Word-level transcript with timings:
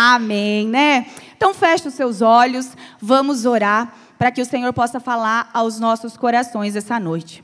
Amém, 0.00 0.68
né? 0.68 1.06
Então 1.36 1.52
feche 1.52 1.88
os 1.88 1.94
seus 1.94 2.22
olhos, 2.22 2.76
vamos 3.00 3.44
orar 3.44 3.92
para 4.16 4.30
que 4.30 4.40
o 4.40 4.44
Senhor 4.44 4.72
possa 4.72 5.00
falar 5.00 5.50
aos 5.52 5.80
nossos 5.80 6.16
corações 6.16 6.76
essa 6.76 7.00
noite. 7.00 7.42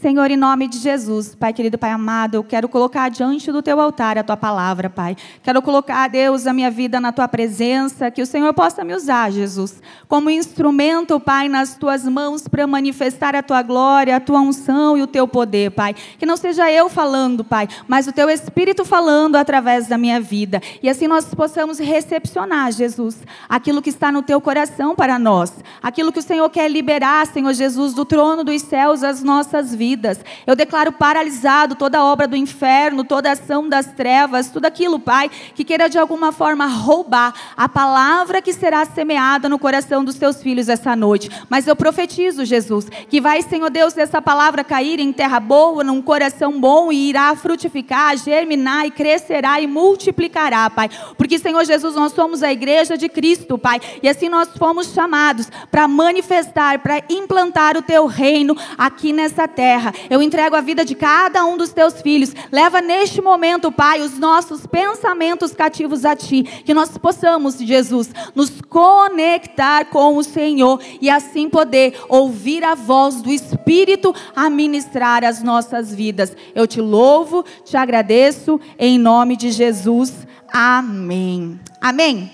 Senhor, 0.00 0.30
em 0.30 0.36
nome 0.36 0.68
de 0.68 0.78
Jesus, 0.78 1.34
Pai 1.34 1.52
querido, 1.52 1.78
Pai 1.78 1.90
amado, 1.90 2.34
eu 2.34 2.44
quero 2.44 2.68
colocar 2.68 3.08
diante 3.08 3.50
do 3.50 3.62
teu 3.62 3.80
altar 3.80 4.18
a 4.18 4.24
tua 4.24 4.36
palavra, 4.36 4.90
Pai. 4.90 5.16
Quero 5.42 5.62
colocar, 5.62 6.08
Deus, 6.08 6.46
a 6.46 6.52
minha 6.52 6.70
vida 6.70 7.00
na 7.00 7.12
tua 7.12 7.28
presença, 7.28 8.10
que 8.10 8.20
o 8.20 8.26
Senhor 8.26 8.52
possa 8.52 8.84
me 8.84 8.92
usar, 8.92 9.30
Jesus, 9.30 9.80
como 10.06 10.28
instrumento, 10.28 11.18
Pai, 11.20 11.48
nas 11.48 11.76
tuas 11.76 12.04
mãos 12.04 12.46
para 12.46 12.66
manifestar 12.66 13.34
a 13.34 13.42
tua 13.42 13.62
glória, 13.62 14.16
a 14.16 14.20
tua 14.20 14.40
unção 14.40 14.98
e 14.98 15.02
o 15.02 15.06
teu 15.06 15.26
poder, 15.26 15.70
Pai. 15.70 15.94
Que 16.18 16.26
não 16.26 16.36
seja 16.36 16.70
eu 16.70 16.90
falando, 16.90 17.42
Pai, 17.42 17.66
mas 17.88 18.06
o 18.06 18.12
teu 18.12 18.28
Espírito 18.28 18.84
falando 18.84 19.36
através 19.36 19.86
da 19.86 19.96
minha 19.96 20.20
vida. 20.20 20.60
E 20.82 20.88
assim 20.88 21.06
nós 21.06 21.32
possamos 21.32 21.78
recepcionar, 21.78 22.72
Jesus, 22.72 23.22
aquilo 23.48 23.80
que 23.80 23.90
está 23.90 24.12
no 24.12 24.22
teu 24.22 24.40
coração 24.40 24.94
para 24.94 25.18
nós, 25.18 25.52
aquilo 25.82 26.12
que 26.12 26.18
o 26.18 26.22
Senhor 26.22 26.50
quer 26.50 26.70
liberar, 26.70 27.26
Senhor 27.26 27.54
Jesus, 27.54 27.94
do 27.94 28.04
trono 28.04 28.44
dos 28.44 28.60
céus 28.60 29.02
às 29.02 29.22
nossas 29.22 29.74
vidas 29.74 29.83
vidas. 29.84 30.18
Eu 30.46 30.56
declaro 30.56 30.92
paralisado 30.92 31.74
toda 31.74 31.98
a 31.98 32.04
obra 32.04 32.26
do 32.26 32.34
inferno, 32.34 33.04
toda 33.04 33.32
ação 33.32 33.68
das 33.68 33.84
trevas, 33.84 34.48
tudo 34.48 34.64
aquilo, 34.64 34.98
Pai, 34.98 35.30
que 35.54 35.62
queira 35.62 35.90
de 35.90 35.98
alguma 35.98 36.32
forma 36.32 36.66
roubar 36.66 37.34
a 37.54 37.68
palavra 37.68 38.40
que 38.40 38.54
será 38.54 38.86
semeada 38.86 39.46
no 39.46 39.58
coração 39.58 40.02
dos 40.02 40.14
teus 40.14 40.42
filhos 40.42 40.70
essa 40.70 40.96
noite. 40.96 41.28
Mas 41.50 41.66
eu 41.66 41.76
profetizo, 41.76 42.46
Jesus, 42.46 42.88
que 43.10 43.20
vai, 43.20 43.42
Senhor 43.42 43.68
Deus, 43.68 43.94
essa 43.98 44.22
palavra 44.22 44.64
cair 44.64 44.98
em 44.98 45.12
terra 45.12 45.38
boa, 45.38 45.84
num 45.84 46.00
coração 46.00 46.58
bom 46.58 46.90
e 46.90 47.10
irá 47.10 47.36
frutificar, 47.36 48.16
germinar 48.16 48.86
e 48.86 48.90
crescerá 48.90 49.60
e 49.60 49.66
multiplicará, 49.66 50.70
Pai. 50.70 50.88
Porque, 51.18 51.38
Senhor 51.38 51.62
Jesus, 51.66 51.94
nós 51.94 52.12
somos 52.12 52.42
a 52.42 52.50
igreja 52.50 52.96
de 52.96 53.10
Cristo, 53.10 53.58
Pai, 53.58 53.78
e 54.02 54.08
assim 54.08 54.30
nós 54.30 54.48
fomos 54.56 54.94
chamados 54.94 55.50
para 55.70 55.86
manifestar, 55.86 56.78
para 56.78 57.02
implantar 57.10 57.76
o 57.76 57.82
teu 57.82 58.06
reino 58.06 58.56
aqui 58.78 59.12
nessa 59.12 59.46
terra 59.46 59.73
terra. 59.74 59.92
Eu 60.08 60.22
entrego 60.22 60.54
a 60.54 60.60
vida 60.60 60.84
de 60.84 60.94
cada 60.94 61.44
um 61.44 61.56
dos 61.56 61.72
teus 61.72 62.00
filhos. 62.00 62.32
Leva 62.52 62.80
neste 62.80 63.20
momento, 63.20 63.72
Pai, 63.72 64.00
os 64.00 64.18
nossos 64.18 64.66
pensamentos 64.66 65.52
cativos 65.52 66.04
a 66.04 66.14
ti. 66.14 66.42
Que 66.64 66.72
nós 66.72 66.96
possamos, 66.96 67.58
Jesus, 67.58 68.10
nos 68.34 68.60
conectar 68.60 69.86
com 69.86 70.16
o 70.16 70.22
Senhor 70.22 70.80
e 71.00 71.10
assim 71.10 71.48
poder 71.48 71.94
ouvir 72.08 72.62
a 72.62 72.74
voz 72.74 73.20
do 73.20 73.30
Espírito 73.30 74.14
a 74.34 74.48
ministrar 74.48 75.24
as 75.24 75.42
nossas 75.42 75.92
vidas. 75.92 76.36
Eu 76.54 76.66
te 76.66 76.80
louvo, 76.80 77.44
te 77.64 77.76
agradeço, 77.76 78.60
em 78.78 78.98
nome 78.98 79.36
de 79.36 79.50
Jesus. 79.50 80.26
Amém. 80.52 81.58
Amém. 81.80 82.30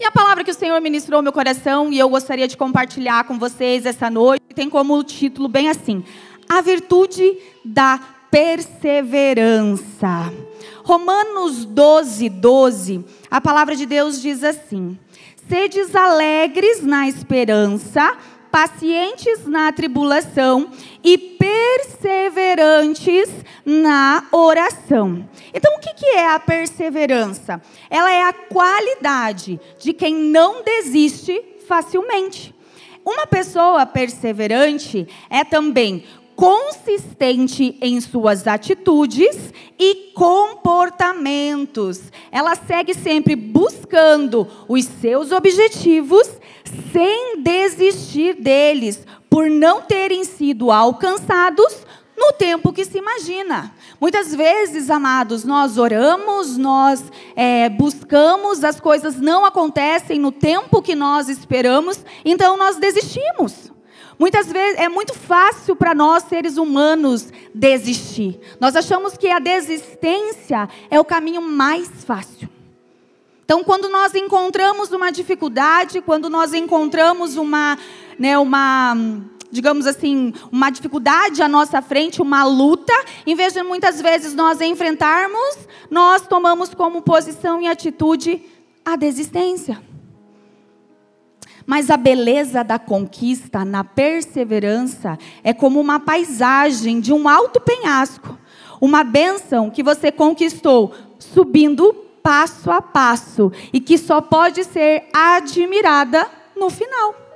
E 0.00 0.04
a 0.04 0.12
palavra 0.12 0.44
que 0.44 0.50
o 0.52 0.54
Senhor 0.54 0.80
ministrou 0.80 1.16
ao 1.16 1.22
meu 1.22 1.32
coração 1.32 1.92
e 1.92 1.98
eu 1.98 2.08
gostaria 2.08 2.46
de 2.46 2.56
compartilhar 2.56 3.24
com 3.24 3.36
vocês 3.36 3.84
essa 3.84 4.08
noite 4.08 4.38
tem 4.58 4.68
como 4.68 5.04
título 5.04 5.46
bem 5.46 5.68
assim: 5.68 6.02
a 6.48 6.60
virtude 6.60 7.38
da 7.64 7.98
perseverança. 8.30 10.32
Romanos 10.82 11.64
12, 11.64 12.28
12, 12.30 13.04
a 13.30 13.40
palavra 13.40 13.76
de 13.76 13.86
Deus 13.86 14.20
diz 14.22 14.42
assim: 14.42 14.98
Sedes 15.48 15.94
alegres 15.94 16.82
na 16.82 17.06
esperança, 17.08 18.16
pacientes 18.50 19.46
na 19.46 19.70
tribulação 19.70 20.70
e 21.04 21.18
perseverantes 21.18 23.28
na 23.64 24.26
oração. 24.32 25.28
Então, 25.52 25.76
o 25.76 25.80
que 25.80 26.06
é 26.06 26.32
a 26.32 26.40
perseverança? 26.40 27.60
Ela 27.90 28.12
é 28.12 28.22
a 28.22 28.32
qualidade 28.32 29.60
de 29.78 29.92
quem 29.92 30.14
não 30.14 30.62
desiste 30.62 31.44
facilmente. 31.66 32.54
Uma 33.04 33.26
pessoa 33.26 33.84
perseverante 33.86 35.08
é 35.30 35.42
também 35.42 36.04
consistente 36.38 37.76
em 37.80 38.00
suas 38.00 38.46
atitudes 38.46 39.52
e 39.76 40.12
comportamentos. 40.14 42.00
Ela 42.30 42.54
segue 42.54 42.94
sempre 42.94 43.34
buscando 43.34 44.46
os 44.68 44.84
seus 44.84 45.32
objetivos 45.32 46.30
sem 46.92 47.42
desistir 47.42 48.34
deles, 48.34 49.04
por 49.28 49.50
não 49.50 49.82
terem 49.82 50.22
sido 50.22 50.70
alcançados 50.70 51.84
no 52.16 52.32
tempo 52.32 52.72
que 52.72 52.84
se 52.84 52.98
imagina. 52.98 53.74
Muitas 54.00 54.32
vezes, 54.32 54.90
amados, 54.90 55.42
nós 55.42 55.76
oramos, 55.76 56.56
nós 56.56 57.02
é, 57.34 57.68
buscamos, 57.68 58.62
as 58.62 58.78
coisas 58.78 59.16
não 59.16 59.44
acontecem 59.44 60.20
no 60.20 60.30
tempo 60.30 60.80
que 60.82 60.94
nós 60.94 61.28
esperamos, 61.28 61.98
então 62.24 62.56
nós 62.56 62.76
desistimos. 62.76 63.72
Muitas 64.18 64.50
vezes 64.50 64.80
é 64.80 64.88
muito 64.88 65.14
fácil 65.14 65.76
para 65.76 65.94
nós, 65.94 66.24
seres 66.24 66.56
humanos, 66.56 67.32
desistir. 67.54 68.40
Nós 68.58 68.74
achamos 68.74 69.16
que 69.16 69.28
a 69.28 69.38
desistência 69.38 70.68
é 70.90 70.98
o 70.98 71.04
caminho 71.04 71.40
mais 71.40 71.88
fácil. 72.04 72.48
Então, 73.44 73.62
quando 73.62 73.88
nós 73.88 74.14
encontramos 74.14 74.90
uma 74.90 75.10
dificuldade, 75.10 76.02
quando 76.02 76.28
nós 76.28 76.52
encontramos 76.52 77.36
uma, 77.36 77.78
né, 78.18 78.36
uma, 78.36 78.94
digamos 79.50 79.86
assim, 79.86 80.34
uma 80.52 80.68
dificuldade 80.68 81.40
à 81.40 81.48
nossa 81.48 81.80
frente, 81.80 82.20
uma 82.20 82.44
luta, 82.44 82.92
em 83.26 83.34
vez 83.34 83.54
de 83.54 83.62
muitas 83.62 84.02
vezes 84.02 84.34
nós 84.34 84.60
enfrentarmos, 84.60 85.66
nós 85.90 86.26
tomamos 86.26 86.74
como 86.74 87.00
posição 87.00 87.62
e 87.62 87.68
atitude 87.68 88.42
a 88.84 88.96
desistência. 88.96 89.80
Mas 91.68 91.90
a 91.90 91.98
beleza 91.98 92.64
da 92.64 92.78
conquista 92.78 93.62
na 93.62 93.84
perseverança 93.84 95.18
é 95.44 95.52
como 95.52 95.78
uma 95.78 96.00
paisagem 96.00 96.98
de 96.98 97.12
um 97.12 97.28
alto 97.28 97.60
penhasco, 97.60 98.38
uma 98.80 99.04
bênção 99.04 99.68
que 99.68 99.82
você 99.82 100.10
conquistou 100.10 100.94
subindo 101.18 101.92
passo 102.22 102.70
a 102.70 102.80
passo 102.80 103.52
e 103.70 103.80
que 103.80 103.98
só 103.98 104.22
pode 104.22 104.64
ser 104.64 105.10
admirada 105.12 106.26
no 106.56 106.70
final. 106.70 107.27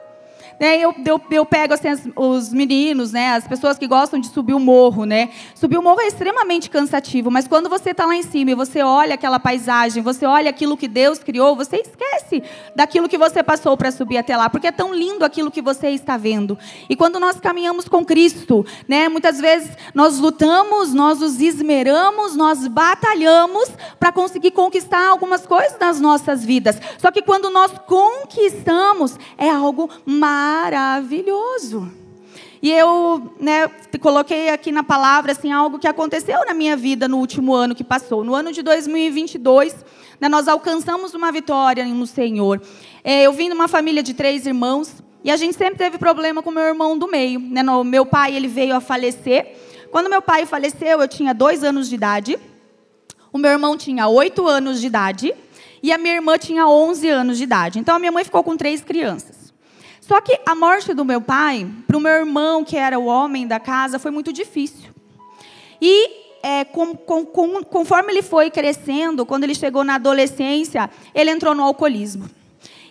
Né, 0.63 0.79
eu, 0.79 0.95
eu, 1.05 1.21
eu 1.29 1.45
pego 1.45 1.75
assim, 1.75 1.89
as, 1.89 2.09
os 2.15 2.53
meninos, 2.53 3.11
né, 3.11 3.35
as 3.35 3.49
pessoas 3.49 3.77
que 3.77 3.89
gostam 3.89 4.21
de 4.21 4.29
subir 4.29 4.55
o 4.55 4.61
morro. 4.61 5.05
Né? 5.05 5.31
Subir 5.57 5.77
o 5.77 5.83
morro 5.83 6.01
é 6.01 6.07
extremamente 6.07 6.71
cansativo, 6.71 7.33
mas 7.33 7.49
quando 7.49 7.69
você 7.69 7.91
está 7.91 8.07
lá 8.07 8.15
em 8.15 8.23
cima 8.23 8.53
e 8.53 8.55
você 8.55 8.81
olha 8.81 9.15
aquela 9.15 9.41
paisagem, 9.41 10.05
você 10.05 10.25
olha 10.25 10.49
aquilo 10.49 10.77
que 10.77 10.87
Deus 10.87 11.19
criou, 11.19 11.57
você 11.57 11.79
esquece 11.79 12.45
daquilo 12.77 13.09
que 13.09 13.19
você 13.19 13.43
passou 13.43 13.77
para 13.77 13.91
subir 13.91 14.19
até 14.19 14.37
lá, 14.37 14.49
porque 14.49 14.69
é 14.69 14.71
tão 14.71 14.95
lindo 14.95 15.25
aquilo 15.25 15.51
que 15.51 15.61
você 15.61 15.89
está 15.89 16.17
vendo. 16.17 16.57
E 16.89 16.95
quando 16.95 17.19
nós 17.19 17.41
caminhamos 17.41 17.89
com 17.89 18.05
Cristo, 18.05 18.65
né, 18.87 19.09
muitas 19.09 19.41
vezes 19.41 19.77
nós 19.93 20.21
lutamos, 20.21 20.95
nós 20.95 21.19
nos 21.19 21.41
esmeramos, 21.41 22.37
nós 22.37 22.69
batalhamos 22.69 23.69
para 23.99 24.13
conseguir 24.13 24.53
conquistar 24.53 25.09
algumas 25.09 25.45
coisas 25.45 25.77
nas 25.81 26.01
nossas 26.01 26.45
vidas. 26.45 26.81
Só 26.99 27.11
que 27.11 27.21
quando 27.21 27.51
nós 27.51 27.73
conquistamos, 27.85 29.19
é 29.37 29.51
algo 29.51 29.91
maravilhoso 30.07 30.52
maravilhoso. 30.53 31.91
E 32.61 32.71
eu 32.71 33.35
né, 33.41 33.69
coloquei 34.01 34.51
aqui 34.51 34.71
na 34.71 34.85
palavra 34.85 35.33
assim, 35.33 35.51
algo 35.51 35.79
que 35.79 35.89
aconteceu 35.89 36.45
na 36.47 36.55
minha 36.55 36.77
vida 36.77 37.09
no 37.09 37.19
último 37.19 37.55
ano 37.55 37.75
que 37.75 37.83
passou. 37.83 38.23
No 38.23 38.35
ano 38.35 38.53
de 38.53 38.63
2022, 38.63 39.75
né, 40.21 40.29
nós 40.29 40.47
alcançamos 40.47 41.15
uma 41.15 41.33
vitória 41.33 41.85
no 41.85 42.07
Senhor. 42.07 42.61
É, 43.03 43.23
eu 43.23 43.33
vim 43.33 43.49
de 43.49 43.55
uma 43.55 43.67
família 43.67 44.03
de 44.03 44.15
três 44.15 44.47
irmãos 44.47 45.03
e 45.25 45.31
a 45.31 45.37
gente 45.37 45.57
sempre 45.57 45.77
teve 45.77 45.99
problema 45.99 46.43
com 46.43 46.51
meu 46.51 46.63
irmão 46.63 46.97
do 46.97 47.09
meio. 47.09 47.41
Né, 47.41 47.63
no, 47.63 47.83
meu 47.83 48.07
pai 48.07 48.37
ele 48.37 48.47
veio 48.47 48.77
a 48.77 48.81
falecer. 48.81 49.57
Quando 49.91 50.09
meu 50.09 50.23
pai 50.23 50.47
faleceu, 50.47 51.01
eu 51.01 51.09
tinha 51.09 51.33
dois 51.35 51.65
anos 51.65 51.89
de 51.89 51.97
idade. 51.97 52.39
O 53.33 53.39
meu 53.39 53.51
irmão 53.51 53.77
tinha 53.77 54.07
oito 54.07 54.47
anos 54.47 54.81
de 54.81 54.87
idade. 54.87 55.35
E 55.83 55.91
a 55.91 55.99
minha 55.99 56.15
irmã 56.15 56.39
tinha 56.39 56.69
11 56.69 57.09
anos 57.09 57.39
de 57.39 57.43
idade. 57.43 57.81
Então, 57.81 57.97
a 57.97 57.99
minha 57.99 58.13
mãe 58.13 58.23
ficou 58.23 58.45
com 58.45 58.57
três 58.57 58.85
crianças. 58.85 59.42
Só 60.13 60.21
que 60.21 60.39
a 60.45 60.55
morte 60.55 60.93
do 60.93 61.07
meu 61.07 61.23
pai, 61.23 61.67
para 61.87 61.97
o 61.97 62.01
meu 62.01 62.13
irmão, 62.13 62.63
que 62.63 62.77
era 62.77 62.99
o 62.99 63.07
homem 63.07 63.47
da 63.47 63.59
casa, 63.59 63.99
foi 63.99 64.11
muito 64.11 64.31
difícil. 64.31 64.91
E 65.81 66.11
é, 66.43 66.67
com, 66.67 66.95
com, 66.95 67.25
com, 67.25 67.65
conforme 67.65 68.13
ele 68.13 68.21
foi 68.21 68.51
crescendo, 68.51 69.25
quando 69.25 69.45
ele 69.45 69.55
chegou 69.55 69.83
na 69.83 69.95
adolescência, 69.95 70.91
ele 71.15 71.31
entrou 71.31 71.55
no 71.55 71.63
alcoolismo. 71.63 72.29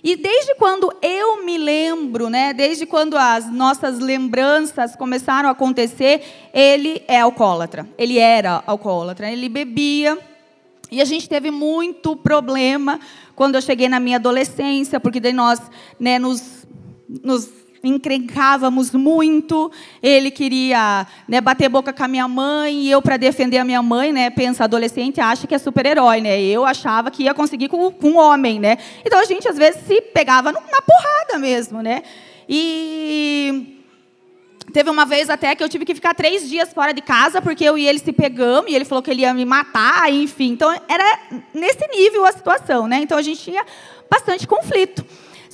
E 0.04 0.16
desde 0.16 0.56
quando 0.56 0.92
eu 1.00 1.46
me 1.46 1.60
lembro, 1.60 2.28
né, 2.28 2.54
desde 2.54 2.88
quando 2.88 3.16
as 3.16 3.48
nossas 3.52 4.00
lembranças 4.00 4.96
começaram 4.96 5.48
a 5.48 5.52
acontecer, 5.52 6.24
ele 6.52 7.04
é 7.08 7.20
alcoólatra. 7.20 7.88
Ele 8.00 8.18
era 8.18 8.64
alcoólatra. 8.66 9.32
Ele 9.32 9.48
bebia. 9.48 10.18
E 10.90 11.00
a 11.00 11.06
gente 11.06 11.30
teve 11.30 11.52
muito 11.52 12.16
problema 12.16 13.00
quando 13.36 13.54
eu 13.54 13.62
cheguei 13.62 13.88
na 13.88 14.00
minha 14.00 14.18
adolescência, 14.18 15.00
porque 15.00 15.20
daí 15.20 15.34
nós 15.34 15.62
né, 16.00 16.18
nos 16.18 16.61
nos 17.24 17.50
encrencávamos 17.84 18.92
muito. 18.92 19.72
Ele 20.02 20.30
queria 20.32 21.06
né, 21.28 21.42
bater 21.42 21.70
boca 21.70 21.92
com 21.92 22.04
a 22.04 22.08
minha 22.08 22.28
mãe, 22.28 22.84
e 22.84 22.92
eu, 22.92 23.02
para 23.02 23.18
defender 23.18 23.58
a 23.58 23.66
minha 23.66 23.82
mãe, 23.82 24.12
né, 24.12 24.30
pensa, 24.30 24.64
adolescente 24.64 25.20
acha 25.20 25.48
que 25.48 25.56
é 25.56 25.58
super-herói, 25.58 26.22
né? 26.22 26.40
Eu 26.40 26.66
achava 26.66 27.10
que 27.10 27.24
ia 27.24 27.34
conseguir 27.34 27.70
com, 27.70 27.92
com 27.92 28.10
um 28.12 28.18
homem, 28.18 28.60
né? 28.60 28.78
Então 29.04 29.20
a 29.20 29.26
gente, 29.26 29.48
às 29.48 29.58
vezes, 29.58 29.82
se 29.86 30.00
pegava 30.02 30.52
na 30.52 30.62
porrada 30.62 31.40
mesmo, 31.40 31.82
né? 31.82 32.04
E 32.48 33.78
Teve 34.72 34.90
uma 34.90 35.06
vez 35.06 35.30
até 35.30 35.54
que 35.54 35.62
eu 35.62 35.68
tive 35.68 35.84
que 35.84 35.94
ficar 35.94 36.14
três 36.14 36.48
dias 36.48 36.72
fora 36.72 36.94
de 36.94 37.02
casa, 37.02 37.42
porque 37.42 37.64
eu 37.64 37.78
e 37.78 37.86
ele 37.86 38.00
se 38.00 38.14
pegamos, 38.14 38.72
e 38.72 38.76
ele 38.76 38.86
falou 38.86 39.02
que 39.02 39.12
ele 39.12 39.24
ia 39.24 39.34
me 39.34 39.44
matar, 39.44 40.12
enfim. 40.12 40.52
Então, 40.52 40.74
era 40.88 41.20
nesse 41.54 41.86
nível 41.88 42.26
a 42.26 42.32
situação, 42.32 42.88
né? 42.88 43.00
Então, 43.02 43.18
a 43.18 43.22
gente 43.22 43.42
tinha 43.42 43.66
bastante 44.10 44.48
conflito. 44.48 45.06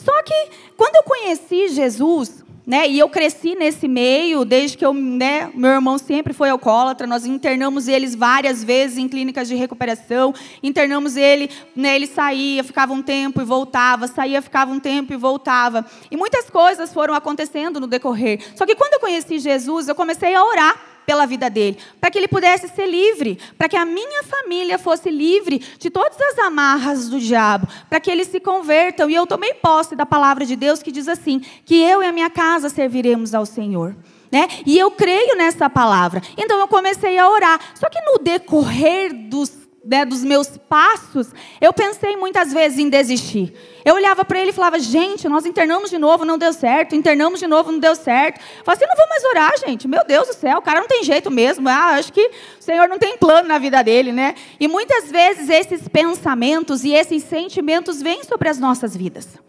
Só 0.08 0.24
que, 0.24 0.50
quando 0.78 0.96
eu 0.96 1.04
conheci 1.04 1.68
Jesus, 1.68 2.42
né, 2.66 2.88
e 2.88 2.98
eu 2.98 3.10
cresci 3.10 3.56
nesse 3.56 3.90
meio, 3.90 4.46
desde 4.46 4.78
que 4.78 4.86
eu, 4.86 4.94
né, 4.94 5.52
meu 5.54 5.70
irmão 5.70 5.98
sempre 5.98 6.32
foi 6.32 6.50
alcoólatra, 6.50 7.06
nós 7.06 7.26
internamos 7.26 7.90
eles 7.90 8.16
várias 8.16 8.64
vezes 8.64 8.98
em 8.98 9.10
clínicas 9.10 9.50
de 9.50 9.56
recuperação, 9.56 10.34
internamos 10.64 11.18
ele, 11.18 11.50
né, 11.76 11.98
ele 11.98 12.08
saía, 12.08 12.64
ficava 12.64 12.94
um 12.94 13.02
tempo 13.02 13.42
e 13.42 13.44
voltava, 13.44 14.08
saía, 14.08 14.42
ficava 14.42 14.72
um 14.72 14.80
tempo 14.80 15.12
e 15.12 15.18
voltava. 15.18 15.86
E 16.10 16.16
muitas 16.16 16.50
coisas 16.50 16.94
foram 16.94 17.14
acontecendo 17.14 17.78
no 17.78 17.86
decorrer. 17.86 18.40
Só 18.56 18.66
que 18.66 18.76
quando 18.76 18.94
eu 18.94 19.02
conheci 19.02 19.40
Jesus, 19.40 19.90
eu 19.90 19.96
comecei 19.96 20.34
a 20.34 20.42
orar 20.42 20.87
pela 21.08 21.26
vida 21.26 21.50
dele, 21.50 21.78
para 22.02 22.12
que 22.12 22.18
ele 22.18 22.28
pudesse 22.28 22.68
ser 22.68 22.86
livre, 22.86 23.40
para 23.58 23.70
que 23.70 23.78
a 23.78 23.86
minha 23.86 24.24
família 24.24 24.78
fosse 24.78 25.10
livre 25.10 25.60
de 25.80 25.90
todas 25.90 26.20
as 26.20 26.38
amarras 26.40 27.08
do 27.08 27.18
diabo, 27.18 27.66
para 27.90 28.02
que 28.02 28.12
eles 28.12 28.28
se 28.28 28.42
convertam. 28.42 29.10
E 29.10 29.16
eu 29.16 29.26
tomei 29.26 29.54
posse 29.54 29.96
da 29.96 30.06
palavra 30.06 30.46
de 30.46 30.58
Deus 30.58 30.84
que 30.84 30.92
diz 30.92 31.08
assim: 31.08 31.40
que 31.64 31.82
eu 31.82 32.04
e 32.04 32.06
a 32.06 32.12
minha 32.12 32.30
casa 32.30 32.68
serviremos 32.68 33.34
ao 33.34 33.46
Senhor. 33.46 33.96
Né? 34.30 34.50
E 34.66 34.78
eu 34.78 34.92
creio 34.92 35.38
nessa 35.38 35.70
palavra. 35.70 36.22
Então 36.38 36.60
eu 36.60 36.68
comecei 36.68 37.18
a 37.18 37.30
orar. 37.30 37.58
Só 37.74 37.90
que 37.90 38.02
no 38.02 38.18
decorrer 38.18 39.14
dos 39.14 39.67
né, 39.88 40.04
dos 40.04 40.22
meus 40.24 40.58
passos, 40.70 41.30
eu 41.62 41.72
pensei 41.72 42.18
muitas 42.18 42.52
vezes 42.52 42.78
em 42.78 42.90
desistir. 42.90 43.54
Eu 43.86 43.96
olhava 43.96 44.26
para 44.26 44.40
ele 44.42 44.50
e 44.50 44.54
falava, 44.54 44.78
gente, 44.80 45.30
nós 45.30 45.46
internamos 45.46 45.90
de 45.90 45.98
novo, 45.98 46.26
não 46.26 46.38
deu 46.38 46.52
certo, 46.52 46.94
internamos 46.94 47.40
de 47.40 47.48
novo, 47.48 47.72
não 47.72 47.80
deu 47.80 47.96
certo. 47.96 48.42
Eu 48.66 48.74
assim, 48.74 48.86
não 48.86 48.96
vou 48.98 49.08
mais 49.08 49.24
orar, 49.24 49.54
gente. 49.66 49.88
Meu 49.88 50.04
Deus 50.06 50.28
do 50.28 50.34
céu, 50.34 50.58
o 50.58 50.62
cara 50.62 50.82
não 50.82 50.88
tem 50.88 51.06
jeito 51.06 51.32
mesmo. 51.32 51.70
Ah, 51.70 51.96
acho 51.96 52.12
que 52.12 52.30
o 52.60 52.64
Senhor 52.64 52.90
não 52.90 53.00
tem 53.00 53.18
plano 53.18 53.48
na 53.48 53.58
vida 53.58 53.82
dele, 53.82 54.12
né? 54.12 54.36
E 54.60 54.68
muitas 54.68 55.10
vezes 55.10 55.50
esses 55.50 55.88
pensamentos 55.88 56.84
e 56.84 56.94
esses 56.94 57.24
sentimentos 57.24 58.02
vêm 58.02 58.26
sobre 58.26 58.50
as 58.50 58.60
nossas 58.60 58.96
vidas. 58.96 59.40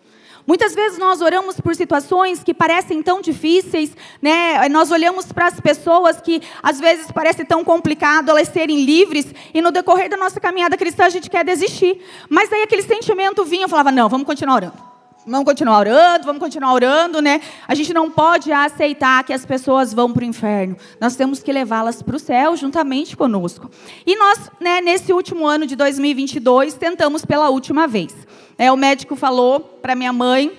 Muitas 0.49 0.75
vezes 0.75 0.97
nós 0.97 1.21
oramos 1.21 1.61
por 1.61 1.77
situações 1.77 2.43
que 2.43 2.55
parecem 2.55 3.03
tão 3.03 3.21
difíceis, 3.21 3.95
né? 4.23 4.67
Nós 4.71 4.91
olhamos 4.91 5.31
para 5.31 5.49
as 5.49 5.61
pessoas 5.61 6.23
que 6.23 6.41
às 6.63 6.81
vezes 6.81 7.13
parece 7.13 7.45
tão 7.45 7.63
complicado 7.63 8.31
elas 8.31 8.49
serem 8.49 8.83
livres 8.83 9.27
e 9.53 9.61
no 9.61 9.71
decorrer 9.71 10.09
da 10.09 10.17
nossa 10.17 10.41
caminhada 10.41 10.75
cristã 10.75 11.05
a 11.05 11.11
gente 11.11 11.29
quer 11.29 11.45
desistir. 11.45 12.01
Mas 12.31 12.51
aí 12.51 12.63
aquele 12.63 12.81
sentimento 12.81 13.45
vinha, 13.45 13.65
eu 13.65 13.69
falava: 13.69 13.93
"Não, 13.93 14.09
vamos 14.09 14.27
continuar 14.27 14.55
orando". 14.55 14.89
Vamos 15.27 15.45
continuar 15.45 15.81
orando, 15.81 16.25
vamos 16.25 16.41
continuar 16.41 16.73
orando, 16.73 17.21
né? 17.21 17.43
A 17.67 17.75
gente 17.75 17.93
não 17.93 18.11
pode 18.11 18.51
aceitar 18.51 19.23
que 19.25 19.35
as 19.35 19.45
pessoas 19.45 19.93
vão 19.93 20.11
para 20.11 20.23
o 20.23 20.27
inferno. 20.27 20.79
Nós 20.99 21.15
temos 21.15 21.43
que 21.43 21.53
levá-las 21.53 22.01
para 22.01 22.17
o 22.17 22.19
céu 22.19 22.57
juntamente 22.57 23.15
conosco. 23.15 23.71
E 24.07 24.17
nós, 24.17 24.51
né, 24.59 24.81
nesse 24.81 25.13
último 25.13 25.47
ano 25.47 25.67
de 25.67 25.77
2022, 25.77 26.73
tentamos 26.73 27.27
pela 27.27 27.51
última 27.51 27.87
vez. 27.87 28.15
É, 28.59 28.73
o 28.73 28.77
médico 28.77 29.15
falou 29.15 29.61
para 29.61 29.95
minha 29.95 30.13
mãe 30.13 30.53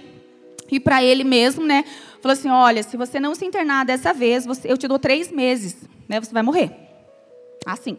e 0.72 0.80
para 0.80 1.04
ele 1.04 1.26
mesmo, 1.26 1.66
né? 1.66 1.84
Falou 2.22 2.34
assim: 2.34 2.50
olha, 2.50 2.82
se 2.82 2.96
você 2.96 3.20
não 3.20 3.36
se 3.36 3.46
internar 3.46 3.86
dessa 3.86 4.14
vez, 4.14 4.46
você, 4.46 4.72
eu 4.72 4.78
te 4.78 4.88
dou 4.88 4.98
três 4.98 5.30
meses, 5.30 5.76
né? 6.08 6.20
Você 6.20 6.34
vai 6.34 6.42
morrer. 6.42 6.72
Assim. 7.66 7.98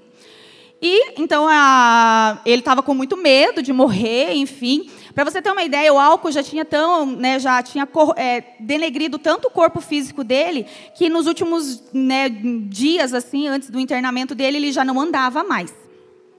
E 0.83 1.21
então 1.21 1.47
a, 1.47 2.41
ele 2.47 2.61
estava 2.61 2.83
com 2.83 2.95
muito 2.95 3.15
medo 3.15 3.63
de 3.63 3.73
morrer, 3.73 4.33
enfim. 4.33 4.91
Para 5.15 5.25
você 5.25 5.43
ter 5.43 5.51
uma 5.51 5.63
ideia, 5.63 5.93
o 5.93 5.99
álcool 5.99 6.33
já 6.33 6.43
tinha 6.43 6.65
tão, 6.65 7.05
né, 7.05 7.39
já 7.39 7.63
tinha 7.63 7.87
é, 8.17 8.43
denegrido 8.59 9.19
tanto 9.19 9.49
o 9.49 9.51
corpo 9.51 9.81
físico 9.81 10.25
dele 10.25 10.65
que 10.95 11.11
nos 11.11 11.27
últimos 11.27 11.83
né, 11.93 12.31
dias, 12.31 13.13
assim, 13.13 13.47
antes 13.47 13.69
do 13.69 13.79
internamento 13.79 14.35
dele, 14.35 14.57
ele 14.57 14.73
já 14.73 14.83
não 14.83 14.99
andava 14.99 15.45
mais. 15.45 15.75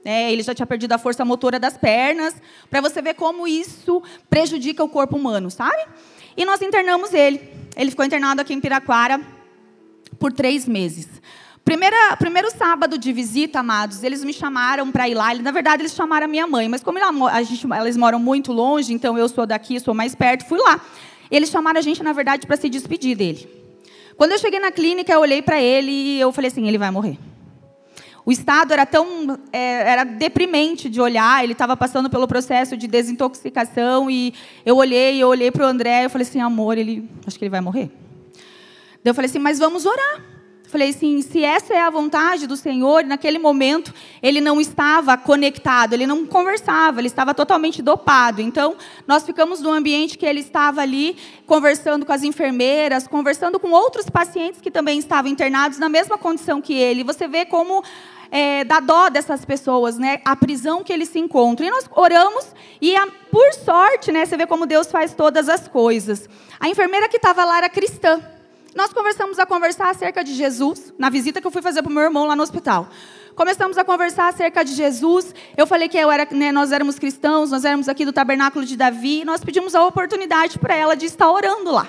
É, 0.04 0.32
ele 0.32 0.42
já 0.42 0.54
tinha 0.54 0.66
perdido 0.66 0.92
a 0.92 0.98
força 0.98 1.24
motora 1.24 1.60
das 1.60 1.76
pernas, 1.76 2.34
para 2.68 2.80
você 2.80 3.00
ver 3.00 3.14
como 3.14 3.46
isso 3.46 4.02
prejudica 4.28 4.82
o 4.82 4.88
corpo 4.88 5.16
humano, 5.16 5.50
sabe? 5.50 5.84
E 6.36 6.44
nós 6.44 6.60
internamos 6.60 7.14
ele. 7.14 7.40
Ele 7.76 7.90
ficou 7.90 8.04
internado 8.04 8.40
aqui 8.40 8.52
em 8.52 8.60
Piraquara 8.60 9.20
por 10.18 10.32
três 10.32 10.66
meses. 10.66 11.08
Primeira, 11.64 12.16
primeiro 12.16 12.50
sábado 12.50 12.98
de 12.98 13.12
visita, 13.12 13.60
amados, 13.60 14.02
eles 14.02 14.24
me 14.24 14.32
chamaram 14.32 14.90
para 14.90 15.08
ir 15.08 15.14
lá. 15.14 15.32
Na 15.34 15.52
verdade, 15.52 15.82
eles 15.82 15.94
chamaram 15.94 16.24
a 16.24 16.28
minha 16.28 16.46
mãe, 16.46 16.68
mas 16.68 16.82
como 16.82 16.98
ela, 16.98 17.42
gente, 17.44 17.64
elas 17.72 17.96
moram 17.96 18.18
muito 18.18 18.52
longe, 18.52 18.92
então 18.92 19.16
eu 19.16 19.28
sou 19.28 19.46
daqui, 19.46 19.78
sou 19.78 19.94
mais 19.94 20.14
perto, 20.14 20.44
fui 20.46 20.58
lá. 20.58 20.80
Eles 21.30 21.50
chamaram 21.50 21.78
a 21.78 21.82
gente, 21.82 22.02
na 22.02 22.12
verdade, 22.12 22.46
para 22.46 22.56
se 22.56 22.68
despedir 22.68 23.16
dele. 23.16 23.48
Quando 24.16 24.32
eu 24.32 24.38
cheguei 24.38 24.58
na 24.58 24.72
clínica, 24.72 25.12
eu 25.12 25.20
olhei 25.20 25.40
para 25.40 25.60
ele 25.60 25.90
e 25.90 26.20
eu 26.20 26.32
falei 26.32 26.50
assim: 26.50 26.66
ele 26.66 26.78
vai 26.78 26.90
morrer. 26.90 27.16
O 28.24 28.30
estado 28.30 28.72
era 28.72 28.86
tão 28.86 29.38
é, 29.52 29.90
era 29.90 30.04
deprimente 30.04 30.88
de 30.88 31.00
olhar. 31.00 31.42
Ele 31.42 31.52
estava 31.52 31.76
passando 31.76 32.08
pelo 32.08 32.28
processo 32.28 32.76
de 32.76 32.86
desintoxicação 32.86 34.10
e 34.10 34.32
eu 34.64 34.76
olhei, 34.76 35.22
eu 35.22 35.28
olhei 35.28 35.50
para 35.50 35.64
o 35.64 35.68
André, 35.68 36.04
eu 36.04 36.10
falei 36.10 36.26
assim, 36.26 36.40
amor, 36.40 36.78
ele 36.78 37.08
acho 37.26 37.38
que 37.38 37.44
ele 37.44 37.50
vai 37.50 37.60
morrer. 37.60 37.90
Daí 39.02 39.10
eu 39.10 39.14
falei 39.14 39.28
assim, 39.28 39.40
mas 39.40 39.58
vamos 39.58 39.84
orar. 39.84 40.31
Falei 40.72 40.88
assim, 40.88 41.20
se 41.20 41.44
essa 41.44 41.74
é 41.74 41.82
a 41.82 41.90
vontade 41.90 42.46
do 42.46 42.56
Senhor, 42.56 43.04
naquele 43.04 43.38
momento 43.38 43.92
ele 44.22 44.40
não 44.40 44.58
estava 44.58 45.18
conectado, 45.18 45.92
ele 45.92 46.06
não 46.06 46.24
conversava, 46.24 46.98
ele 46.98 47.08
estava 47.08 47.34
totalmente 47.34 47.82
dopado. 47.82 48.40
Então 48.40 48.74
nós 49.06 49.22
ficamos 49.22 49.60
no 49.60 49.70
ambiente 49.70 50.16
que 50.16 50.24
ele 50.24 50.40
estava 50.40 50.80
ali 50.80 51.14
conversando 51.46 52.06
com 52.06 52.12
as 52.14 52.22
enfermeiras, 52.22 53.06
conversando 53.06 53.60
com 53.60 53.70
outros 53.70 54.08
pacientes 54.08 54.62
que 54.62 54.70
também 54.70 54.98
estavam 54.98 55.30
internados 55.30 55.78
na 55.78 55.90
mesma 55.90 56.16
condição 56.16 56.62
que 56.62 56.72
ele. 56.72 57.04
Você 57.04 57.28
vê 57.28 57.44
como 57.44 57.84
é, 58.30 58.64
dá 58.64 58.80
dó 58.80 59.10
dessas 59.10 59.44
pessoas, 59.44 59.98
né? 59.98 60.22
A 60.24 60.34
prisão 60.34 60.82
que 60.82 60.90
eles 60.90 61.10
se 61.10 61.18
encontram. 61.18 61.66
E 61.66 61.70
nós 61.70 61.84
oramos 61.94 62.46
e, 62.80 62.96
a, 62.96 63.06
por 63.30 63.52
sorte, 63.52 64.10
né? 64.10 64.24
Você 64.24 64.38
vê 64.38 64.46
como 64.46 64.64
Deus 64.64 64.90
faz 64.90 65.12
todas 65.12 65.50
as 65.50 65.68
coisas. 65.68 66.30
A 66.58 66.66
enfermeira 66.66 67.10
que 67.10 67.18
estava 67.18 67.44
lá 67.44 67.58
era 67.58 67.68
cristã. 67.68 68.22
Nós 68.74 68.90
começamos 68.90 69.38
a 69.38 69.44
conversar 69.44 69.90
acerca 69.90 70.24
de 70.24 70.32
Jesus 70.32 70.94
na 70.98 71.10
visita 71.10 71.40
que 71.40 71.46
eu 71.46 71.50
fui 71.50 71.60
fazer 71.60 71.82
para 71.82 71.90
o 71.90 71.92
meu 71.92 72.02
irmão 72.02 72.26
lá 72.26 72.34
no 72.34 72.42
hospital. 72.42 72.88
Começamos 73.34 73.76
a 73.76 73.84
conversar 73.84 74.28
acerca 74.28 74.64
de 74.64 74.74
Jesus. 74.74 75.34
Eu 75.56 75.66
falei 75.66 75.90
que 75.90 75.98
eu 75.98 76.10
era, 76.10 76.26
né, 76.30 76.50
nós 76.50 76.72
éramos 76.72 76.98
cristãos, 76.98 77.50
nós 77.50 77.66
éramos 77.66 77.86
aqui 77.86 78.04
do 78.06 78.12
Tabernáculo 78.12 78.64
de 78.64 78.74
Davi. 78.74 79.20
E 79.20 79.24
nós 79.26 79.44
pedimos 79.44 79.74
a 79.74 79.84
oportunidade 79.84 80.58
para 80.58 80.74
ela 80.74 80.94
de 80.94 81.04
estar 81.04 81.30
orando 81.30 81.70
lá. 81.70 81.86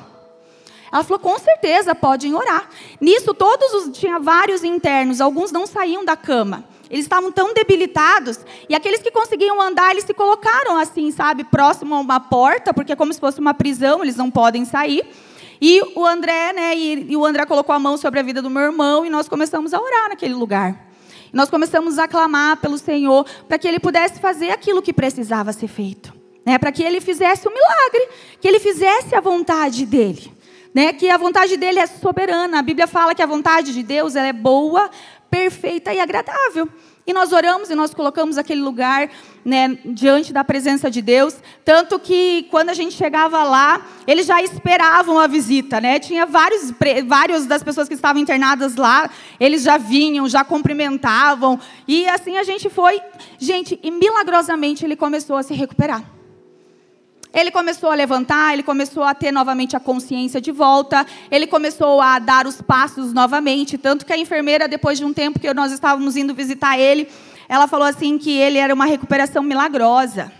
Ela 0.92 1.04
falou, 1.04 1.20
com 1.20 1.40
certeza, 1.40 1.96
podem 1.96 2.36
orar. 2.36 2.70
Nisso, 3.00 3.34
todos 3.34 3.74
os. 3.74 3.98
Tinha 3.98 4.20
vários 4.20 4.64
internos, 4.64 5.22
alguns 5.22 5.52
não 5.54 5.66
saíam 5.66 6.04
da 6.04 6.18
cama. 6.18 6.66
Eles 6.90 7.06
estavam 7.06 7.32
tão 7.32 7.54
debilitados, 7.54 8.40
e 8.70 8.76
aqueles 8.76 9.02
que 9.02 9.10
conseguiam 9.10 9.60
andar, 9.60 9.90
eles 9.90 10.04
se 10.04 10.14
colocaram 10.14 10.78
assim, 10.78 11.10
sabe, 11.10 11.44
próximo 11.44 11.96
a 11.96 12.00
uma 12.00 12.20
porta, 12.20 12.72
porque 12.72 12.92
é 12.92 12.96
como 12.96 13.12
se 13.12 13.20
fosse 13.20 13.40
uma 13.40 13.54
prisão, 13.54 14.04
eles 14.04 14.16
não 14.16 14.30
podem 14.30 14.64
sair. 14.64 15.04
E 15.66 15.82
o 15.96 16.06
André, 16.06 16.52
né, 16.52 16.76
e, 16.76 17.12
e 17.12 17.16
o 17.16 17.26
André 17.26 17.46
colocou 17.46 17.74
a 17.74 17.80
mão 17.80 17.96
sobre 17.96 18.20
a 18.20 18.24
vida 18.24 18.42
do 18.42 18.50
meu 18.50 18.64
irmão, 18.64 19.06
e 19.06 19.10
nós 19.10 19.30
começamos 19.30 19.74
a 19.74 19.80
orar 19.80 20.10
naquele 20.10 20.34
lugar. 20.34 20.90
Nós 21.32 21.50
começamos 21.50 21.98
a 21.98 22.06
clamar 22.06 22.58
pelo 22.58 22.78
Senhor 22.78 23.26
para 23.48 23.58
que 23.58 23.66
ele 23.66 23.80
pudesse 23.80 24.20
fazer 24.20 24.50
aquilo 24.50 24.82
que 24.82 24.92
precisava 24.92 25.54
ser 25.54 25.70
feito. 25.70 26.14
Né, 26.46 26.58
para 26.58 26.70
que 26.70 26.84
ele 26.84 27.00
fizesse 27.00 27.48
o 27.48 27.50
um 27.50 27.54
milagre, 27.54 28.10
que 28.42 28.48
ele 28.50 28.60
fizesse 28.60 29.16
a 29.16 29.22
vontade 29.22 29.86
dele 29.86 30.34
né, 30.74 30.92
que 30.92 31.10
a 31.10 31.18
vontade 31.18 31.56
dele 31.56 31.80
é 31.80 31.86
soberana. 31.86 32.60
A 32.60 32.62
Bíblia 32.62 32.88
fala 32.88 33.14
que 33.14 33.22
a 33.22 33.26
vontade 33.28 33.74
de 33.74 33.84
Deus 33.84 34.16
é 34.16 34.34
boa, 34.34 34.90
perfeita 35.30 35.94
e 35.94 36.00
agradável. 36.00 36.68
E 37.06 37.12
nós 37.12 37.34
oramos 37.34 37.70
e 37.70 37.76
nós 37.76 37.94
colocamos 37.94 38.38
aquele 38.38 38.62
lugar 38.62 39.10
né, 39.44 39.78
diante 39.84 40.32
da 40.32 40.42
presença 40.42 40.90
de 40.90 41.02
Deus. 41.02 41.36
Tanto 41.66 42.00
que 42.00 42.48
quando 42.50 42.70
a 42.70 42.74
gente 42.74 42.96
chegava 42.96 43.44
lá, 43.44 43.86
eles 44.08 44.26
já 44.26 44.42
esperavam 44.42 45.20
a 45.20 45.28
visita. 45.28 45.82
Né? 45.82 46.00
Tinha 46.00 46.26
vários, 46.26 46.74
vários 47.06 47.46
das 47.46 47.62
pessoas 47.62 47.90
que 47.90 47.94
estavam 47.94 48.22
internadas 48.22 48.78
lá, 48.78 49.10
eles 49.38 49.64
já 49.64 49.78
vinham, 49.78 50.30
já 50.30 50.46
cumprimentavam. 50.46 51.60
E 51.86 52.08
assim 52.08 52.38
a 52.38 52.44
gente 52.44 52.70
foi. 52.70 53.02
Gente, 53.38 53.78
e 53.84 53.92
milagrosamente 53.92 54.86
ele 54.86 54.96
começou 54.96 55.36
a 55.36 55.44
se 55.44 55.54
recuperar. 55.54 56.04
Ele 57.34 57.50
começou 57.50 57.90
a 57.90 57.96
levantar, 57.96 58.54
ele 58.54 58.62
começou 58.62 59.04
a 59.04 59.16
ter 59.16 59.32
novamente 59.32 59.76
a 59.76 59.80
consciência 59.80 60.40
de 60.40 60.52
volta, 60.52 61.06
ele 61.32 61.48
começou 61.48 62.00
a 62.00 62.20
dar 62.20 62.46
os 62.46 62.62
passos 62.62 63.12
novamente. 63.12 63.78
Tanto 63.78 64.06
que 64.06 64.14
a 64.14 64.18
enfermeira, 64.18 64.68
depois 64.68 65.00
de 65.00 65.06
um 65.06 65.12
tempo 65.12 65.40
que 65.40 65.52
nós 65.52 65.72
estávamos 65.72 66.16
indo 66.16 66.36
visitar 66.36 66.78
ele, 66.78 67.08
ela 67.50 67.68
falou 67.68 67.88
assim 67.88 68.20
que 68.20 68.32
ele 68.32 68.60
era 68.60 68.74
uma 68.74 68.86
recuperação 68.86 69.42
milagrosa. 69.42 70.32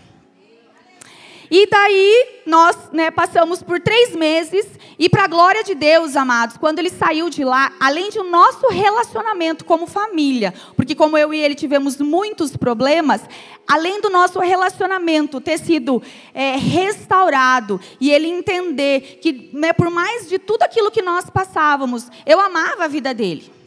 E 1.50 1.66
daí 1.66 2.40
nós 2.46 2.76
né, 2.92 3.10
passamos 3.10 3.62
por 3.62 3.80
três 3.80 4.14
meses 4.14 4.66
E 4.98 5.08
para 5.08 5.24
a 5.24 5.28
glória 5.28 5.64
de 5.64 5.74
Deus, 5.74 6.16
amados, 6.16 6.56
quando 6.56 6.78
ele 6.78 6.90
saiu 6.90 7.28
de 7.28 7.44
lá, 7.44 7.72
além 7.80 8.10
de 8.10 8.18
o 8.18 8.24
nosso 8.24 8.68
relacionamento 8.68 9.64
como 9.64 9.86
família, 9.86 10.54
porque 10.76 10.94
como 10.94 11.18
eu 11.18 11.34
e 11.34 11.40
ele 11.40 11.54
tivemos 11.54 11.98
muitos 11.98 12.56
problemas, 12.56 13.22
além 13.66 14.00
do 14.00 14.10
nosso 14.10 14.38
relacionamento 14.38 15.40
ter 15.40 15.58
sido 15.58 16.02
é, 16.32 16.56
restaurado 16.56 17.80
e 18.00 18.10
ele 18.10 18.28
entender 18.28 19.18
que, 19.20 19.50
né, 19.52 19.72
por 19.72 19.90
mais 19.90 20.28
de 20.28 20.38
tudo 20.38 20.62
aquilo 20.62 20.90
que 20.90 21.02
nós 21.02 21.28
passávamos, 21.28 22.08
eu 22.24 22.40
amava 22.40 22.84
a 22.84 22.88
vida 22.88 23.12
dele. 23.12 23.63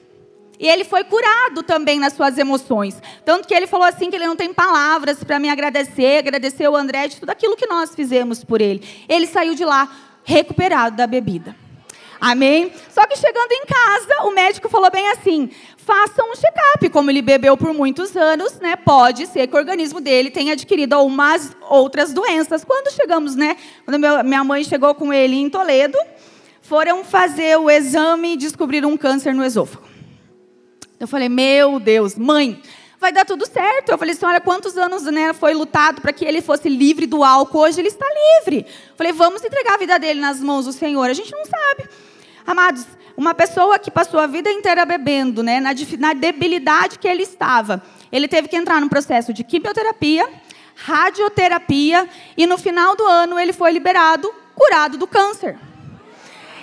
E 0.59 0.67
ele 0.67 0.83
foi 0.83 1.03
curado 1.03 1.61
também 1.61 1.99
nas 1.99 2.13
suas 2.13 2.37
emoções. 2.37 3.01
Tanto 3.23 3.47
que 3.47 3.53
ele 3.53 3.67
falou 3.67 3.85
assim 3.85 4.09
que 4.09 4.15
ele 4.15 4.25
não 4.25 4.35
tem 4.35 4.53
palavras 4.53 5.23
para 5.23 5.39
me 5.39 5.49
agradecer, 5.49 6.17
agradecer 6.17 6.67
o 6.67 6.75
André 6.75 7.07
de 7.07 7.17
tudo 7.17 7.29
aquilo 7.29 7.55
que 7.55 7.67
nós 7.67 7.93
fizemos 7.93 8.43
por 8.43 8.59
ele. 8.59 8.83
Ele 9.07 9.27
saiu 9.27 9.53
de 9.53 9.63
lá 9.63 9.89
recuperado 10.23 10.97
da 10.97 11.05
bebida. 11.05 11.55
Amém? 12.19 12.71
Só 12.89 13.05
que 13.05 13.15
chegando 13.15 13.51
em 13.51 13.65
casa, 13.65 14.23
o 14.23 14.31
médico 14.31 14.67
falou 14.67 14.89
bem 14.89 15.07
assim: 15.09 15.49
faça 15.77 16.23
um 16.23 16.35
check-up. 16.35 16.89
Como 16.89 17.11
ele 17.11 17.21
bebeu 17.21 17.55
por 17.55 17.73
muitos 17.73 18.15
anos, 18.15 18.59
né? 18.59 18.75
Pode 18.75 19.27
ser 19.27 19.47
que 19.47 19.55
o 19.55 19.59
organismo 19.59 20.01
dele 20.01 20.31
tenha 20.31 20.53
adquirido 20.53 20.93
algumas 20.93 21.55
outras 21.69 22.13
doenças. 22.13 22.63
Quando 22.65 22.91
chegamos, 22.91 23.35
né? 23.35 23.55
Quando 23.85 23.99
minha 23.99 24.43
mãe 24.43 24.63
chegou 24.63 24.95
com 24.95 25.13
ele 25.13 25.35
em 25.35 25.49
Toledo, 25.49 25.97
foram 26.61 27.03
fazer 27.03 27.57
o 27.57 27.69
exame 27.69 28.33
e 28.33 28.37
descobriram 28.37 28.89
um 28.89 28.97
câncer 28.97 29.33
no 29.33 29.45
esôfago. 29.45 29.96
Eu 30.99 31.07
falei, 31.07 31.29
meu 31.29 31.79
Deus, 31.79 32.15
mãe, 32.15 32.61
vai 32.99 33.11
dar 33.11 33.23
tudo 33.23 33.45
certo. 33.45 33.89
Eu 33.89 33.97
falei 33.97 34.13
assim, 34.15 34.25
olha 34.25 34.41
quantos 34.41 34.75
anos 34.77 35.03
né, 35.03 35.31
foi 35.31 35.53
lutado 35.53 36.01
para 36.01 36.11
que 36.11 36.25
ele 36.25 36.41
fosse 36.41 36.67
livre 36.67 37.05
do 37.05 37.23
álcool. 37.23 37.59
Hoje 37.59 37.79
ele 37.79 37.89
está 37.89 38.05
livre. 38.39 38.65
Eu 38.89 38.95
falei, 38.95 39.13
vamos 39.13 39.43
entregar 39.43 39.75
a 39.75 39.77
vida 39.77 39.99
dele 39.99 40.19
nas 40.19 40.39
mãos 40.41 40.65
do 40.65 40.73
Senhor. 40.73 41.07
A 41.07 41.13
gente 41.13 41.31
não 41.31 41.45
sabe. 41.45 41.87
Amados, 42.45 42.85
uma 43.15 43.33
pessoa 43.33 43.77
que 43.77 43.91
passou 43.91 44.19
a 44.19 44.27
vida 44.27 44.51
inteira 44.51 44.85
bebendo, 44.85 45.43
né, 45.43 45.59
na, 45.59 45.71
na 45.99 46.13
debilidade 46.13 46.97
que 46.97 47.07
ele 47.07 47.23
estava, 47.23 47.81
ele 48.11 48.27
teve 48.27 48.47
que 48.47 48.55
entrar 48.55 48.79
num 48.79 48.89
processo 48.89 49.33
de 49.33 49.43
quimioterapia, 49.43 50.27
radioterapia, 50.75 52.07
e 52.37 52.45
no 52.47 52.57
final 52.57 52.95
do 52.95 53.03
ano 53.03 53.39
ele 53.39 53.53
foi 53.53 53.71
liberado, 53.71 54.33
curado 54.55 54.97
do 54.97 55.07
câncer. 55.07 55.57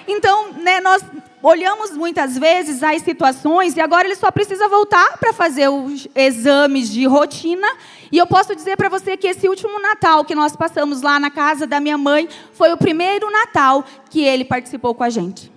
Então, 0.06 0.52
né, 0.52 0.80
nós 0.80 1.02
olhamos 1.44 1.90
muitas 1.90 2.38
vezes 2.38 2.82
as 2.82 3.02
situações 3.02 3.76
e 3.76 3.80
agora 3.80 4.08
ele 4.08 4.16
só 4.16 4.30
precisa 4.30 4.66
voltar 4.66 5.18
para 5.18 5.30
fazer 5.30 5.68
os 5.68 6.08
exames 6.14 6.88
de 6.90 7.04
rotina. 7.04 7.68
E 8.10 8.16
eu 8.16 8.26
posso 8.26 8.56
dizer 8.56 8.78
para 8.78 8.88
você 8.88 9.14
que 9.14 9.26
esse 9.28 9.46
último 9.46 9.78
Natal 9.78 10.24
que 10.24 10.34
nós 10.34 10.56
passamos 10.56 11.02
lá 11.02 11.20
na 11.20 11.30
casa 11.30 11.66
da 11.66 11.78
minha 11.80 11.98
mãe 11.98 12.26
foi 12.54 12.72
o 12.72 12.78
primeiro 12.78 13.30
Natal 13.30 13.84
que 14.08 14.24
ele 14.24 14.44
participou 14.44 14.94
com 14.94 15.04
a 15.04 15.10
gente. 15.10 15.53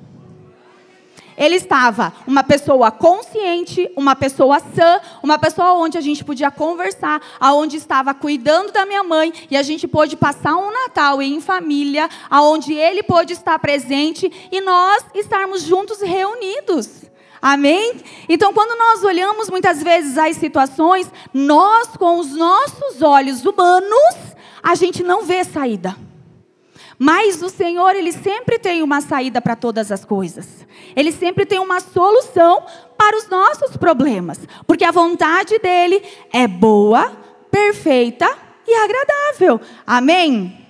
Ele 1.38 1.56
estava 1.56 2.12
uma 2.26 2.44
pessoa 2.44 2.90
consciente, 2.90 3.90
uma 3.96 4.16
pessoa 4.16 4.60
sã, 4.60 5.00
uma 5.22 5.38
pessoa 5.38 5.74
onde 5.74 5.96
a 5.98 6.02
gente 6.02 6.26
podia 6.26 6.50
conversar, 6.50 7.22
aonde 7.40 7.78
estava 7.78 8.14
cuidando 8.14 8.72
da 8.72 8.88
minha 8.88 9.04
mãe 9.04 9.32
e 9.52 9.56
a 9.56 9.62
gente 9.62 9.88
pôde 9.88 10.18
passar 10.18 10.56
um 10.56 10.72
Natal 10.72 11.22
em 11.22 11.40
família, 11.40 12.10
aonde 12.28 12.74
ele 12.74 13.04
pôde 13.04 13.34
estar 13.34 13.60
presente 13.60 14.32
e 14.52 14.62
nós 14.62 15.06
estarmos 15.14 15.62
juntos 15.62 16.02
reunidos. 16.02 17.04
Amém? 17.40 18.02
Então, 18.28 18.52
quando 18.52 18.78
nós 18.78 19.04
olhamos 19.04 19.48
muitas 19.50 19.84
vezes 19.84 20.18
as 20.18 20.38
situações, 20.38 21.12
nós, 21.32 21.90
com 21.96 22.20
os 22.20 22.32
nossos 22.32 23.02
olhos 23.04 23.46
humanos, 23.46 24.16
a 24.64 24.74
gente 24.74 25.04
não 25.04 25.24
vê 25.24 25.44
saída. 25.44 26.07
Mas 27.00 27.42
o 27.44 27.50
Senhor, 27.50 27.96
Ele 27.96 28.12
sempre 28.12 28.58
tem 28.58 28.82
uma 28.82 29.02
saída 29.02 29.40
para 29.40 29.56
todas 29.56 29.92
as 29.92 30.04
coisas. 30.04 30.66
Ele 30.96 31.12
sempre 31.12 31.46
tem 31.46 31.60
uma 31.60 31.80
solução 31.80 32.64
para 32.98 33.18
os 33.18 33.30
nossos 33.30 33.78
problemas. 33.78 34.40
Porque 34.66 34.84
a 34.84 34.92
vontade 34.92 35.60
dEle 35.60 36.02
é 36.34 36.48
boa, 36.48 37.12
perfeita 37.52 38.28
e 38.68 38.74
agradável. 38.74 39.62
Amém? 39.86 40.66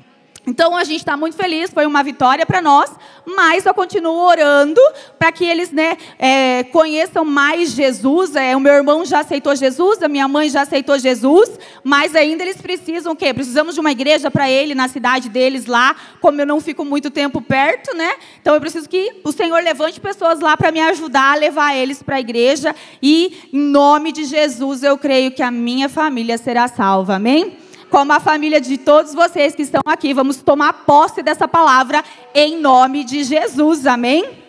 Então 0.45 0.77
a 0.77 0.83
gente 0.85 0.99
está 0.99 1.17
muito 1.17 1.35
feliz, 1.35 1.71
foi 1.71 1.85
uma 1.85 2.01
vitória 2.01 2.45
para 2.45 2.61
nós, 2.61 2.89
mas 3.27 3.65
eu 3.65 3.73
continuo 3.73 4.25
orando 4.25 4.79
para 5.19 5.33
que 5.33 5.43
eles 5.43 5.69
né, 5.69 5.97
é, 6.17 6.63
conheçam 6.63 7.25
mais 7.25 7.71
Jesus. 7.71 8.37
É, 8.37 8.55
o 8.55 8.59
meu 8.59 8.73
irmão 8.73 9.03
já 9.03 9.19
aceitou 9.19 9.53
Jesus, 9.53 10.01
a 10.01 10.07
minha 10.07 10.29
mãe 10.29 10.49
já 10.49 10.61
aceitou 10.61 10.97
Jesus, 10.97 11.59
mas 11.83 12.15
ainda 12.15 12.41
eles 12.41 12.61
precisam 12.61 13.11
o 13.11 13.15
quê? 13.15 13.33
Precisamos 13.33 13.73
de 13.73 13.81
uma 13.81 13.91
igreja 13.91 14.31
para 14.31 14.49
ele 14.49 14.73
na 14.73 14.87
cidade 14.87 15.27
deles 15.27 15.65
lá, 15.65 15.93
como 16.21 16.39
eu 16.39 16.45
não 16.45 16.61
fico 16.61 16.85
muito 16.85 17.11
tempo 17.11 17.41
perto, 17.41 17.93
né? 17.93 18.15
Então 18.41 18.53
eu 18.53 18.61
preciso 18.61 18.87
que 18.87 19.19
o 19.25 19.33
Senhor 19.33 19.61
levante 19.61 19.99
pessoas 19.99 20.39
lá 20.39 20.55
para 20.55 20.71
me 20.71 20.79
ajudar 20.79 21.33
a 21.33 21.35
levar 21.35 21.75
eles 21.75 22.01
para 22.01 22.15
a 22.15 22.21
igreja. 22.21 22.73
E 23.01 23.49
em 23.51 23.59
nome 23.59 24.13
de 24.13 24.23
Jesus 24.23 24.83
eu 24.83 24.97
creio 24.97 25.31
que 25.31 25.43
a 25.43 25.51
minha 25.51 25.89
família 25.89 26.37
será 26.37 26.69
salva. 26.69 27.15
Amém? 27.15 27.66
Como 27.89 28.13
a 28.13 28.19
família 28.19 28.59
de 28.59 28.77
todos 28.77 29.13
vocês 29.13 29.55
que 29.55 29.61
estão 29.61 29.81
aqui, 29.85 30.13
vamos 30.13 30.37
tomar 30.37 30.85
posse 30.85 31.21
dessa 31.23 31.47
palavra 31.47 32.03
em 32.33 32.59
nome 32.59 33.03
de 33.03 33.23
Jesus, 33.23 33.85
amém? 33.85 34.45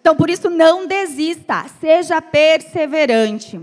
Então, 0.00 0.14
por 0.14 0.30
isso, 0.30 0.48
não 0.48 0.86
desista, 0.86 1.66
seja 1.80 2.22
perseverante. 2.22 3.60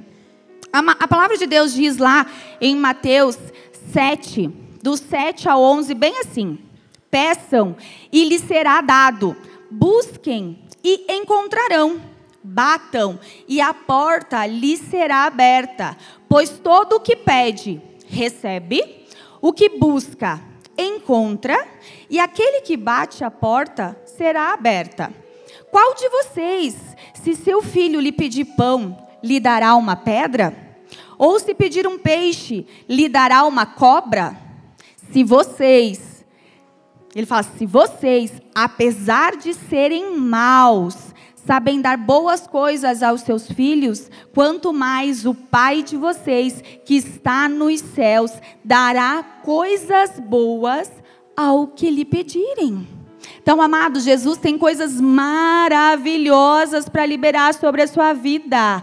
A, 0.74 1.08
palavra 1.08 1.38
de 1.38 1.46
Deus 1.46 1.74
diz 1.74 1.98
lá 1.98 2.25
em 2.60 2.75
Mateus 2.75 3.38
7, 3.94 4.48
do 4.82 4.98
7 4.98 5.48
ao 5.48 5.62
11, 5.62 5.94
bem 5.94 6.20
assim: 6.20 6.58
Peçam 7.12 7.75
e 8.12 8.25
lhes 8.25 8.42
será 8.42 8.82
dado, 8.82 9.38
busquem 9.70 10.60
e 10.84 11.06
encontrarão, 11.13 12.02
batam 12.44 13.20
e 13.48 13.62
a 13.62 13.74
porta 13.74 14.46
lhes 14.48 14.80
será 14.80 15.25
aberta, 15.25 15.96
pois 16.28 16.50
todo 16.50 16.98
o 16.98 17.00
que 17.00 17.16
pede, 17.16 17.80
recebe, 18.13 19.05
o 19.41 19.51
que 19.51 19.70
busca, 19.77 20.39
encontra, 20.77 21.67
e 22.10 22.20
aquele 22.20 22.62
que 22.62 22.77
bate 22.77 23.24
a 23.24 23.32
porta 23.32 24.00
será 24.05 24.53
aberta. 24.53 25.12
Qual 25.72 25.96
de 25.96 26.08
vocês, 26.10 26.75
se 27.13 27.36
seu 27.36 27.62
filho 27.62 28.00
lhe 28.00 28.12
pedir 28.12 28.46
pão, 28.46 28.98
lhe 29.22 29.39
dará 29.39 29.75
uma 29.75 29.96
pedra? 29.96 30.55
Ou 31.17 31.39
se 31.39 31.53
pedir 31.53 31.88
um 31.88 31.98
peixe, 31.98 32.65
lhe 32.88 33.10
dará 33.10 33.43
uma 33.43 33.65
cobra? 33.65 34.38
Se 35.12 35.24
vocês, 35.24 36.25
ele 37.15 37.25
fala, 37.25 37.43
se 37.43 37.65
vocês, 37.65 38.32
apesar 38.53 39.36
de 39.36 39.53
serem 39.53 40.17
maus, 40.17 40.96
sabem 41.45 41.81
dar 41.81 41.97
boas 41.97 42.47
coisas 42.47 43.03
aos 43.03 43.21
seus 43.21 43.51
filhos, 43.51 44.09
quanto 44.33 44.73
mais 44.73 45.25
o 45.25 45.33
Pai 45.33 45.83
de 45.83 45.97
vocês, 45.97 46.63
que 46.85 46.95
está 46.95 47.50
nos 47.50 47.81
céus, 47.81 48.31
dará 48.63 49.23
coisas 49.43 50.19
boas 50.19 50.89
ao 51.35 51.67
que 51.67 51.89
lhe 51.89 52.05
pedirem. 52.05 52.88
Então, 53.41 53.62
amados, 53.62 54.03
Jesus 54.03 54.38
tem 54.38 54.57
coisas 54.57 55.00
maravilhosas 55.01 56.88
para 56.88 57.05
liberar 57.05 57.53
sobre 57.53 57.81
a 57.81 57.88
sua 57.88 58.13
vida. 58.13 58.81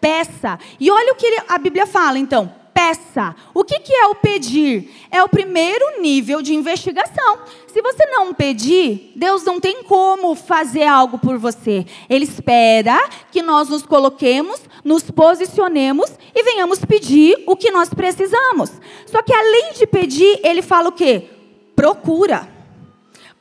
Peça. 0.00 0.58
E 0.78 0.90
olha 0.90 1.12
o 1.12 1.16
que 1.16 1.26
a 1.48 1.58
Bíblia 1.58 1.86
fala, 1.86 2.18
então 2.18 2.61
peça. 2.82 3.36
O 3.54 3.62
que, 3.62 3.78
que 3.78 3.94
é 3.94 4.06
o 4.06 4.14
pedir? 4.16 4.90
É 5.10 5.22
o 5.22 5.28
primeiro 5.28 6.00
nível 6.00 6.42
de 6.42 6.52
investigação. 6.52 7.38
Se 7.68 7.80
você 7.80 8.04
não 8.06 8.34
pedir, 8.34 9.12
Deus 9.14 9.44
não 9.44 9.60
tem 9.60 9.84
como 9.84 10.34
fazer 10.34 10.84
algo 10.84 11.18
por 11.18 11.38
você. 11.38 11.86
Ele 12.08 12.24
espera 12.24 13.08
que 13.30 13.40
nós 13.40 13.68
nos 13.68 13.86
coloquemos, 13.86 14.60
nos 14.84 15.08
posicionemos 15.10 16.10
e 16.34 16.42
venhamos 16.42 16.84
pedir 16.84 17.44
o 17.46 17.54
que 17.54 17.70
nós 17.70 17.88
precisamos. 17.88 18.70
Só 19.06 19.22
que 19.22 19.32
além 19.32 19.72
de 19.74 19.86
pedir, 19.86 20.40
ele 20.42 20.60
fala 20.60 20.88
o 20.88 20.92
quê? 20.92 21.28
Procura. 21.76 22.50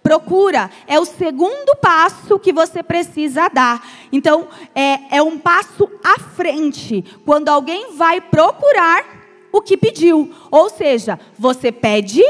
Procura 0.04 0.70
é 0.88 1.00
o 1.00 1.06
segundo 1.06 1.76
passo 1.78 2.40
que 2.40 2.54
você 2.54 2.82
precisa 2.82 3.48
dar. 3.50 3.88
Então, 4.12 4.48
é, 4.74 5.18
é 5.18 5.22
um 5.22 5.38
passo 5.38 5.90
à 6.04 6.20
frente. 6.20 7.04
Quando 7.24 7.50
alguém 7.50 7.96
vai 7.96 8.20
procurar, 8.20 9.21
o 9.52 9.62
que 9.62 9.78
pediu. 9.78 10.32
Ou 10.50 10.70
seja, 10.70 11.20
você 11.38 11.72
pede, 11.72 12.24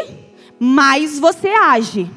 mas 0.60 1.20
você 1.20 1.50
age. 1.50 2.10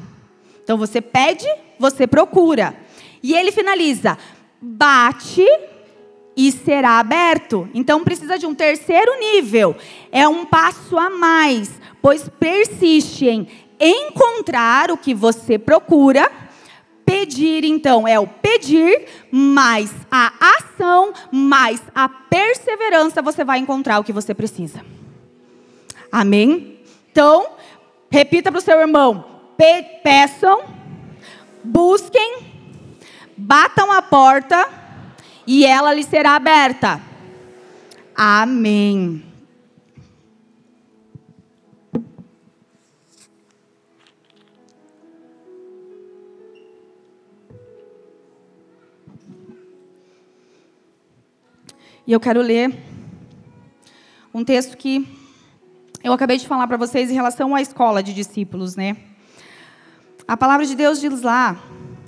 Então 0.63 0.77
você 0.77 1.01
pede, 1.01 1.47
você 1.79 2.07
procura. 2.07 2.75
E 3.21 3.33
ele 3.33 3.51
finaliza: 3.51 4.17
bate 4.61 5.45
e 6.35 6.51
será 6.51 6.99
aberto. 6.99 7.69
Então 7.73 8.03
precisa 8.03 8.37
de 8.37 8.45
um 8.45 8.53
terceiro 8.53 9.19
nível. 9.19 9.75
É 10.11 10.27
um 10.27 10.45
passo 10.45 10.97
a 10.97 11.09
mais, 11.09 11.71
pois 12.01 12.29
persiste 12.39 13.27
em 13.27 13.47
encontrar 13.79 14.91
o 14.91 14.97
que 14.97 15.13
você 15.13 15.57
procura. 15.57 16.29
Pedir, 17.05 17.63
então, 17.63 18.07
é 18.07 18.19
o 18.19 18.25
pedir, 18.25 19.05
mais 19.31 19.93
a 20.09 20.33
ação, 20.57 21.13
mais 21.31 21.81
a 21.93 22.09
perseverança, 22.09 23.21
você 23.21 23.43
vai 23.43 23.59
encontrar 23.59 23.99
o 23.99 24.03
que 24.03 24.11
você 24.11 24.33
precisa. 24.33 24.81
Amém? 26.11 26.79
Então, 27.11 27.47
repita 28.09 28.51
para 28.51 28.59
o 28.59 28.61
seu 28.61 28.79
irmão: 28.79 29.23
pe 29.57 29.83
peçam, 30.03 30.63
busquem, 31.63 32.37
batam 33.37 33.91
a 33.91 34.01
porta 34.01 34.67
e 35.45 35.65
ela 35.65 35.93
lhe 35.93 36.03
será 36.03 36.35
aberta. 36.35 37.01
Amém. 38.15 39.34
E 52.07 52.11
eu 52.13 52.19
quero 52.19 52.39
ler 52.39 52.71
um 54.31 54.43
texto 54.43 54.77
que 54.77 55.07
eu 56.03 56.13
acabei 56.13 56.37
de 56.37 56.47
falar 56.47 56.67
para 56.67 56.77
vocês 56.77 57.09
em 57.09 57.15
relação 57.15 57.55
à 57.55 57.63
escola 57.63 58.03
de 58.03 58.13
discípulos, 58.13 58.75
né? 58.75 58.95
A 60.27 60.37
palavra 60.37 60.67
de 60.67 60.75
Deus 60.75 61.01
diz 61.01 61.23
lá, 61.23 61.57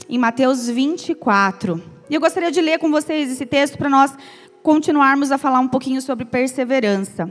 em 0.07 0.19
Mateus 0.19 0.69
24. 0.69 1.83
E 2.07 2.13
eu 2.13 2.21
gostaria 2.21 2.51
de 2.51 2.61
ler 2.61 2.77
com 2.77 2.91
vocês 2.91 3.31
esse 3.31 3.43
texto 3.43 3.75
para 3.75 3.89
nós 3.89 4.15
continuarmos 4.61 5.31
a 5.31 5.37
falar 5.39 5.61
um 5.61 5.67
pouquinho 5.67 5.99
sobre 5.99 6.25
perseverança. 6.25 7.27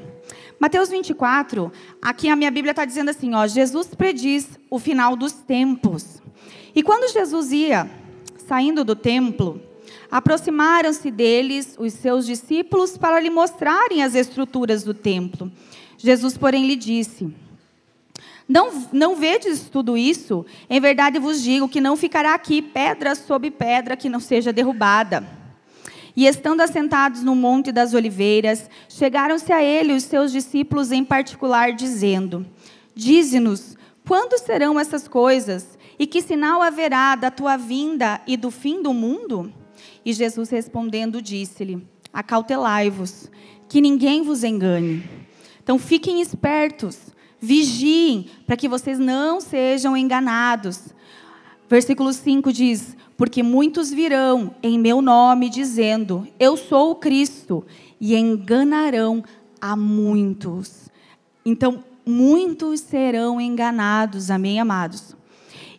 Mateus 0.58 0.88
24, 0.88 1.70
aqui 2.02 2.28
a 2.28 2.34
minha 2.34 2.50
Bíblia 2.50 2.72
está 2.72 2.84
dizendo 2.84 3.10
assim: 3.10 3.32
ó, 3.32 3.46
Jesus 3.46 3.94
prediz 3.94 4.58
o 4.68 4.80
final 4.80 5.14
dos 5.14 5.34
tempos. 5.34 6.20
E 6.74 6.82
quando 6.82 7.12
Jesus 7.12 7.52
ia 7.52 7.88
saindo 8.48 8.84
do 8.84 8.96
templo, 8.96 9.62
Aproximaram-se 10.10 11.10
deles 11.10 11.76
os 11.78 11.92
seus 11.92 12.26
discípulos 12.26 12.96
para 12.96 13.20
lhe 13.20 13.30
mostrarem 13.30 14.02
as 14.02 14.14
estruturas 14.14 14.82
do 14.82 14.94
templo. 14.94 15.50
Jesus, 15.98 16.36
porém, 16.36 16.66
lhe 16.66 16.76
disse: 16.76 17.32
não, 18.48 18.70
não 18.92 19.16
vedes 19.16 19.68
tudo 19.68 19.96
isso? 19.96 20.46
Em 20.70 20.80
verdade 20.80 21.18
vos 21.18 21.42
digo 21.42 21.68
que 21.68 21.80
não 21.80 21.96
ficará 21.96 22.32
aqui 22.32 22.62
pedra 22.62 23.14
sobre 23.14 23.50
pedra 23.50 23.96
que 23.96 24.08
não 24.08 24.20
seja 24.20 24.52
derrubada. 24.52 25.26
E 26.14 26.26
estando 26.26 26.60
assentados 26.60 27.22
no 27.22 27.34
Monte 27.34 27.72
das 27.72 27.92
Oliveiras, 27.92 28.70
chegaram-se 28.88 29.52
a 29.52 29.62
ele 29.62 29.92
os 29.92 30.04
seus 30.04 30.30
discípulos 30.30 30.92
em 30.92 31.04
particular, 31.04 31.72
dizendo: 31.72 32.46
Dize-nos, 32.94 33.76
quando 34.06 34.38
serão 34.38 34.78
essas 34.78 35.08
coisas? 35.08 35.76
E 35.98 36.06
que 36.06 36.22
sinal 36.22 36.60
haverá 36.60 37.16
da 37.16 37.30
tua 37.30 37.56
vinda 37.56 38.20
e 38.26 38.36
do 38.36 38.50
fim 38.50 38.82
do 38.82 38.92
mundo? 38.92 39.52
E 40.06 40.12
Jesus 40.12 40.50
respondendo 40.50 41.20
disse-lhe: 41.20 41.84
Acautelai-vos, 42.12 43.28
que 43.68 43.80
ninguém 43.80 44.22
vos 44.22 44.44
engane. 44.44 45.02
Então 45.60 45.80
fiquem 45.80 46.20
espertos, 46.20 46.96
vigiem, 47.40 48.28
para 48.46 48.56
que 48.56 48.68
vocês 48.68 49.00
não 49.00 49.40
sejam 49.40 49.96
enganados. 49.96 50.94
Versículo 51.68 52.12
5 52.12 52.52
diz: 52.52 52.96
Porque 53.16 53.42
muitos 53.42 53.90
virão 53.90 54.54
em 54.62 54.78
meu 54.78 55.02
nome, 55.02 55.50
dizendo: 55.50 56.24
Eu 56.38 56.56
sou 56.56 56.92
o 56.92 56.94
Cristo, 56.94 57.66
e 58.00 58.14
enganarão 58.14 59.24
a 59.60 59.74
muitos. 59.74 60.88
Então, 61.44 61.82
muitos 62.06 62.78
serão 62.78 63.40
enganados, 63.40 64.30
amém, 64.30 64.60
amados? 64.60 65.16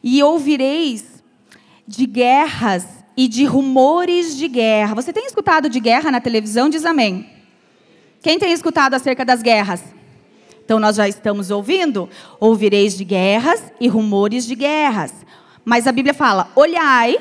E 0.03 0.21
ouvireis 0.21 1.23
de 1.87 2.05
guerras 2.05 2.96
e 3.17 3.27
de 3.27 3.43
rumores 3.45 4.37
de 4.37 4.47
guerra. 4.47 4.93
Você 4.93 5.11
tem 5.11 5.25
escutado 5.25 5.67
de 5.67 5.79
guerra 5.79 6.11
na 6.11 6.21
televisão? 6.21 6.69
Diz 6.69 6.85
amém. 6.85 7.27
Quem 8.21 8.37
tem 8.37 8.53
escutado 8.53 8.93
acerca 8.93 9.25
das 9.25 9.41
guerras? 9.41 9.83
Então 10.63 10.79
nós 10.79 10.97
já 10.97 11.07
estamos 11.07 11.49
ouvindo. 11.49 12.07
Ouvireis 12.39 12.95
de 12.95 13.03
guerras 13.03 13.63
e 13.81 13.87
rumores 13.87 14.45
de 14.45 14.53
guerras. 14.53 15.13
Mas 15.65 15.87
a 15.87 15.91
Bíblia 15.91 16.13
fala: 16.13 16.51
olhai, 16.55 17.17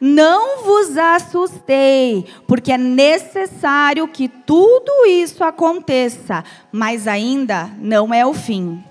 não 0.00 0.62
vos 0.62 0.96
assustei, 0.96 2.24
porque 2.46 2.70
é 2.72 2.78
necessário 2.78 4.06
que 4.06 4.28
tudo 4.28 5.04
isso 5.06 5.42
aconteça, 5.42 6.44
mas 6.70 7.08
ainda 7.08 7.70
não 7.78 8.14
é 8.14 8.24
o 8.24 8.32
fim. 8.32 8.82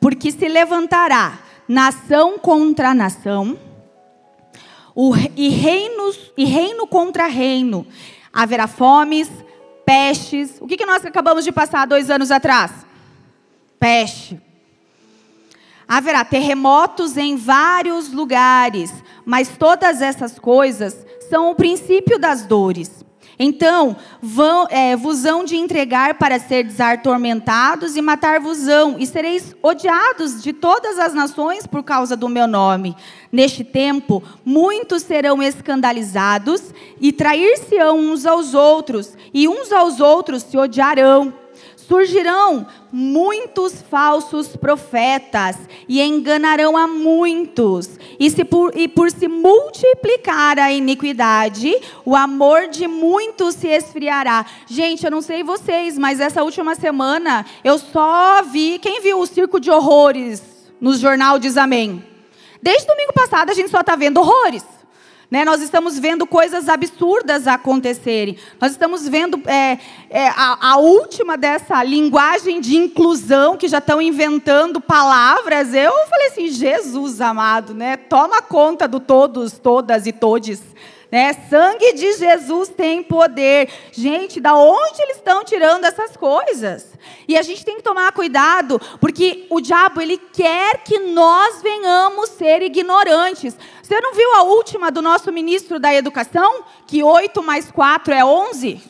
Porque 0.00 0.32
se 0.32 0.48
levantará 0.48 1.38
nação 1.68 2.38
contra 2.38 2.94
nação 2.94 3.58
o, 5.00 5.14
e, 5.36 5.48
reinos, 5.48 6.32
e 6.36 6.44
reino 6.44 6.84
contra 6.84 7.28
reino. 7.28 7.86
Haverá 8.32 8.66
fomes, 8.66 9.30
pestes. 9.86 10.56
O 10.60 10.66
que, 10.66 10.76
que 10.76 10.84
nós 10.84 11.06
acabamos 11.06 11.44
de 11.44 11.52
passar 11.52 11.86
dois 11.86 12.10
anos 12.10 12.32
atrás? 12.32 12.72
Peste. 13.78 14.40
Haverá 15.86 16.24
terremotos 16.24 17.16
em 17.16 17.36
vários 17.36 18.12
lugares, 18.12 18.92
mas 19.24 19.56
todas 19.56 20.02
essas 20.02 20.36
coisas 20.36 21.06
são 21.30 21.52
o 21.52 21.54
princípio 21.54 22.18
das 22.18 22.42
dores. 22.42 22.97
Então, 23.38 23.96
vão, 24.20 24.66
é, 24.68 24.96
vos 24.96 25.24
hão 25.24 25.44
de 25.44 25.56
entregar 25.56 26.14
para 26.14 26.40
ser 26.40 26.64
desatormentados 26.64 27.96
e 27.96 28.02
matar-vos-ão, 28.02 28.96
e 28.98 29.06
sereis 29.06 29.54
odiados 29.62 30.42
de 30.42 30.52
todas 30.52 30.98
as 30.98 31.14
nações 31.14 31.66
por 31.66 31.84
causa 31.84 32.16
do 32.16 32.28
meu 32.28 32.48
nome. 32.48 32.96
Neste 33.30 33.62
tempo, 33.62 34.22
muitos 34.44 35.02
serão 35.02 35.42
escandalizados 35.42 36.74
e 37.00 37.12
trair-se-ão 37.12 37.98
uns 37.98 38.26
aos 38.26 38.54
outros, 38.54 39.16
e 39.32 39.46
uns 39.46 39.70
aos 39.70 40.00
outros 40.00 40.42
se 40.42 40.58
odiarão 40.58 41.32
surgirão 41.88 42.66
muitos 42.92 43.80
falsos 43.82 44.54
profetas 44.54 45.56
e 45.88 46.02
enganarão 46.02 46.76
a 46.76 46.86
muitos. 46.86 47.98
E, 48.20 48.30
se 48.30 48.44
por, 48.44 48.76
e 48.76 48.86
por 48.86 49.10
se 49.10 49.26
multiplicar 49.26 50.58
a 50.58 50.70
iniquidade, 50.70 51.74
o 52.04 52.14
amor 52.14 52.68
de 52.68 52.86
muitos 52.86 53.54
se 53.54 53.68
esfriará. 53.68 54.44
Gente, 54.66 55.04
eu 55.04 55.10
não 55.10 55.22
sei 55.22 55.42
vocês, 55.42 55.96
mas 55.96 56.20
essa 56.20 56.42
última 56.42 56.74
semana 56.74 57.46
eu 57.64 57.78
só 57.78 58.42
vi. 58.42 58.78
Quem 58.78 59.00
viu 59.00 59.18
o 59.18 59.26
circo 59.26 59.58
de 59.58 59.70
horrores 59.70 60.42
no 60.78 60.94
jornal 60.94 61.38
diz 61.38 61.56
amém? 61.56 62.04
Desde 62.62 62.86
domingo 62.86 63.14
passado 63.14 63.50
a 63.50 63.54
gente 63.54 63.70
só 63.70 63.80
está 63.80 63.96
vendo 63.96 64.20
horrores. 64.20 64.77
Né? 65.30 65.44
Nós 65.44 65.60
estamos 65.60 65.98
vendo 65.98 66.26
coisas 66.26 66.68
absurdas 66.68 67.46
acontecerem. 67.46 68.38
Nós 68.58 68.72
estamos 68.72 69.06
vendo 69.06 69.40
é, 69.46 69.78
é, 70.08 70.28
a, 70.28 70.72
a, 70.72 70.76
última 70.78 71.36
dessa 71.36 71.82
linguagem 71.82 72.60
de 72.60 72.76
inclusão 72.76 73.56
que 73.56 73.68
já 73.68 73.78
estão 73.78 74.00
inventando 74.00 74.80
palavras. 74.80 75.74
Eu 75.74 75.92
falei 76.08 76.28
assim, 76.28 76.48
Jesus 76.48 77.20
amado, 77.20 77.74
né? 77.74 77.98
Toma 77.98 78.40
conta 78.40 78.88
do 78.88 79.00
todos, 79.00 79.52
todas 79.58 80.06
e 80.06 80.12
todes. 80.12 80.62
Né? 81.10 81.32
Sangue 81.48 81.94
de 81.94 82.12
Jesus 82.14 82.68
tem 82.68 83.02
poder. 83.02 83.68
Gente, 83.92 84.40
da 84.40 84.54
onde 84.54 85.02
eles 85.02 85.16
estão 85.16 85.42
tirando 85.42 85.84
essas 85.84 86.16
coisas? 86.16 86.92
E 87.26 87.36
a 87.36 87.42
gente 87.42 87.64
tem 87.64 87.76
que 87.76 87.82
tomar 87.82 88.12
cuidado, 88.12 88.80
porque 89.00 89.46
o 89.48 89.60
diabo 89.60 90.00
ele 90.00 90.18
quer 90.18 90.82
que 90.84 90.98
nós 90.98 91.62
venhamos 91.62 92.30
ser 92.30 92.62
ignorantes. 92.62 93.56
Você 93.88 94.02
não 94.02 94.12
viu 94.12 94.34
a 94.34 94.42
última 94.42 94.90
do 94.90 95.00
nosso 95.00 95.32
ministro 95.32 95.80
da 95.80 95.94
Educação? 95.94 96.62
Que 96.86 97.02
8 97.02 97.42
mais 97.42 97.70
4 97.70 98.12
é 98.12 98.22
11? 98.22 98.82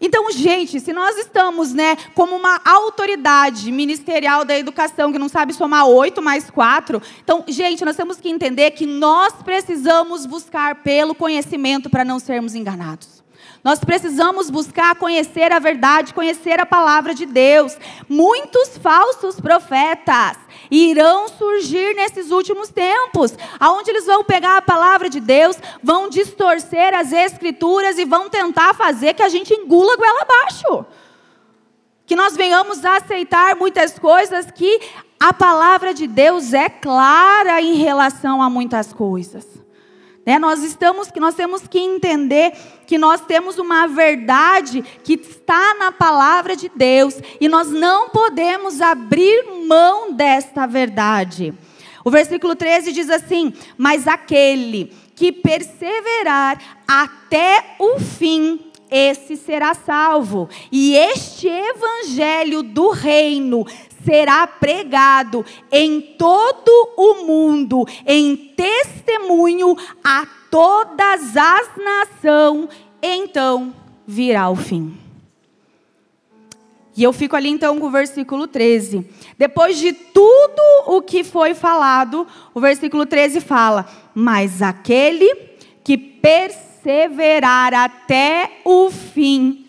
Então, 0.00 0.30
gente, 0.30 0.78
se 0.78 0.92
nós 0.92 1.18
estamos, 1.18 1.72
né, 1.74 1.96
como 2.14 2.36
uma 2.36 2.60
autoridade 2.64 3.72
ministerial 3.72 4.44
da 4.44 4.56
educação 4.56 5.10
que 5.10 5.18
não 5.18 5.28
sabe 5.28 5.52
somar 5.52 5.84
8 5.84 6.22
mais 6.22 6.48
4, 6.48 7.02
então, 7.24 7.42
gente, 7.48 7.84
nós 7.84 7.96
temos 7.96 8.20
que 8.20 8.28
entender 8.28 8.70
que 8.70 8.86
nós 8.86 9.32
precisamos 9.42 10.26
buscar 10.26 10.76
pelo 10.76 11.12
conhecimento 11.12 11.90
para 11.90 12.04
não 12.04 12.20
sermos 12.20 12.54
enganados. 12.54 13.24
Nós 13.64 13.80
precisamos 13.80 14.48
buscar 14.48 14.94
conhecer 14.94 15.50
a 15.50 15.58
verdade, 15.58 16.14
conhecer 16.14 16.60
a 16.60 16.66
palavra 16.66 17.12
de 17.12 17.26
Deus. 17.26 17.76
Muitos 18.08 18.78
falsos 18.78 19.40
profetas 19.40 20.43
irão 20.70 21.28
surgir 21.28 21.94
nesses 21.94 22.30
últimos 22.30 22.68
tempos, 22.68 23.34
aonde 23.58 23.90
eles 23.90 24.06
vão 24.06 24.24
pegar 24.24 24.56
a 24.56 24.62
palavra 24.62 25.08
de 25.08 25.20
Deus, 25.20 25.56
vão 25.82 26.08
distorcer 26.08 26.94
as 26.94 27.12
escrituras 27.12 27.98
e 27.98 28.04
vão 28.04 28.28
tentar 28.28 28.74
fazer 28.74 29.14
que 29.14 29.22
a 29.22 29.28
gente 29.28 29.52
engula 29.52 29.96
goela 29.96 30.22
abaixo. 30.22 30.86
Que 32.06 32.16
nós 32.16 32.36
venhamos 32.36 32.84
a 32.84 32.96
aceitar 32.96 33.56
muitas 33.56 33.98
coisas 33.98 34.50
que 34.50 34.80
a 35.18 35.32
palavra 35.32 35.94
de 35.94 36.06
Deus 36.06 36.52
é 36.52 36.68
clara 36.68 37.60
em 37.62 37.76
relação 37.76 38.42
a 38.42 38.50
muitas 38.50 38.92
coisas. 38.92 39.46
Né? 40.26 40.38
Nós 40.38 40.62
estamos, 40.62 41.08
nós 41.16 41.34
temos 41.34 41.66
que 41.66 41.78
entender 41.78 42.52
que 42.86 42.98
nós 42.98 43.20
temos 43.20 43.58
uma 43.58 43.86
verdade 43.86 44.82
que 45.02 45.14
está 45.14 45.74
na 45.74 45.92
palavra 45.92 46.56
de 46.56 46.70
Deus 46.74 47.16
e 47.40 47.48
nós 47.48 47.70
não 47.70 48.10
podemos 48.10 48.80
abrir 48.80 49.44
mão 49.66 50.12
desta 50.12 50.66
verdade. 50.66 51.54
O 52.04 52.10
versículo 52.10 52.54
13 52.54 52.92
diz 52.92 53.08
assim: 53.08 53.52
Mas 53.78 54.06
aquele 54.06 54.92
que 55.14 55.32
perseverar 55.32 56.82
até 56.86 57.76
o 57.78 57.98
fim, 57.98 58.60
esse 58.90 59.36
será 59.36 59.74
salvo. 59.74 60.48
E 60.70 60.96
este 60.96 61.48
evangelho 61.48 62.62
do 62.62 62.90
reino 62.90 63.64
será 64.04 64.46
pregado 64.46 65.44
em 65.72 66.00
todo 66.00 66.70
o 66.96 67.26
mundo, 67.26 67.86
em 68.06 68.36
testemunho 68.36 69.76
a 70.04 70.26
todas 70.54 71.36
as 71.36 71.68
nações, 71.76 72.68
então 73.02 73.74
virá 74.06 74.48
o 74.48 74.54
fim. 74.54 74.96
E 76.96 77.02
eu 77.02 77.12
fico 77.12 77.34
ali 77.34 77.48
então 77.48 77.80
com 77.80 77.88
o 77.88 77.90
versículo 77.90 78.46
13. 78.46 79.04
Depois 79.36 79.76
de 79.76 79.92
tudo 79.92 80.62
o 80.86 81.02
que 81.02 81.24
foi 81.24 81.54
falado, 81.54 82.24
o 82.54 82.60
versículo 82.60 83.04
13 83.04 83.40
fala: 83.40 83.84
Mas 84.14 84.62
aquele 84.62 85.34
que 85.82 85.98
perseverar 85.98 87.74
até 87.74 88.60
o 88.64 88.92
fim 88.92 89.66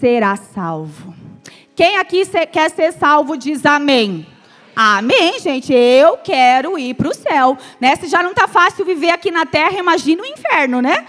será 0.00 0.34
salvo. 0.34 1.14
Quem 1.76 1.96
aqui 1.96 2.26
quer 2.50 2.72
ser 2.72 2.92
salvo 2.92 3.36
diz 3.36 3.64
amém. 3.64 4.26
Amém, 4.80 5.40
gente. 5.40 5.74
Eu 5.74 6.18
quero 6.18 6.78
ir 6.78 6.94
para 6.94 7.08
o 7.08 7.12
céu. 7.12 7.58
Né? 7.80 7.96
Se 7.96 8.06
já 8.06 8.22
não 8.22 8.30
está 8.30 8.46
fácil 8.46 8.84
viver 8.84 9.10
aqui 9.10 9.28
na 9.28 9.44
terra, 9.44 9.76
imagina 9.76 10.22
o 10.22 10.24
inferno, 10.24 10.80
né? 10.80 11.04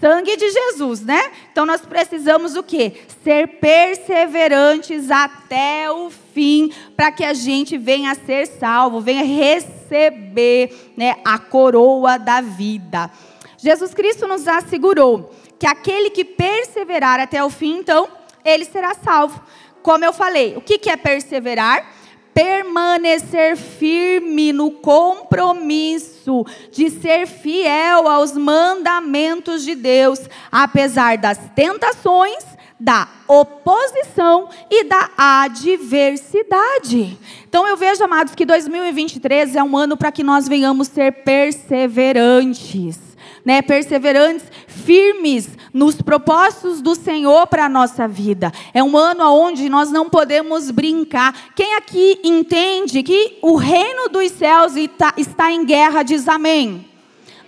Sangue 0.00 0.38
de 0.38 0.50
Jesus, 0.50 1.02
né? 1.02 1.30
Então 1.52 1.66
nós 1.66 1.82
precisamos 1.82 2.56
o 2.56 2.62
quê? 2.62 3.02
Ser 3.22 3.58
perseverantes 3.58 5.10
até 5.10 5.90
o 5.90 6.08
fim, 6.08 6.72
para 6.96 7.12
que 7.12 7.22
a 7.22 7.34
gente 7.34 7.76
venha 7.76 8.14
ser 8.14 8.46
salvo, 8.46 9.02
venha 9.02 9.22
receber, 9.22 10.92
né, 10.96 11.16
a 11.22 11.38
coroa 11.38 12.18
da 12.18 12.40
vida. 12.40 13.10
Jesus 13.58 13.92
Cristo 13.92 14.26
nos 14.26 14.48
assegurou 14.48 15.30
que 15.58 15.66
aquele 15.66 16.08
que 16.08 16.24
perseverar 16.24 17.20
até 17.20 17.44
o 17.44 17.50
fim, 17.50 17.80
então, 17.80 18.08
ele 18.42 18.64
será 18.64 18.94
salvo. 18.94 19.42
Como 19.82 20.06
eu 20.06 20.12
falei, 20.14 20.56
o 20.56 20.62
que 20.62 20.88
é 20.88 20.96
perseverar? 20.96 21.99
Permanecer 22.40 23.54
firme 23.54 24.50
no 24.50 24.70
compromisso 24.70 26.46
de 26.72 26.88
ser 26.88 27.26
fiel 27.26 28.08
aos 28.08 28.32
mandamentos 28.32 29.62
de 29.62 29.74
Deus, 29.74 30.20
apesar 30.50 31.18
das 31.18 31.38
tentações, 31.54 32.42
da 32.78 33.06
oposição 33.28 34.48
e 34.70 34.84
da 34.84 35.10
adversidade. 35.18 37.18
Então 37.46 37.68
eu 37.68 37.76
vejo, 37.76 38.02
amados, 38.02 38.34
que 38.34 38.46
2023 38.46 39.56
é 39.56 39.62
um 39.62 39.76
ano 39.76 39.98
para 39.98 40.10
que 40.10 40.22
nós 40.22 40.48
venhamos 40.48 40.88
ser 40.88 41.22
perseverantes 41.22 43.09
né, 43.44 43.62
perseverantes, 43.62 44.44
firmes 44.66 45.48
nos 45.72 46.00
propósitos 46.00 46.80
do 46.80 46.94
Senhor 46.94 47.46
para 47.46 47.66
a 47.66 47.68
nossa 47.68 48.08
vida. 48.08 48.52
É 48.74 48.82
um 48.82 48.96
ano 48.96 49.24
onde 49.32 49.68
nós 49.68 49.90
não 49.90 50.08
podemos 50.08 50.70
brincar. 50.70 51.52
Quem 51.54 51.74
aqui 51.76 52.18
entende 52.24 53.02
que 53.02 53.38
o 53.42 53.56
reino 53.56 54.08
dos 54.08 54.32
céus 54.32 54.74
está 55.16 55.52
em 55.52 55.64
guerra, 55.64 56.02
diz 56.02 56.28
amém. 56.28 56.86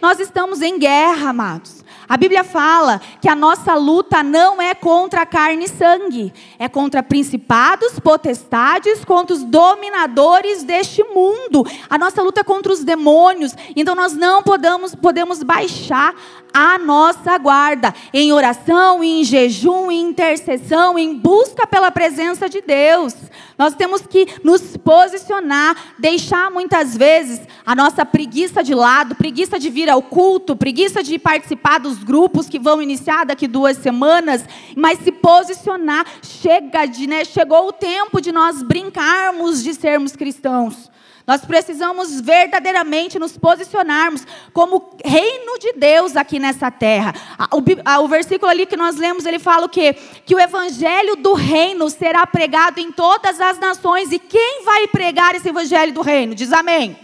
Nós 0.00 0.18
estamos 0.18 0.62
em 0.62 0.78
guerra, 0.78 1.30
amados. 1.30 1.81
A 2.12 2.16
Bíblia 2.18 2.44
fala 2.44 3.00
que 3.22 3.26
a 3.26 3.34
nossa 3.34 3.74
luta 3.74 4.22
não 4.22 4.60
é 4.60 4.74
contra 4.74 5.24
carne 5.24 5.64
e 5.64 5.68
sangue, 5.68 6.30
é 6.58 6.68
contra 6.68 7.02
principados, 7.02 7.98
potestades, 7.98 9.02
contra 9.02 9.34
os 9.34 9.42
dominadores 9.42 10.62
deste 10.62 11.02
mundo. 11.04 11.66
A 11.88 11.96
nossa 11.96 12.20
luta 12.20 12.42
é 12.42 12.44
contra 12.44 12.70
os 12.70 12.84
demônios. 12.84 13.56
Então 13.74 13.94
nós 13.94 14.12
não 14.12 14.42
podemos, 14.42 14.94
podemos 14.94 15.42
baixar 15.42 16.14
a 16.52 16.78
nossa 16.78 17.38
guarda 17.38 17.94
em 18.12 18.30
oração, 18.30 19.02
em 19.02 19.24
jejum, 19.24 19.90
em 19.90 20.10
intercessão, 20.10 20.98
em 20.98 21.14
busca 21.14 21.66
pela 21.66 21.90
presença 21.90 22.46
de 22.46 22.60
Deus. 22.60 23.14
Nós 23.56 23.74
temos 23.74 24.02
que 24.02 24.26
nos 24.44 24.76
posicionar, 24.76 25.94
deixar 25.98 26.50
muitas 26.50 26.96
vezes 26.96 27.40
a 27.64 27.74
nossa 27.74 28.04
preguiça 28.04 28.62
de 28.62 28.74
lado, 28.74 29.14
preguiça 29.14 29.58
de 29.58 29.70
vir 29.70 29.88
ao 29.88 30.02
culto, 30.02 30.54
preguiça 30.54 31.02
de 31.02 31.18
participar 31.18 31.78
dos 31.78 32.01
grupos 32.02 32.48
que 32.48 32.58
vão 32.58 32.82
iniciar 32.82 33.24
daqui 33.24 33.46
duas 33.46 33.76
semanas, 33.76 34.44
mas 34.76 34.98
se 35.00 35.12
posicionar. 35.12 36.06
Chega 36.22 36.86
de, 36.86 37.06
né, 37.06 37.24
chegou 37.24 37.68
o 37.68 37.72
tempo 37.72 38.20
de 38.20 38.32
nós 38.32 38.62
brincarmos 38.62 39.62
de 39.62 39.74
sermos 39.74 40.16
cristãos. 40.16 40.90
Nós 41.26 41.44
precisamos 41.44 42.20
verdadeiramente 42.20 43.18
nos 43.18 43.38
posicionarmos 43.38 44.26
como 44.52 44.90
reino 45.04 45.56
de 45.58 45.72
Deus 45.74 46.16
aqui 46.16 46.38
nessa 46.38 46.70
terra. 46.70 47.14
O, 47.52 48.08
versículo 48.08 48.50
ali 48.50 48.66
que 48.66 48.76
nós 48.76 48.96
lemos, 48.96 49.24
ele 49.24 49.38
fala 49.38 49.66
o 49.66 49.68
quê? 49.68 49.94
Que 50.26 50.34
o 50.34 50.40
evangelho 50.40 51.14
do 51.14 51.34
reino 51.34 51.88
será 51.90 52.26
pregado 52.26 52.80
em 52.80 52.90
todas 52.90 53.40
as 53.40 53.58
nações. 53.60 54.10
E 54.10 54.18
quem 54.18 54.64
vai 54.64 54.88
pregar 54.88 55.34
esse 55.34 55.48
evangelho 55.48 55.92
do 55.92 56.02
reino? 56.02 56.34
Diz 56.34 56.52
amém. 56.52 56.96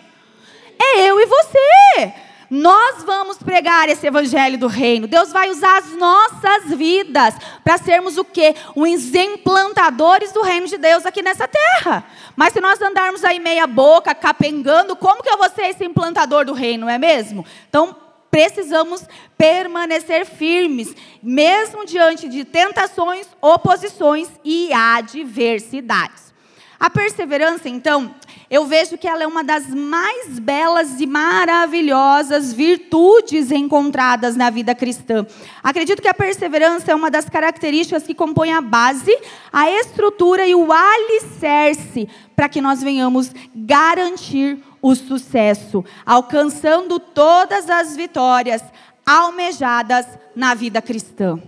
É 0.80 1.08
eu 1.08 1.20
e 1.20 1.26
você. 1.26 2.27
Nós 2.50 3.04
vamos 3.04 3.36
pregar 3.38 3.88
esse 3.88 4.06
evangelho 4.06 4.56
do 4.56 4.66
reino. 4.66 5.06
Deus 5.06 5.30
vai 5.30 5.50
usar 5.50 5.78
as 5.78 5.92
nossas 5.96 6.74
vidas 6.74 7.34
para 7.62 7.76
sermos 7.76 8.16
o 8.16 8.24
quê? 8.24 8.54
Os 8.74 9.14
implantadores 9.14 10.32
do 10.32 10.40
reino 10.40 10.66
de 10.66 10.78
Deus 10.78 11.04
aqui 11.04 11.20
nessa 11.20 11.46
terra. 11.46 12.04
Mas 12.34 12.54
se 12.54 12.60
nós 12.60 12.80
andarmos 12.80 13.22
aí 13.22 13.38
meia 13.38 13.66
boca, 13.66 14.14
capengando, 14.14 14.96
como 14.96 15.22
que 15.22 15.28
eu 15.28 15.36
vou 15.36 15.50
ser 15.50 15.66
esse 15.66 15.84
implantador 15.84 16.46
do 16.46 16.54
reino, 16.54 16.86
não 16.86 16.92
é 16.92 16.96
mesmo? 16.96 17.44
Então, 17.68 17.94
precisamos 18.30 19.04
permanecer 19.36 20.24
firmes, 20.24 20.94
mesmo 21.22 21.84
diante 21.84 22.28
de 22.28 22.44
tentações, 22.44 23.26
oposições 23.42 24.28
e 24.42 24.72
adversidades. 24.72 26.32
A 26.80 26.88
perseverança, 26.88 27.68
então, 27.68 28.14
eu 28.50 28.64
vejo 28.64 28.96
que 28.96 29.06
ela 29.06 29.22
é 29.22 29.26
uma 29.26 29.44
das 29.44 29.66
mais 29.68 30.38
belas 30.38 31.00
e 31.00 31.06
maravilhosas 31.06 32.52
virtudes 32.52 33.50
encontradas 33.50 34.36
na 34.36 34.48
vida 34.48 34.74
cristã. 34.74 35.26
Acredito 35.62 36.00
que 36.00 36.08
a 36.08 36.14
perseverança 36.14 36.90
é 36.90 36.94
uma 36.94 37.10
das 37.10 37.28
características 37.28 38.04
que 38.04 38.14
compõem 38.14 38.52
a 38.52 38.62
base, 38.62 39.16
a 39.52 39.70
estrutura 39.70 40.46
e 40.46 40.54
o 40.54 40.68
alicerce 40.72 42.08
para 42.34 42.48
que 42.48 42.60
nós 42.60 42.82
venhamos 42.82 43.32
garantir 43.54 44.58
o 44.80 44.94
sucesso, 44.94 45.84
alcançando 46.06 46.98
todas 46.98 47.68
as 47.68 47.96
vitórias 47.96 48.62
almejadas 49.04 50.06
na 50.34 50.54
vida 50.54 50.80
cristã. 50.80 51.38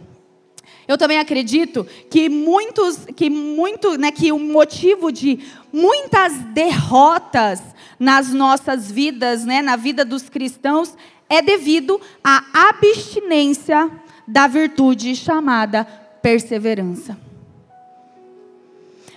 Eu 0.90 0.98
também 0.98 1.20
acredito 1.20 1.86
que 2.10 2.28
muitos, 2.28 3.06
que 3.14 3.30
muito, 3.30 3.96
né, 3.96 4.10
que 4.10 4.32
o 4.32 4.38
motivo 4.40 5.12
de 5.12 5.38
muitas 5.72 6.32
derrotas 6.52 7.62
nas 7.98 8.32
nossas 8.32 8.90
vidas, 8.90 9.44
né, 9.44 9.62
na 9.62 9.76
vida 9.76 10.04
dos 10.04 10.28
cristãos, 10.28 10.96
é 11.28 11.40
devido 11.40 12.00
à 12.24 12.68
abstinência 12.68 13.90
da 14.26 14.46
virtude 14.46 15.14
chamada 15.14 15.84
perseverança. 16.22 17.16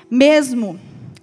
Mesmo 0.10 0.80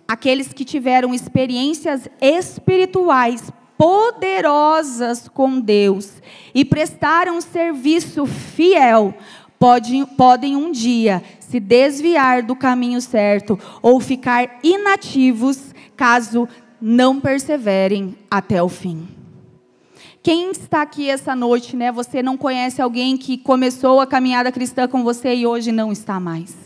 aqueles 0.07 0.53
que 0.53 0.65
tiveram 0.65 1.15
experiências 1.15 2.09
espirituais 2.21 3.53
poderosas 3.81 5.27
com 5.27 5.59
Deus 5.59 6.21
e 6.55 6.65
prestaram 6.65 7.41
serviço 7.41 8.27
fiel, 8.27 9.15
podem, 9.61 10.07
podem 10.07 10.57
um 10.57 10.73
dia 10.73 11.23
se 11.39 11.61
desviar 11.61 12.43
do 12.43 12.57
caminho 12.57 12.99
certo 13.03 13.59
ou 13.83 14.01
ficar 14.01 14.59
inativos 14.63 15.75
caso 15.95 16.49
não 16.81 17.21
perseverem 17.21 18.17
até 18.31 18.63
o 18.63 18.71
fim. 18.71 19.07
Quem 20.23 20.51
está 20.51 20.81
aqui 20.81 21.11
essa 21.11 21.37
noite, 21.37 21.77
né? 21.77 21.93
Você 21.93 22.23
não 22.23 22.39
conhece 22.39 22.81
alguém 22.81 23.19
que 23.19 23.37
começou 23.37 24.01
a 24.01 24.07
caminhada 24.07 24.51
cristã 24.51 24.89
com 24.89 25.05
você 25.05 25.35
e 25.35 25.47
hoje 25.47 25.71
não 25.71 25.93
está 25.93 26.19
mais. 26.19 26.57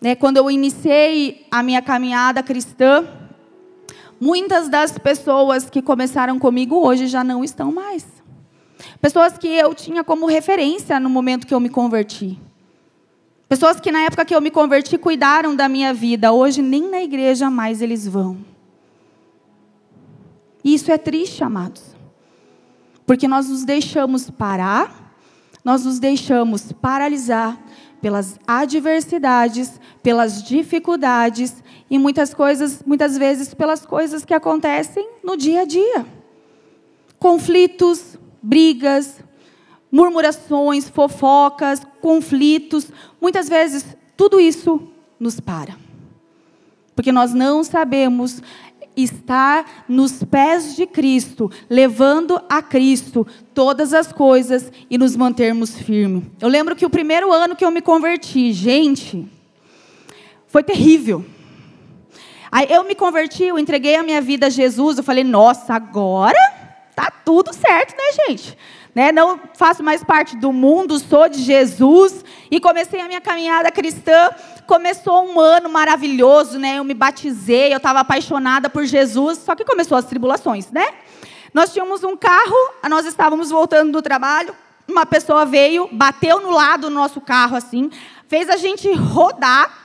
Né, 0.00 0.14
quando 0.14 0.36
eu 0.36 0.50
iniciei 0.50 1.46
a 1.50 1.62
minha 1.62 1.80
caminhada 1.80 2.42
cristã, 2.42 3.08
muitas 4.20 4.68
das 4.68 4.98
pessoas 4.98 5.70
que 5.70 5.80
começaram 5.80 6.38
comigo 6.38 6.76
hoje 6.76 7.06
já 7.06 7.24
não 7.24 7.42
estão 7.42 7.72
mais. 7.72 8.13
Pessoas 9.00 9.36
que 9.38 9.48
eu 9.48 9.74
tinha 9.74 10.02
como 10.02 10.26
referência 10.26 10.98
no 11.00 11.10
momento 11.10 11.46
que 11.46 11.54
eu 11.54 11.60
me 11.60 11.68
converti. 11.68 12.38
Pessoas 13.48 13.78
que 13.78 13.92
na 13.92 14.00
época 14.00 14.24
que 14.24 14.34
eu 14.34 14.40
me 14.40 14.50
converti 14.50 14.98
cuidaram 14.98 15.54
da 15.54 15.68
minha 15.68 15.92
vida. 15.92 16.32
Hoje 16.32 16.62
nem 16.62 16.90
na 16.90 17.02
igreja 17.02 17.50
mais 17.50 17.82
eles 17.82 18.06
vão. 18.06 18.38
E 20.64 20.74
isso 20.74 20.90
é 20.90 20.96
triste, 20.96 21.44
amados. 21.44 21.94
Porque 23.06 23.28
nós 23.28 23.48
nos 23.48 23.64
deixamos 23.64 24.30
parar, 24.30 25.14
nós 25.62 25.84
nos 25.84 25.98
deixamos 25.98 26.72
paralisar 26.72 27.58
pelas 28.00 28.38
adversidades, 28.46 29.80
pelas 30.02 30.42
dificuldades 30.42 31.62
e 31.90 31.98
muitas 31.98 32.34
coisas, 32.34 32.82
muitas 32.84 33.16
vezes 33.16 33.54
pelas 33.54 33.84
coisas 33.84 34.24
que 34.24 34.34
acontecem 34.34 35.08
no 35.22 35.36
dia 35.36 35.62
a 35.62 35.64
dia. 35.64 36.06
Conflitos, 37.18 38.18
brigas, 38.44 39.24
murmurações, 39.90 40.88
fofocas, 40.88 41.82
conflitos. 42.00 42.88
Muitas 43.20 43.48
vezes, 43.48 43.96
tudo 44.16 44.38
isso 44.38 44.88
nos 45.18 45.40
para. 45.40 45.76
Porque 46.94 47.10
nós 47.10 47.32
não 47.32 47.64
sabemos 47.64 48.42
estar 48.96 49.84
nos 49.88 50.22
pés 50.22 50.76
de 50.76 50.86
Cristo, 50.86 51.50
levando 51.68 52.40
a 52.48 52.62
Cristo 52.62 53.26
todas 53.52 53.92
as 53.92 54.12
coisas 54.12 54.70
e 54.88 54.96
nos 54.96 55.16
mantermos 55.16 55.76
firmes. 55.76 56.24
Eu 56.40 56.48
lembro 56.48 56.76
que 56.76 56.86
o 56.86 56.90
primeiro 56.90 57.32
ano 57.32 57.56
que 57.56 57.64
eu 57.64 57.70
me 57.70 57.80
converti, 57.80 58.52
gente, 58.52 59.26
foi 60.46 60.62
terrível. 60.62 61.24
Aí 62.52 62.68
eu 62.70 62.84
me 62.84 62.94
converti, 62.94 63.42
eu 63.42 63.58
entreguei 63.58 63.96
a 63.96 64.02
minha 64.04 64.20
vida 64.20 64.46
a 64.46 64.50
Jesus, 64.50 64.98
eu 64.98 65.02
falei, 65.02 65.24
nossa, 65.24 65.74
agora 65.74 66.53
tá 66.94 67.10
tudo 67.24 67.52
certo, 67.52 67.94
né, 67.96 68.26
gente? 68.26 68.56
Né? 68.94 69.10
Não 69.10 69.40
faço 69.54 69.82
mais 69.82 70.04
parte 70.04 70.36
do 70.36 70.52
mundo, 70.52 70.98
sou 70.98 71.28
de 71.28 71.42
Jesus 71.42 72.24
e 72.50 72.60
comecei 72.60 73.00
a 73.00 73.08
minha 73.08 73.20
caminhada 73.20 73.70
cristã. 73.70 74.30
Começou 74.66 75.26
um 75.26 75.40
ano 75.40 75.68
maravilhoso, 75.68 76.58
né? 76.58 76.78
Eu 76.78 76.84
me 76.84 76.94
batizei, 76.94 77.72
eu 77.72 77.78
estava 77.78 78.00
apaixonada 78.00 78.70
por 78.70 78.84
Jesus, 78.84 79.38
só 79.38 79.54
que 79.54 79.64
começou 79.64 79.98
as 79.98 80.04
tribulações, 80.04 80.70
né? 80.70 80.86
Nós 81.52 81.72
tínhamos 81.72 82.02
um 82.04 82.16
carro, 82.16 82.56
nós 82.88 83.04
estávamos 83.04 83.50
voltando 83.50 83.92
do 83.92 84.02
trabalho, 84.02 84.54
uma 84.88 85.04
pessoa 85.04 85.44
veio, 85.44 85.88
bateu 85.92 86.40
no 86.40 86.50
lado 86.50 86.88
do 86.88 86.90
nosso 86.90 87.20
carro 87.20 87.56
assim, 87.56 87.90
fez 88.28 88.48
a 88.48 88.56
gente 88.56 88.92
rodar 88.92 89.83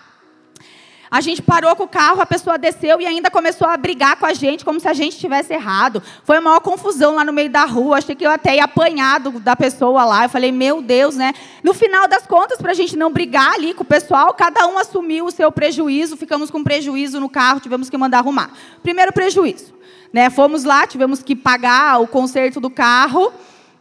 a 1.12 1.22
gente 1.22 1.42
parou 1.42 1.76
com 1.76 1.84
o 1.84 1.88
carro, 1.88 2.22
a 2.22 2.26
pessoa 2.26 2.58
desceu 2.58 3.02
e 3.02 3.06
ainda 3.06 3.32
começou 3.32 3.68
a 3.68 3.76
brigar 3.76 4.18
com 4.18 4.28
a 4.28 4.34
gente, 4.34 4.64
como 4.64 4.80
se 4.80 4.88
a 4.88 4.94
gente 4.94 5.18
tivesse 5.18 5.52
errado. 5.54 6.04
Foi 6.24 6.36
uma 6.38 6.50
maior 6.50 6.60
confusão 6.60 7.16
lá 7.16 7.26
no 7.26 7.34
meio 7.34 7.50
da 7.50 7.66
rua. 7.66 7.98
Achei 7.98 8.16
que 8.16 8.26
eu 8.26 8.30
até 8.30 8.58
ia 8.58 8.66
apanhar 8.66 9.20
da 9.20 9.56
pessoa 9.56 10.06
lá. 10.06 10.26
Eu 10.26 10.30
falei, 10.30 10.52
meu 10.52 10.84
Deus, 10.84 11.16
né? 11.16 11.34
No 11.64 11.74
final 11.74 12.08
das 12.08 12.28
contas, 12.28 12.60
para 12.60 12.72
a 12.72 12.76
gente 12.76 12.96
não 12.96 13.12
brigar 13.12 13.54
ali 13.54 13.74
com 13.74 13.82
o 13.82 13.86
pessoal, 13.86 14.34
cada 14.36 14.68
um 14.68 14.78
assumiu 14.78 15.26
o 15.26 15.32
seu 15.32 15.52
prejuízo. 15.52 16.16
Ficamos 16.16 16.52
com 16.52 16.64
prejuízo 16.64 17.20
no 17.20 17.28
carro, 17.28 17.60
tivemos 17.60 17.90
que 17.90 17.98
mandar 17.98 18.20
arrumar. 18.20 18.52
Primeiro 18.84 19.12
prejuízo. 19.12 19.74
Né? 20.14 20.30
Fomos 20.30 20.64
lá, 20.64 20.86
tivemos 20.86 21.24
que 21.24 21.36
pagar 21.36 22.00
o 22.02 22.08
conserto 22.08 22.60
do 22.60 22.70
carro. 22.70 23.32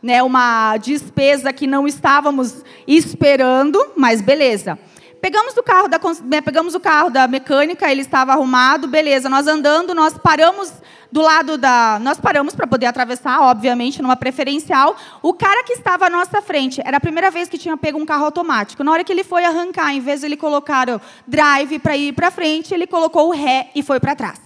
Né, 0.01 0.23
uma 0.23 0.77
despesa 0.77 1.53
que 1.53 1.67
não 1.67 1.85
estávamos 1.85 2.63
esperando, 2.87 3.85
mas 3.97 4.23
beleza. 4.23 4.79
Pegamos 5.21 5.57
o 5.57 5.63
carro 5.63 5.89
da, 5.89 5.99
né, 6.25 6.41
pegamos 6.41 6.75
o 6.75 6.81
carro 6.81 7.11
da 7.11 7.27
mecânica, 7.27 7.91
ele 7.91 8.03
estava 8.03 8.33
arrumado, 8.33 8.87
beleza. 8.87 9.29
Nós 9.29 9.49
andando, 9.49 9.93
nós 9.93 10.17
paramos 10.17 10.73
do 11.11 11.21
lado 11.21 11.59
da, 11.59 11.99
nós 12.01 12.21
paramos 12.21 12.55
para 12.55 12.67
poder 12.67 12.87
atravessar, 12.87 13.41
obviamente, 13.41 14.01
numa 14.01 14.15
preferencial. 14.15 14.97
O 15.21 15.33
cara 15.33 15.65
que 15.65 15.73
estava 15.73 16.07
à 16.07 16.11
nossa 16.11 16.41
frente, 16.41 16.81
era 16.85 16.99
a 16.99 17.01
primeira 17.01 17.31
vez 17.31 17.49
que 17.49 17.59
tinha 17.59 17.77
pego 17.77 17.99
um 17.99 18.07
carro 18.07 18.27
automático. 18.27 18.85
Na 18.85 18.93
hora 18.93 19.03
que 19.03 19.11
ele 19.11 19.25
foi 19.25 19.45
arrancar, 19.45 19.93
em 19.93 20.01
vez 20.01 20.21
de 20.21 20.27
ele 20.27 20.37
colocar 20.37 20.89
o 20.89 21.01
drive 21.27 21.81
para 21.81 21.97
ir 21.97 22.13
para 22.13 22.31
frente, 22.31 22.73
ele 22.73 22.87
colocou 22.87 23.29
o 23.29 23.33
ré 23.33 23.71
e 23.75 23.83
foi 23.83 23.99
para 23.99 24.15
trás. 24.15 24.41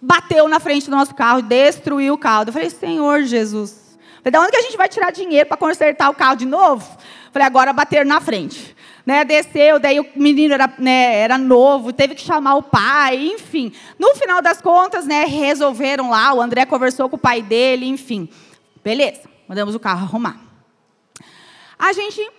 Bateu 0.00 0.48
na 0.48 0.58
frente 0.58 0.90
do 0.90 0.96
nosso 0.96 1.14
carro, 1.14 1.42
destruiu 1.42 2.14
o 2.14 2.18
carro. 2.18 2.44
Eu 2.48 2.52
falei, 2.52 2.70
Senhor 2.70 3.22
Jesus, 3.22 3.96
da 4.24 4.40
onde 4.40 4.50
que 4.50 4.56
a 4.56 4.62
gente 4.62 4.76
vai 4.76 4.88
tirar 4.88 5.12
dinheiro 5.12 5.46
para 5.46 5.56
consertar 5.56 6.10
o 6.10 6.14
carro 6.14 6.34
de 6.34 6.46
novo? 6.46 6.84
Falei, 7.32 7.46
agora 7.46 7.72
bater 7.72 8.04
na 8.04 8.20
frente 8.20 8.74
né, 9.04 9.24
desceu, 9.24 9.78
daí 9.78 9.98
o 9.98 10.06
menino 10.14 10.54
era, 10.54 10.72
né, 10.78 11.16
era 11.18 11.36
novo, 11.36 11.92
teve 11.92 12.14
que 12.14 12.22
chamar 12.22 12.54
o 12.54 12.62
pai, 12.62 13.26
enfim. 13.26 13.72
No 13.98 14.14
final 14.14 14.40
das 14.40 14.60
contas, 14.62 15.04
né, 15.06 15.24
resolveram 15.24 16.10
lá, 16.10 16.32
o 16.32 16.40
André 16.40 16.64
conversou 16.66 17.08
com 17.08 17.16
o 17.16 17.18
pai 17.18 17.42
dele, 17.42 17.86
enfim. 17.86 18.28
Beleza, 18.82 19.22
mandamos 19.48 19.74
o 19.74 19.80
carro 19.80 20.04
arrumar. 20.04 20.40
A 21.78 21.92
gente 21.92 22.30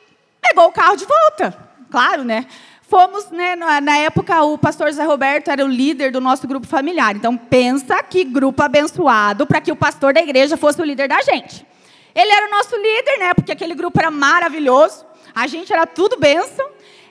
pegou 0.41 0.67
o 0.67 0.71
carro 0.71 0.95
de 0.95 1.06
volta, 1.06 1.58
claro, 1.91 2.23
né? 2.23 2.47
Fomos, 2.82 3.32
né, 3.32 3.56
na 3.56 3.97
época, 3.97 4.43
o 4.43 4.58
pastor 4.58 4.91
Zé 4.91 5.04
Roberto 5.04 5.49
era 5.49 5.65
o 5.65 5.67
líder 5.67 6.12
do 6.12 6.21
nosso 6.21 6.47
grupo 6.47 6.67
familiar. 6.67 7.15
Então, 7.15 7.36
pensa 7.36 8.04
que 8.04 8.23
grupo 8.23 8.62
abençoado 8.62 9.47
para 9.47 9.60
que 9.60 9.71
o 9.71 9.76
pastor 9.76 10.13
da 10.13 10.21
igreja 10.21 10.56
fosse 10.56 10.80
o 10.80 10.86
líder 10.86 11.08
da 11.08 11.19
gente. 11.23 11.65
Ele 12.13 12.32
era 12.32 12.45
o 12.45 12.52
nosso 12.52 12.76
líder, 12.76 13.17
né? 13.17 13.34
Porque 13.34 13.52
aquele 13.52 13.73
grupo 13.73 13.99
era 13.99 14.12
maravilhoso. 14.12 15.04
A 15.36 15.48
gente 15.48 15.74
era 15.74 15.86
tudo 15.86 16.17
bênção. 16.17 16.67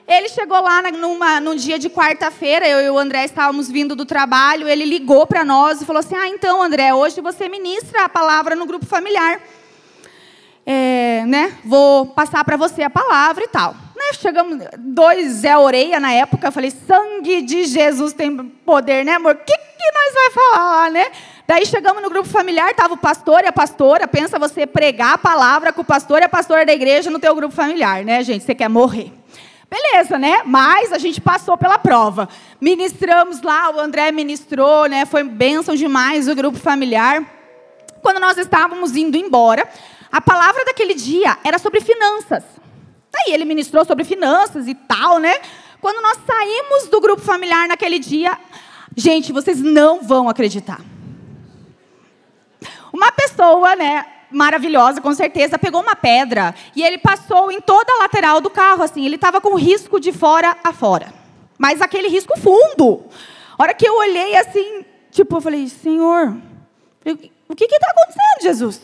Ele 0.07 0.27
chegou 0.27 0.59
lá 0.61 0.81
numa, 0.91 1.39
num 1.39 1.55
dia 1.55 1.79
de 1.79 1.89
quarta-feira, 1.89 2.67
eu 2.67 2.81
e 2.81 2.89
o 2.89 2.97
André 2.97 3.23
estávamos 3.23 3.69
vindo 3.69 3.95
do 3.95 4.05
trabalho, 4.05 4.67
ele 4.67 4.83
ligou 4.83 5.25
para 5.25 5.45
nós 5.45 5.81
e 5.81 5.85
falou 5.85 6.01
assim: 6.01 6.15
Ah, 6.15 6.27
então, 6.27 6.61
André, 6.61 6.93
hoje 6.93 7.21
você 7.21 7.47
ministra 7.47 8.03
a 8.03 8.09
palavra 8.09 8.55
no 8.55 8.65
grupo 8.65 8.85
familiar. 8.85 9.41
É, 10.65 11.25
né, 11.27 11.57
vou 11.65 12.05
passar 12.05 12.43
para 12.45 12.55
você 12.55 12.83
a 12.83 12.89
palavra 12.89 13.43
e 13.43 13.47
tal. 13.47 13.73
Né, 13.95 14.13
chegamos, 14.13 14.65
dois 14.77 15.31
Zé 15.33 15.57
Oreia 15.57 15.99
na 15.99 16.11
época, 16.11 16.47
eu 16.47 16.51
falei: 16.51 16.71
Sangue 16.71 17.41
de 17.41 17.65
Jesus 17.65 18.11
tem 18.11 18.35
poder, 18.65 19.05
né, 19.05 19.13
amor? 19.13 19.35
O 19.35 19.37
que, 19.37 19.57
que 19.57 19.91
nós 19.93 20.13
vai 20.13 20.31
falar, 20.31 20.91
né? 20.91 21.11
Daí 21.45 21.65
chegamos 21.65 22.01
no 22.01 22.09
grupo 22.09 22.27
familiar, 22.29 22.71
estava 22.71 22.93
o 22.93 22.97
pastor 22.97 23.43
e 23.43 23.47
a 23.47 23.51
pastora. 23.51 24.07
Pensa 24.07 24.39
você 24.39 24.65
pregar 24.65 25.15
a 25.15 25.17
palavra 25.17 25.73
com 25.73 25.81
o 25.81 25.85
pastor 25.85 26.21
e 26.21 26.25
a 26.25 26.29
pastora 26.29 26.65
da 26.65 26.73
igreja 26.73 27.11
no 27.11 27.19
teu 27.19 27.35
grupo 27.35 27.53
familiar, 27.53 28.05
né, 28.05 28.23
gente? 28.23 28.45
Você 28.45 28.55
quer 28.55 28.69
morrer. 28.69 29.11
Beleza, 29.69 30.17
né? 30.17 30.41
Mas 30.45 30.93
a 30.93 30.97
gente 30.97 31.19
passou 31.19 31.57
pela 31.57 31.77
prova. 31.77 32.29
Ministramos 32.61 33.41
lá, 33.41 33.71
o 33.75 33.79
André 33.79 34.11
ministrou, 34.11 34.85
né? 34.85 35.05
Foi 35.05 35.23
bênção 35.23 35.75
demais 35.75 36.29
o 36.29 36.35
grupo 36.35 36.57
familiar. 36.57 37.25
Quando 38.01 38.19
nós 38.19 38.37
estávamos 38.37 38.95
indo 38.95 39.17
embora, 39.17 39.67
a 40.11 40.21
palavra 40.21 40.63
daquele 40.63 40.93
dia 40.93 41.37
era 41.43 41.57
sobre 41.57 41.81
finanças. 41.81 42.43
Aí 43.15 43.33
ele 43.33 43.45
ministrou 43.45 43.83
sobre 43.83 44.05
finanças 44.05 44.67
e 44.67 44.75
tal, 44.75 45.19
né? 45.19 45.33
Quando 45.81 46.01
nós 46.01 46.19
saímos 46.25 46.87
do 46.89 47.01
grupo 47.01 47.21
familiar 47.21 47.67
naquele 47.67 47.99
dia, 47.99 48.37
gente, 48.95 49.33
vocês 49.33 49.59
não 49.59 50.01
vão 50.01 50.29
acreditar. 50.29 50.92
Uma 53.03 53.11
pessoa, 53.11 53.75
né, 53.75 54.05
maravilhosa, 54.31 55.01
com 55.01 55.13
certeza, 55.13 55.59
pegou 55.59 55.81
uma 55.81 55.93
pedra 55.93 56.55
e 56.73 56.81
ele 56.81 56.97
passou 56.97 57.51
em 57.51 57.59
toda 57.59 57.91
a 57.91 58.03
lateral 58.03 58.39
do 58.39 58.49
carro, 58.49 58.81
assim. 58.81 59.05
Ele 59.05 59.15
estava 59.15 59.41
com 59.41 59.55
risco 59.55 59.99
de 59.99 60.13
fora 60.13 60.55
a 60.63 60.71
fora. 60.71 61.13
Mas 61.57 61.81
aquele 61.81 62.07
risco 62.07 62.39
fundo. 62.39 63.03
A 63.59 63.63
hora 63.63 63.73
que 63.73 63.85
eu 63.85 63.93
olhei 63.97 64.37
assim, 64.37 64.85
tipo, 65.11 65.35
eu 65.35 65.41
falei, 65.41 65.67
Senhor, 65.67 66.33
o 67.49 67.55
que 67.57 67.65
está 67.65 67.91
acontecendo, 67.91 68.41
Jesus? 68.41 68.81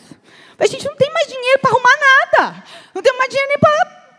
A 0.58 0.66
gente 0.66 0.84
não 0.84 0.96
tem 0.96 1.10
mais 1.14 1.26
dinheiro 1.26 1.58
para 1.60 1.70
arrumar 1.70 1.96
nada. 1.98 2.64
Não 2.94 3.00
tem 3.00 3.16
mais 3.16 3.30
dinheiro 3.30 3.48
nem 3.48 3.58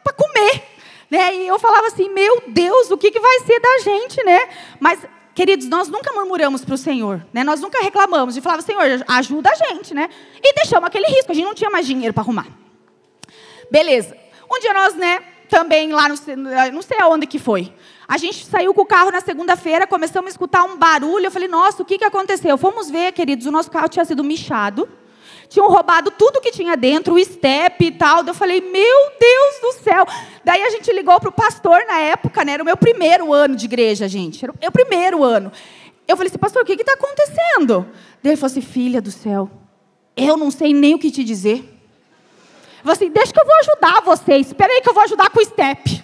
para 0.04 0.14
comer. 0.14 0.64
Né? 1.12 1.36
E 1.36 1.48
eu 1.48 1.60
falava 1.60 1.86
assim, 1.86 2.10
meu 2.10 2.42
Deus, 2.48 2.90
o 2.90 2.98
que, 2.98 3.12
que 3.12 3.20
vai 3.20 3.40
ser 3.42 3.60
da 3.60 3.78
gente, 3.84 4.24
né? 4.24 4.50
Mas 4.80 5.00
Queridos, 5.41 5.67
nós 5.67 5.88
nunca 5.89 6.13
murmuramos 6.13 6.63
para 6.63 6.75
o 6.75 6.77
Senhor, 6.77 7.25
né? 7.34 7.43
Nós 7.43 7.60
nunca 7.60 7.82
reclamamos 7.82 8.38
e 8.38 8.41
falava, 8.41 8.62
Senhor, 8.62 8.84
ajuda 9.08 9.49
a 9.49 9.56
gente, 9.56 9.91
né? 9.91 10.08
E 10.39 10.54
deixamos 10.54 10.86
aquele 10.86 11.08
risco, 11.08 11.32
a 11.32 11.34
gente 11.34 11.45
não 11.45 11.56
tinha 11.56 11.71
mais 11.71 11.88
dinheiro 11.88 12.13
para 12.13 12.21
arrumar. 12.21 12.45
Beleza. 13.71 14.15
Um 14.47 14.60
dia 14.60 14.71
nós, 14.71 14.93
né, 14.93 15.19
também 15.49 15.91
lá 15.91 16.08
no 16.08 16.15
não 16.71 16.84
sei 16.84 16.99
aonde 16.99 17.25
que 17.25 17.39
foi. 17.39 17.73
A 18.08 18.19
gente 18.19 18.45
saiu 18.45 18.71
com 18.71 18.82
o 18.82 18.86
carro 18.86 19.10
na 19.10 19.19
segunda-feira, 19.19 19.88
começamos 19.88 20.27
a 20.27 20.30
escutar 20.30 20.63
um 20.63 20.77
barulho. 20.77 21.25
Eu 21.25 21.32
falei, 21.32 21.47
nossa, 21.47 21.82
o 21.82 21.86
que, 21.86 21.97
que 21.97 22.06
aconteceu? 22.06 22.56
Fomos 22.56 22.91
ver, 22.91 23.12
queridos, 23.12 23.47
o 23.47 23.51
nosso 23.51 23.71
carro 23.71 23.89
tinha 23.89 24.06
sido 24.06 24.23
michado 24.23 24.88
tinham 25.52 25.68
roubado 25.68 26.10
tudo 26.12 26.40
que 26.40 26.50
tinha 26.50 26.78
dentro, 26.78 27.14
o 27.14 27.20
step 27.22 27.86
e 27.86 27.92
tal. 27.92 28.26
Eu 28.26 28.34
falei, 28.34 28.62
meu 28.62 29.12
Deus 29.20 29.60
do 29.62 29.84
céu. 29.84 30.06
Daí 30.46 30.64
a 30.64 30.70
gente 30.70 30.90
ligou 30.94 31.20
para 31.20 31.28
o 31.28 31.32
pastor 31.32 31.84
na 31.86 32.00
época, 32.00 32.46
né? 32.46 32.54
Era 32.54 32.64
o 32.64 32.66
meu 32.66 32.78
primeiro 32.78 33.34
ano 33.34 33.54
de 33.54 33.66
igreja, 33.66 34.08
gente. 34.08 34.46
Era 34.46 34.54
o 34.54 34.56
meu 34.58 34.72
primeiro 34.72 35.22
ano. 35.22 35.52
Eu 36.08 36.16
falei 36.16 36.30
assim, 36.30 36.38
pastor, 36.38 36.64
o 36.64 36.66
que 36.66 36.72
está 36.72 36.94
acontecendo? 36.94 37.86
Daí 38.24 38.32
ele 38.32 38.38
falou 38.38 38.50
assim, 38.50 38.62
filha 38.62 39.02
do 39.02 39.12
céu, 39.12 39.52
eu 40.16 40.38
não 40.38 40.52
sei 40.52 40.74
nem 40.74 40.96
o 40.96 41.00
que 41.00 41.12
te 41.12 41.22
dizer. 41.22 41.58
Eu 41.58 42.84
falei 42.84 42.94
assim, 42.94 43.10
deixa 43.10 43.34
que 43.34 43.42
eu 43.42 43.46
vou 43.46 43.56
ajudar 43.60 44.02
vocês. 44.06 44.48
Espera 44.48 44.72
aí 44.72 44.80
que 44.80 44.90
eu 44.90 44.94
vou 44.94 45.04
ajudar 45.04 45.30
com 45.32 45.42
o 45.42 45.46
step. 45.46 46.02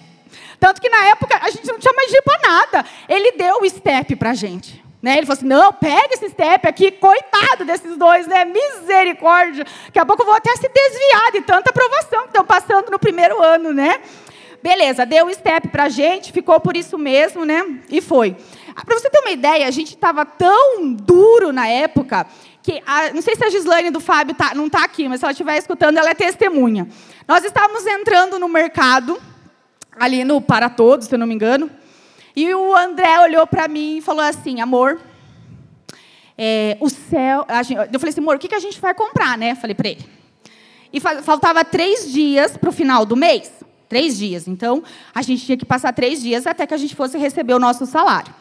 Tanto 0.60 0.78
que 0.78 0.90
na 0.90 1.06
época 1.06 1.38
a 1.40 1.50
gente 1.50 1.66
não 1.66 1.78
tinha 1.78 1.94
mais 1.94 2.08
dinheiro 2.08 2.24
para 2.26 2.50
nada. 2.50 2.84
Ele 3.08 3.32
deu 3.32 3.62
o 3.62 3.70
step 3.70 4.14
para 4.14 4.30
a 4.30 4.34
gente. 4.34 4.84
Né? 5.00 5.18
Ele 5.18 5.26
falou 5.26 5.38
assim: 5.38 5.46
não, 5.46 5.72
pega 5.72 6.14
esse 6.14 6.28
step 6.30 6.66
aqui, 6.66 6.90
coitado 6.90 7.64
desses 7.64 7.96
dois, 7.96 8.26
né? 8.26 8.44
Misericórdia. 8.44 9.64
Daqui 9.86 9.98
a 9.98 10.06
pouco 10.06 10.22
eu 10.22 10.26
vou 10.26 10.34
até 10.34 10.54
se 10.56 10.68
desviar 10.68 11.32
de 11.32 11.40
tanta 11.42 11.70
aprovação 11.70 12.22
que 12.22 12.28
estão 12.28 12.44
passando 12.44 12.90
no 12.90 12.98
primeiro 12.98 13.40
ano, 13.42 13.72
né? 13.72 14.00
Beleza, 14.60 15.06
deu 15.06 15.26
o 15.26 15.32
step 15.32 15.68
pra 15.68 15.88
gente, 15.88 16.32
ficou 16.32 16.58
por 16.58 16.76
isso 16.76 16.98
mesmo, 16.98 17.44
né? 17.44 17.64
E 17.88 18.00
foi. 18.00 18.36
Ah, 18.74 18.84
para 18.84 18.98
você 18.98 19.08
ter 19.08 19.20
uma 19.20 19.30
ideia, 19.30 19.68
a 19.68 19.70
gente 19.70 19.94
estava 19.94 20.24
tão 20.24 20.92
duro 20.92 21.52
na 21.52 21.68
época 21.68 22.26
que 22.60 22.82
a, 22.84 23.12
não 23.12 23.22
sei 23.22 23.36
se 23.36 23.44
a 23.44 23.50
Gislaine 23.50 23.90
do 23.90 24.00
Fábio 24.00 24.34
tá, 24.34 24.54
não 24.54 24.66
está 24.66 24.82
aqui, 24.84 25.08
mas 25.08 25.20
se 25.20 25.24
ela 25.24 25.32
estiver 25.32 25.56
escutando, 25.56 25.96
ela 25.96 26.10
é 26.10 26.14
testemunha. 26.14 26.88
Nós 27.26 27.44
estávamos 27.44 27.86
entrando 27.86 28.38
no 28.38 28.48
mercado, 28.48 29.20
ali 29.98 30.24
no 30.24 30.40
Para 30.40 30.68
Todos, 30.68 31.06
se 31.06 31.14
eu 31.14 31.18
não 31.18 31.26
me 31.26 31.34
engano. 31.34 31.70
E 32.34 32.54
o 32.54 32.74
André 32.74 33.20
olhou 33.20 33.46
para 33.46 33.68
mim 33.68 33.98
e 33.98 34.00
falou 34.00 34.22
assim, 34.22 34.60
amor, 34.60 35.00
é, 36.36 36.76
o 36.80 36.88
céu... 36.88 37.46
Gente, 37.64 37.88
eu 37.92 37.98
falei 37.98 38.10
assim, 38.10 38.20
amor, 38.20 38.36
o 38.36 38.38
que, 38.38 38.48
que 38.48 38.54
a 38.54 38.60
gente 38.60 38.80
vai 38.80 38.94
comprar, 38.94 39.36
né? 39.36 39.54
Falei 39.54 39.74
para 39.74 39.88
ele. 39.88 40.04
E 40.92 41.00
faltava 41.00 41.64
três 41.64 42.10
dias 42.10 42.56
para 42.56 42.70
o 42.70 42.72
final 42.72 43.04
do 43.04 43.16
mês. 43.16 43.50
Três 43.88 44.18
dias. 44.18 44.46
Então, 44.46 44.82
a 45.14 45.22
gente 45.22 45.44
tinha 45.44 45.56
que 45.56 45.64
passar 45.64 45.92
três 45.92 46.22
dias 46.22 46.46
até 46.46 46.66
que 46.66 46.74
a 46.74 46.78
gente 46.78 46.94
fosse 46.94 47.16
receber 47.18 47.54
o 47.54 47.58
nosso 47.58 47.86
salário. 47.86 48.34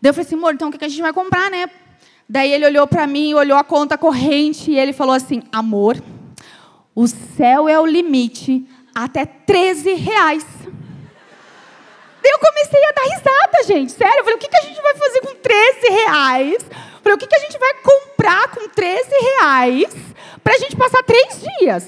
Daí 0.00 0.10
eu 0.10 0.14
falei 0.14 0.26
assim, 0.26 0.36
amor, 0.36 0.54
então 0.54 0.68
o 0.68 0.72
que 0.72 0.84
a 0.84 0.88
gente 0.88 1.02
vai 1.02 1.12
comprar, 1.12 1.50
né? 1.50 1.68
Daí 2.28 2.50
ele 2.52 2.66
olhou 2.66 2.86
para 2.86 3.06
mim, 3.06 3.34
olhou 3.34 3.58
a 3.58 3.64
conta 3.64 3.98
corrente 3.98 4.70
e 4.70 4.78
ele 4.78 4.92
falou 4.92 5.14
assim, 5.14 5.42
amor, 5.52 6.02
o 6.94 7.06
céu 7.06 7.68
é 7.68 7.78
o 7.78 7.86
limite 7.86 8.66
até 8.94 9.26
13 9.26 9.94
reais. 9.94 10.46
Daí 12.24 12.32
eu 12.32 12.38
comecei 12.38 12.82
a 12.82 12.92
dar 12.92 13.02
risada, 13.02 13.64
gente. 13.66 13.92
Sério, 13.92 14.16
eu 14.16 14.24
falei, 14.24 14.36
o 14.36 14.38
que, 14.38 14.48
que 14.48 14.56
a 14.56 14.62
gente 14.62 14.80
vai 14.80 14.94
fazer 14.94 15.20
com 15.20 15.34
13 15.34 15.88
reais? 15.90 16.54
Eu 16.62 17.00
falei, 17.02 17.16
o 17.16 17.18
que, 17.18 17.26
que 17.26 17.36
a 17.36 17.38
gente 17.38 17.58
vai 17.58 17.74
comprar 17.74 18.48
com 18.48 18.66
13 18.66 19.08
reais 19.10 19.94
para 20.42 20.54
a 20.54 20.58
gente 20.58 20.74
passar 20.74 21.02
três 21.02 21.42
dias? 21.58 21.86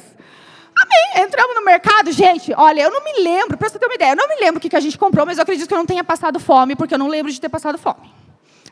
Amém. 0.79 1.25
Entramos 1.25 1.55
no 1.55 1.65
mercado, 1.65 2.13
gente. 2.13 2.53
Olha, 2.55 2.83
eu 2.83 2.91
não 2.91 3.03
me 3.03 3.23
lembro, 3.23 3.57
para 3.57 3.67
você 3.67 3.79
ter 3.79 3.87
uma 3.87 3.95
ideia, 3.95 4.11
eu 4.11 4.17
não 4.17 4.29
me 4.29 4.37
lembro 4.39 4.59
o 4.59 4.61
que, 4.61 4.69
que 4.69 4.77
a 4.77 4.81
gente 4.81 4.99
comprou, 4.99 5.25
mas 5.25 5.39
eu 5.39 5.43
acredito 5.43 5.67
que 5.67 5.73
eu 5.73 5.79
não 5.79 5.87
tenha 5.87 6.05
passado 6.05 6.39
fome, 6.39 6.77
porque 6.77 6.93
eu 6.93 6.99
não 6.99 7.09
lembro 7.09 7.33
de 7.33 7.41
ter 7.41 7.49
passado 7.49 7.79
fome. 7.79 8.13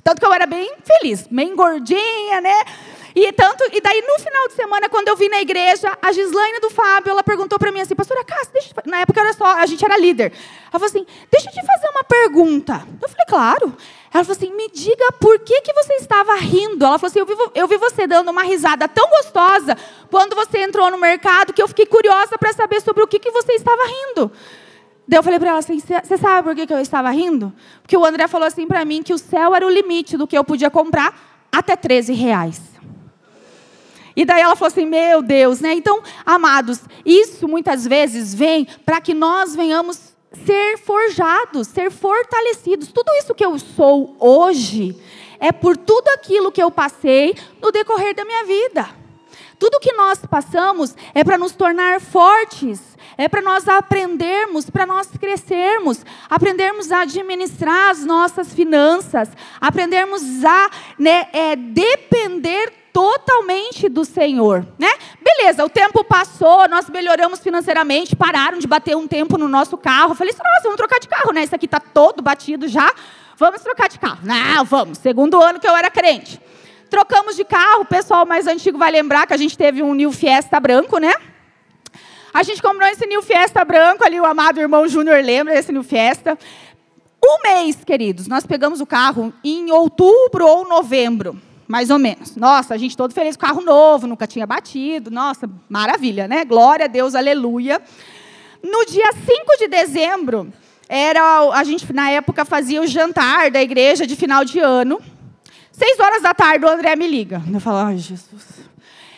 Tanto 0.03 0.21
que 0.21 0.27
eu 0.27 0.35
era 0.35 0.45
bem 0.45 0.71
feliz, 0.85 1.27
bem 1.31 1.57
gordinha, 1.57 2.43
né? 2.43 2.65
E 3.15 3.33
tanto, 3.33 3.63
e 3.73 3.81
daí 3.81 4.03
no 4.03 4.19
final 4.19 4.49
de 4.49 4.55
semana, 4.55 4.89
quando 4.89 5.07
eu 5.07 5.17
vim 5.17 5.29
na 5.29 5.41
igreja, 5.41 5.97
a 6.03 6.11
Gislaine 6.11 6.59
do 6.59 6.69
Fábio, 6.69 7.11
ela 7.13 7.23
perguntou 7.23 7.59
para 7.61 7.71
mim 7.71 7.81
assim, 7.81 7.95
pastora 7.95 8.25
Cássia, 8.25 8.51
deixa 8.53 8.75
na 8.87 9.01
época 9.01 9.21
era 9.21 9.33
só, 9.33 9.45
a 9.57 9.65
gente 9.67 9.85
era 9.85 9.97
líder. 9.97 10.33
Ela 10.63 10.73
falou 10.73 10.87
assim, 10.87 11.07
deixa 11.31 11.49
eu 11.49 11.53
te 11.53 11.65
fazer 11.65 11.89
uma 11.91 12.03
pergunta. 12.03 12.85
Eu 13.01 13.09
falei, 13.09 13.25
claro. 13.29 13.77
Ela 14.13 14.25
falou 14.25 14.37
assim, 14.37 14.53
me 14.53 14.69
diga 14.69 15.13
por 15.21 15.39
que, 15.39 15.61
que 15.61 15.73
você 15.73 15.95
estava 15.95 16.35
rindo. 16.35 16.85
Ela 16.85 16.99
falou 16.99 17.11
assim, 17.11 17.21
eu 17.21 17.27
vi, 17.27 17.35
eu 17.55 17.69
vi 17.69 17.77
você 17.77 18.05
dando 18.05 18.33
uma 18.33 18.43
risada 18.43 18.89
tão 18.89 19.09
gostosa 19.09 19.77
quando 20.11 20.35
você 20.35 20.59
entrou 20.59 20.91
no 20.91 20.99
mercado 20.99 21.53
que 21.53 21.63
eu 21.63 21.69
fiquei 21.69 21.87
curiosa 21.87 22.37
para 22.37 22.53
saber 22.53 22.81
sobre 22.81 23.05
o 23.05 23.07
que, 23.07 23.21
que 23.21 23.31
você 23.31 23.53
estava 23.53 23.83
rindo. 23.87 24.33
Daí 25.07 25.19
eu 25.19 25.23
falei 25.23 25.39
para 25.39 25.51
ela 25.51 25.59
assim: 25.59 25.79
você 25.79 26.17
sabe 26.17 26.49
por 26.49 26.57
que, 26.57 26.67
que 26.67 26.73
eu 26.73 26.81
estava 26.81 27.11
rindo? 27.11 27.53
Porque 27.83 27.97
o 27.97 28.05
André 28.05 28.27
falou 28.27 28.49
assim 28.49 28.67
para 28.67 28.85
mim 28.85 29.03
que 29.03 29.13
o 29.13 29.19
céu 29.19 29.55
era 29.55 29.65
o 29.65 29.71
limite 29.71 30.17
do 30.17 30.27
que 30.27 30.37
eu 30.37 30.43
podia 30.43 30.71
comprar 30.71 31.47
até 31.53 31.77
13 31.77 32.13
reais. 32.15 32.74
E 34.17 34.25
daí 34.25 34.43
ela 34.43 34.57
falou 34.57 34.69
assim: 34.69 34.87
Meu 34.87 35.23
Deus, 35.23 35.61
né? 35.61 35.73
Então, 35.73 36.03
amados, 36.25 36.81
isso 37.05 37.49
muitas 37.49 37.87
vezes 37.87 38.35
vem 38.35 38.67
para 38.85 39.01
que 39.01 39.15
nós 39.15 39.55
venhamos 39.55 40.15
ser 40.45 40.79
forjados, 40.79 41.69
ser 41.69 41.91
fortalecidos. 41.91 42.93
Tudo 42.93 43.13
isso 43.15 43.35
que 43.35 43.45
eu 43.45 43.59
sou 43.59 44.17
hoje 44.19 45.01
é 45.39 45.53
por 45.53 45.77
tudo 45.77 46.09
aquilo 46.09 46.53
que 46.53 46.63
eu 46.63 46.71
passei 46.71 47.35
no 47.61 47.71
decorrer 47.71 48.15
da 48.15 48.25
minha 48.25 48.45
vida. 48.45 48.89
Tudo 49.59 49.81
que 49.81 49.93
nós 49.93 50.19
passamos 50.27 50.95
é 51.15 51.23
para 51.23 51.39
nos 51.39 51.53
tornar 51.53 52.01
fortes, 52.01 52.81
é 53.17 53.29
para 53.29 53.41
nós 53.41 53.69
aprendermos, 53.69 54.69
para 54.69 54.85
nós 54.85 55.09
crescermos, 55.19 56.05
aprendermos 56.29 56.91
a 56.91 57.03
administrar 57.03 57.91
as 57.91 58.05
nossas 58.05 58.53
finanças, 58.53 59.29
aprendermos 59.61 60.45
a 60.45 60.71
né, 60.99 61.29
é, 61.33 61.57
depender 61.57 62.84
totalmente 62.95 63.89
do 63.89 64.05
Senhor, 64.05 64.65
né? 64.79 64.89
Beleza, 65.21 65.65
o 65.65 65.69
tempo 65.69 66.05
passou, 66.05 66.69
nós 66.69 66.89
melhoramos 66.89 67.41
financeiramente, 67.41 68.15
pararam 68.15 68.57
de 68.57 68.69
bater 68.69 68.97
um 68.97 69.09
tempo 69.09 69.37
no 69.37 69.49
nosso 69.49 69.77
carro. 69.77 70.15
Falei, 70.15 70.33
nossa, 70.33 70.63
vamos 70.63 70.77
trocar 70.77 71.01
de 71.01 71.09
carro, 71.09 71.33
né? 71.33 71.43
Esse 71.43 71.57
aqui 71.57 71.65
está 71.65 71.81
todo 71.81 72.23
batido 72.23 72.69
já. 72.69 72.95
Vamos 73.37 73.63
trocar 73.63 73.89
de 73.89 73.99
carro. 73.99 74.21
Não, 74.23 74.65
vamos. 74.65 74.99
Segundo 74.99 75.43
ano 75.43 75.59
que 75.59 75.67
eu 75.67 75.77
era 75.77 75.91
crente. 75.91 76.41
Trocamos 76.89 77.35
de 77.35 77.45
carro, 77.45 77.81
o 77.81 77.85
pessoal 77.85 78.25
mais 78.25 78.47
antigo 78.47 78.79
vai 78.79 78.93
lembrar 78.93 79.27
que 79.27 79.35
a 79.35 79.37
gente 79.37 79.59
teve 79.59 79.83
um 79.83 79.93
New 79.93 80.13
Fiesta 80.13 80.61
branco, 80.61 80.99
né? 80.99 81.13
A 82.33 82.45
gente 82.45 82.63
comprou 82.63 82.89
esse 82.89 83.05
New 83.07 83.23
Fiesta 83.23 83.65
branco 83.65 84.05
ali, 84.05 84.21
o 84.21 84.25
amado 84.25 84.61
irmão 84.61 84.87
Júnior 84.87 85.21
lembra 85.21 85.53
desse 85.53 85.73
New 85.73 85.83
Fiesta. 85.83 86.39
Um 87.25 87.43
mês, 87.43 87.83
queridos, 87.85 88.29
nós 88.29 88.47
pegamos 88.47 88.81
o 88.81 88.87
carro 88.87 89.35
em 89.43 89.73
outubro 89.73 90.47
ou 90.47 90.69
novembro 90.69 91.43
mais 91.67 91.91
ou 91.91 91.99
menos. 91.99 92.37
Nossa, 92.37 92.75
a 92.75 92.77
gente 92.77 92.97
todo 92.97 93.13
feliz 93.13 93.37
carro 93.37 93.61
novo, 93.61 94.07
nunca 94.07 94.27
tinha 94.27 94.47
batido. 94.47 95.11
Nossa, 95.11 95.49
maravilha, 95.69 96.29
né? 96.29 96.45
Glória 96.45 96.85
a 96.85 96.89
Deus, 96.89 97.15
aleluia. 97.15 97.81
No 98.63 98.85
dia 98.87 99.13
5 99.13 99.59
de 99.59 99.69
dezembro, 99.69 100.53
era 100.89 101.51
a 101.51 101.65
gente 101.65 101.91
na 101.93 102.11
época 102.11 102.45
fazia 102.45 102.81
o 102.81 102.87
jantar 102.87 103.51
da 103.51 103.63
igreja 103.63 104.07
de 104.07 104.17
final 104.17 104.45
de 104.45 104.59
ano. 104.59 105.01
Seis 105.73 105.99
horas 105.99 106.23
da 106.23 106.33
tarde, 106.33 106.65
o 106.65 106.69
André 106.69 106.95
me 106.95 107.07
liga. 107.07 107.43
Eu 107.53 107.61
falo, 107.61 107.79
ai, 107.79 107.99
Jesus. 107.99 108.65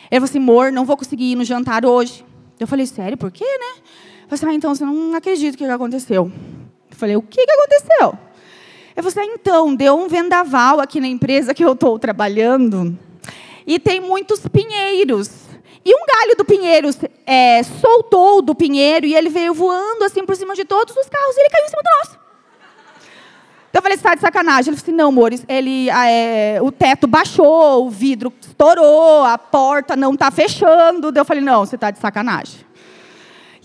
Ele 0.09 0.19
falou 0.19 0.23
assim, 0.25 0.39
amor, 0.39 0.71
não 0.71 0.85
vou 0.85 0.97
conseguir 0.97 1.31
ir 1.31 1.35
no 1.35 1.43
jantar 1.43 1.85
hoje. 1.85 2.25
Eu 2.59 2.65
falei, 2.65 2.85
sério, 2.87 3.17
por 3.17 3.31
quê, 3.31 3.45
né? 3.45 3.83
Eu 4.29 4.29
falei 4.29 4.33
assim, 4.33 4.45
ah, 4.47 4.53
então 4.53 4.73
você 4.73 4.83
não 4.83 5.13
acredita 5.13 5.55
o 5.55 5.57
que 5.57 5.65
aconteceu. 5.65 6.31
Eu 6.89 6.97
falei, 6.97 7.15
o 7.15 7.21
que 7.21 7.39
aconteceu? 7.41 8.17
Eu 8.97 9.03
falei 9.03 9.29
assim, 9.29 9.33
então, 9.35 9.75
deu 9.75 9.95
um 9.95 10.07
vendaval 10.07 10.79
aqui 10.79 10.99
na 10.99 11.05
empresa 11.05 11.53
que 11.53 11.63
eu 11.63 11.73
estou 11.73 11.99
trabalhando 11.99 12.97
e 13.67 13.77
tem 13.77 14.01
muitos 14.01 14.39
pinheiros. 14.47 15.29
E 15.85 15.93
um 15.93 16.03
galho 16.03 16.35
do 16.35 16.43
pinheiro 16.43 16.89
é, 17.23 17.61
soltou 17.61 18.41
do 18.41 18.55
pinheiro 18.55 19.05
e 19.05 19.15
ele 19.15 19.29
veio 19.29 19.53
voando 19.53 20.03
assim 20.03 20.25
por 20.25 20.35
cima 20.35 20.55
de 20.55 20.65
todos 20.65 20.97
os 20.97 21.07
carros 21.07 21.37
e 21.37 21.41
ele 21.41 21.49
caiu 21.51 21.65
em 21.65 21.69
cima 21.69 21.83
do 21.83 21.89
nosso. 21.99 22.19
Então 23.69 23.79
eu 23.79 23.81
falei, 23.83 23.95
está 23.97 24.15
de 24.15 24.21
sacanagem. 24.21 24.71
Ele 24.71 24.77
falou 24.77 24.83
assim, 24.83 24.97
não, 24.97 25.09
amor, 25.09 25.31
ele, 25.47 25.89
é, 25.91 26.57
o 26.59 26.71
teto 26.71 27.05
baixou, 27.05 27.85
o 27.85 27.91
vidro 27.91 28.33
estourou, 28.41 29.23
a 29.25 29.37
porta 29.37 29.95
não 29.95 30.15
está 30.15 30.31
fechando. 30.31 31.13
eu 31.15 31.23
falei, 31.23 31.43
não, 31.43 31.63
você 31.63 31.75
está 31.75 31.91
de 31.91 31.99
sacanagem. 31.99 32.65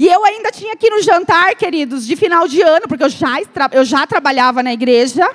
E 0.03 0.09
eu 0.09 0.25
ainda 0.25 0.51
tinha 0.51 0.73
aqui 0.73 0.91
no 0.91 1.01
jantar, 1.01 1.55
queridos, 1.55 2.05
de 2.05 2.17
final 2.17 2.49
de 2.49 2.61
ano, 2.61 2.88
porque 2.88 3.05
eu 3.05 3.09
já, 3.09 3.38
eu 3.71 3.85
já 3.85 4.05
trabalhava 4.05 4.61
na 4.61 4.73
igreja. 4.73 5.31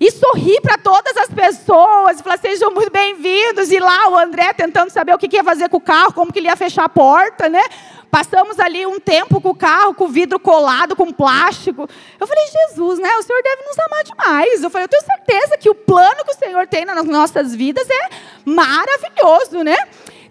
E 0.00 0.10
sorri 0.10 0.58
para 0.62 0.78
todas 0.78 1.14
as 1.18 1.28
pessoas, 1.28 2.18
e 2.18 2.22
falar, 2.22 2.38
sejam 2.38 2.70
muito 2.70 2.90
bem-vindos. 2.90 3.70
E 3.70 3.78
lá 3.78 4.08
o 4.08 4.16
André 4.16 4.54
tentando 4.54 4.88
saber 4.88 5.12
o 5.12 5.18
que 5.18 5.36
ia 5.36 5.44
fazer 5.44 5.68
com 5.68 5.76
o 5.76 5.80
carro, 5.82 6.14
como 6.14 6.32
que 6.32 6.38
ele 6.38 6.48
ia 6.48 6.56
fechar 6.56 6.84
a 6.84 6.88
porta, 6.88 7.50
né? 7.50 7.62
Passamos 8.10 8.58
ali 8.58 8.86
um 8.86 8.98
tempo 8.98 9.38
com 9.38 9.50
o 9.50 9.54
carro, 9.54 9.92
com 9.92 10.04
o 10.04 10.08
vidro 10.08 10.40
colado, 10.40 10.96
com 10.96 11.12
plástico. 11.12 11.86
Eu 12.18 12.26
falei, 12.26 12.44
Jesus, 12.70 12.98
né? 12.98 13.18
O 13.18 13.22
Senhor 13.22 13.42
deve 13.42 13.64
nos 13.64 13.78
amar 13.78 14.02
demais. 14.02 14.62
Eu 14.62 14.70
falei, 14.70 14.86
eu 14.86 14.88
tenho 14.88 15.02
certeza 15.02 15.58
que 15.58 15.68
o 15.68 15.74
plano 15.74 16.24
que 16.24 16.30
o 16.30 16.38
Senhor 16.38 16.66
tem 16.66 16.86
nas 16.86 17.04
nossas 17.04 17.54
vidas 17.54 17.86
é 17.90 18.08
maravilhoso, 18.46 19.62
né? 19.62 19.76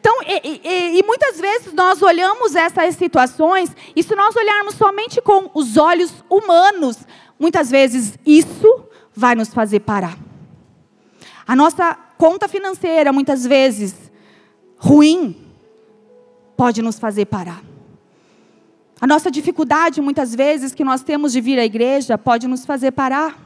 Então, 0.05 0.21
e, 0.21 0.61
e, 0.63 0.99
e, 0.99 1.03
muitas 1.03 1.41
vezes 1.41 1.73
nós 1.73 1.99
olhamos 1.99 2.53
essas 2.53 2.95
situações, 2.95 3.75
e 3.95 4.03
se 4.03 4.15
nós 4.15 4.35
olharmos 4.35 4.75
somente 4.75 5.19
com 5.19 5.49
os 5.51 5.77
olhos 5.77 6.23
humanos, 6.29 7.07
muitas 7.39 7.71
vezes 7.71 8.13
isso 8.23 8.85
vai 9.15 9.33
nos 9.33 9.51
fazer 9.51 9.79
parar. 9.79 10.15
A 11.47 11.55
nossa 11.55 11.95
conta 12.19 12.47
financeira, 12.47 13.11
muitas 13.11 13.47
vezes, 13.47 13.95
ruim, 14.77 15.35
pode 16.55 16.83
nos 16.83 16.99
fazer 16.99 17.25
parar. 17.25 17.63
A 19.01 19.07
nossa 19.07 19.31
dificuldade, 19.31 20.01
muitas 20.01 20.35
vezes, 20.35 20.75
que 20.75 20.83
nós 20.83 21.01
temos 21.01 21.31
de 21.31 21.41
vir 21.41 21.57
à 21.57 21.65
igreja, 21.65 22.15
pode 22.15 22.47
nos 22.47 22.63
fazer 22.63 22.91
parar. 22.91 23.43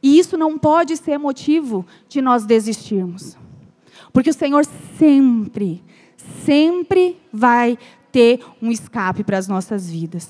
E 0.00 0.20
isso 0.20 0.36
não 0.38 0.56
pode 0.56 0.96
ser 0.96 1.18
motivo 1.18 1.84
de 2.08 2.22
nós 2.22 2.46
desistirmos. 2.46 3.36
Porque 4.12 4.30
o 4.30 4.34
Senhor 4.34 4.64
sempre, 4.98 5.82
sempre 6.44 7.20
vai 7.32 7.78
ter 8.10 8.40
um 8.60 8.70
escape 8.70 9.22
para 9.22 9.38
as 9.38 9.46
nossas 9.46 9.90
vidas. 9.90 10.28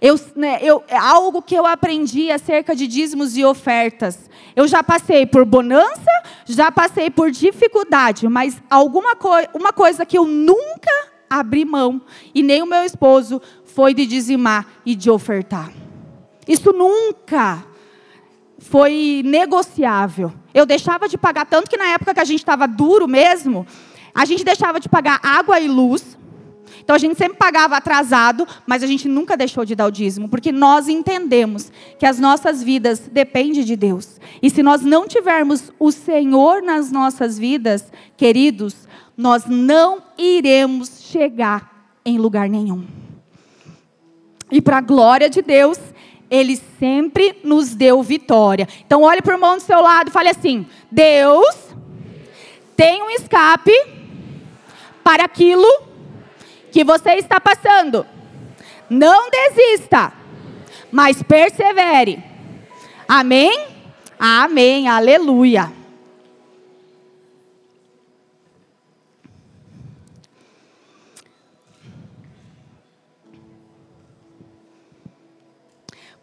Eu, 0.00 0.18
né, 0.36 0.58
eu, 0.62 0.82
é 0.88 0.96
algo 0.96 1.42
que 1.42 1.54
eu 1.54 1.66
aprendi 1.66 2.30
acerca 2.30 2.76
de 2.76 2.86
dízimos 2.86 3.36
e 3.36 3.44
ofertas. 3.44 4.30
Eu 4.54 4.68
já 4.68 4.82
passei 4.82 5.26
por 5.26 5.44
bonança, 5.44 6.10
já 6.44 6.70
passei 6.70 7.10
por 7.10 7.30
dificuldade, 7.30 8.28
mas 8.28 8.62
alguma 8.70 9.16
co 9.16 9.30
uma 9.54 9.72
coisa 9.72 10.04
que 10.04 10.16
eu 10.16 10.26
nunca 10.26 11.14
abri 11.28 11.64
mão, 11.64 12.00
e 12.34 12.42
nem 12.42 12.62
o 12.62 12.66
meu 12.66 12.84
esposo, 12.84 13.42
foi 13.64 13.92
de 13.92 14.06
dizimar 14.06 14.66
e 14.86 14.94
de 14.94 15.10
ofertar. 15.10 15.72
Isso 16.46 16.72
nunca 16.72 17.64
foi 18.58 19.22
negociável. 19.24 20.32
Eu 20.54 20.64
deixava 20.64 21.08
de 21.08 21.18
pagar, 21.18 21.44
tanto 21.44 21.68
que 21.68 21.76
na 21.76 21.88
época 21.88 22.14
que 22.14 22.20
a 22.20 22.24
gente 22.24 22.38
estava 22.38 22.66
duro 22.68 23.08
mesmo, 23.08 23.66
a 24.14 24.24
gente 24.24 24.44
deixava 24.44 24.78
de 24.78 24.88
pagar 24.88 25.18
água 25.20 25.58
e 25.58 25.66
luz. 25.66 26.16
Então 26.80 26.94
a 26.94 26.98
gente 26.98 27.16
sempre 27.16 27.38
pagava 27.38 27.76
atrasado, 27.76 28.46
mas 28.66 28.82
a 28.82 28.86
gente 28.86 29.08
nunca 29.08 29.36
deixou 29.36 29.64
de 29.64 29.74
dar 29.74 29.86
o 29.86 29.90
dízimo, 29.90 30.28
porque 30.28 30.52
nós 30.52 30.86
entendemos 30.86 31.72
que 31.98 32.06
as 32.06 32.18
nossas 32.18 32.62
vidas 32.62 33.08
dependem 33.10 33.64
de 33.64 33.74
Deus. 33.74 34.20
E 34.40 34.48
se 34.48 34.62
nós 34.62 34.82
não 34.82 35.08
tivermos 35.08 35.72
o 35.78 35.90
Senhor 35.90 36.62
nas 36.62 36.92
nossas 36.92 37.38
vidas, 37.38 37.90
queridos, 38.16 38.86
nós 39.16 39.46
não 39.46 40.02
iremos 40.16 41.00
chegar 41.10 41.88
em 42.04 42.18
lugar 42.18 42.48
nenhum. 42.48 42.86
E 44.50 44.60
para 44.60 44.78
a 44.78 44.82
glória 44.82 45.30
de 45.30 45.40
Deus, 45.42 45.78
ele 46.34 46.60
sempre 46.78 47.38
nos 47.44 47.74
deu 47.74 48.02
vitória. 48.02 48.68
Então, 48.86 49.02
olhe 49.02 49.22
para 49.22 49.32
o 49.32 49.36
irmão 49.36 49.56
do 49.56 49.62
seu 49.62 49.80
lado 49.80 50.08
e 50.08 50.12
fale 50.12 50.28
assim: 50.28 50.66
Deus 50.90 51.54
tem 52.76 53.02
um 53.02 53.10
escape 53.10 53.72
para 55.02 55.24
aquilo 55.24 55.68
que 56.72 56.82
você 56.82 57.12
está 57.12 57.40
passando. 57.40 58.06
Não 58.90 59.30
desista, 59.30 60.12
mas 60.90 61.22
persevere 61.22 62.22
Amém? 63.08 63.66
Amém. 64.18 64.88
Aleluia. 64.88 65.83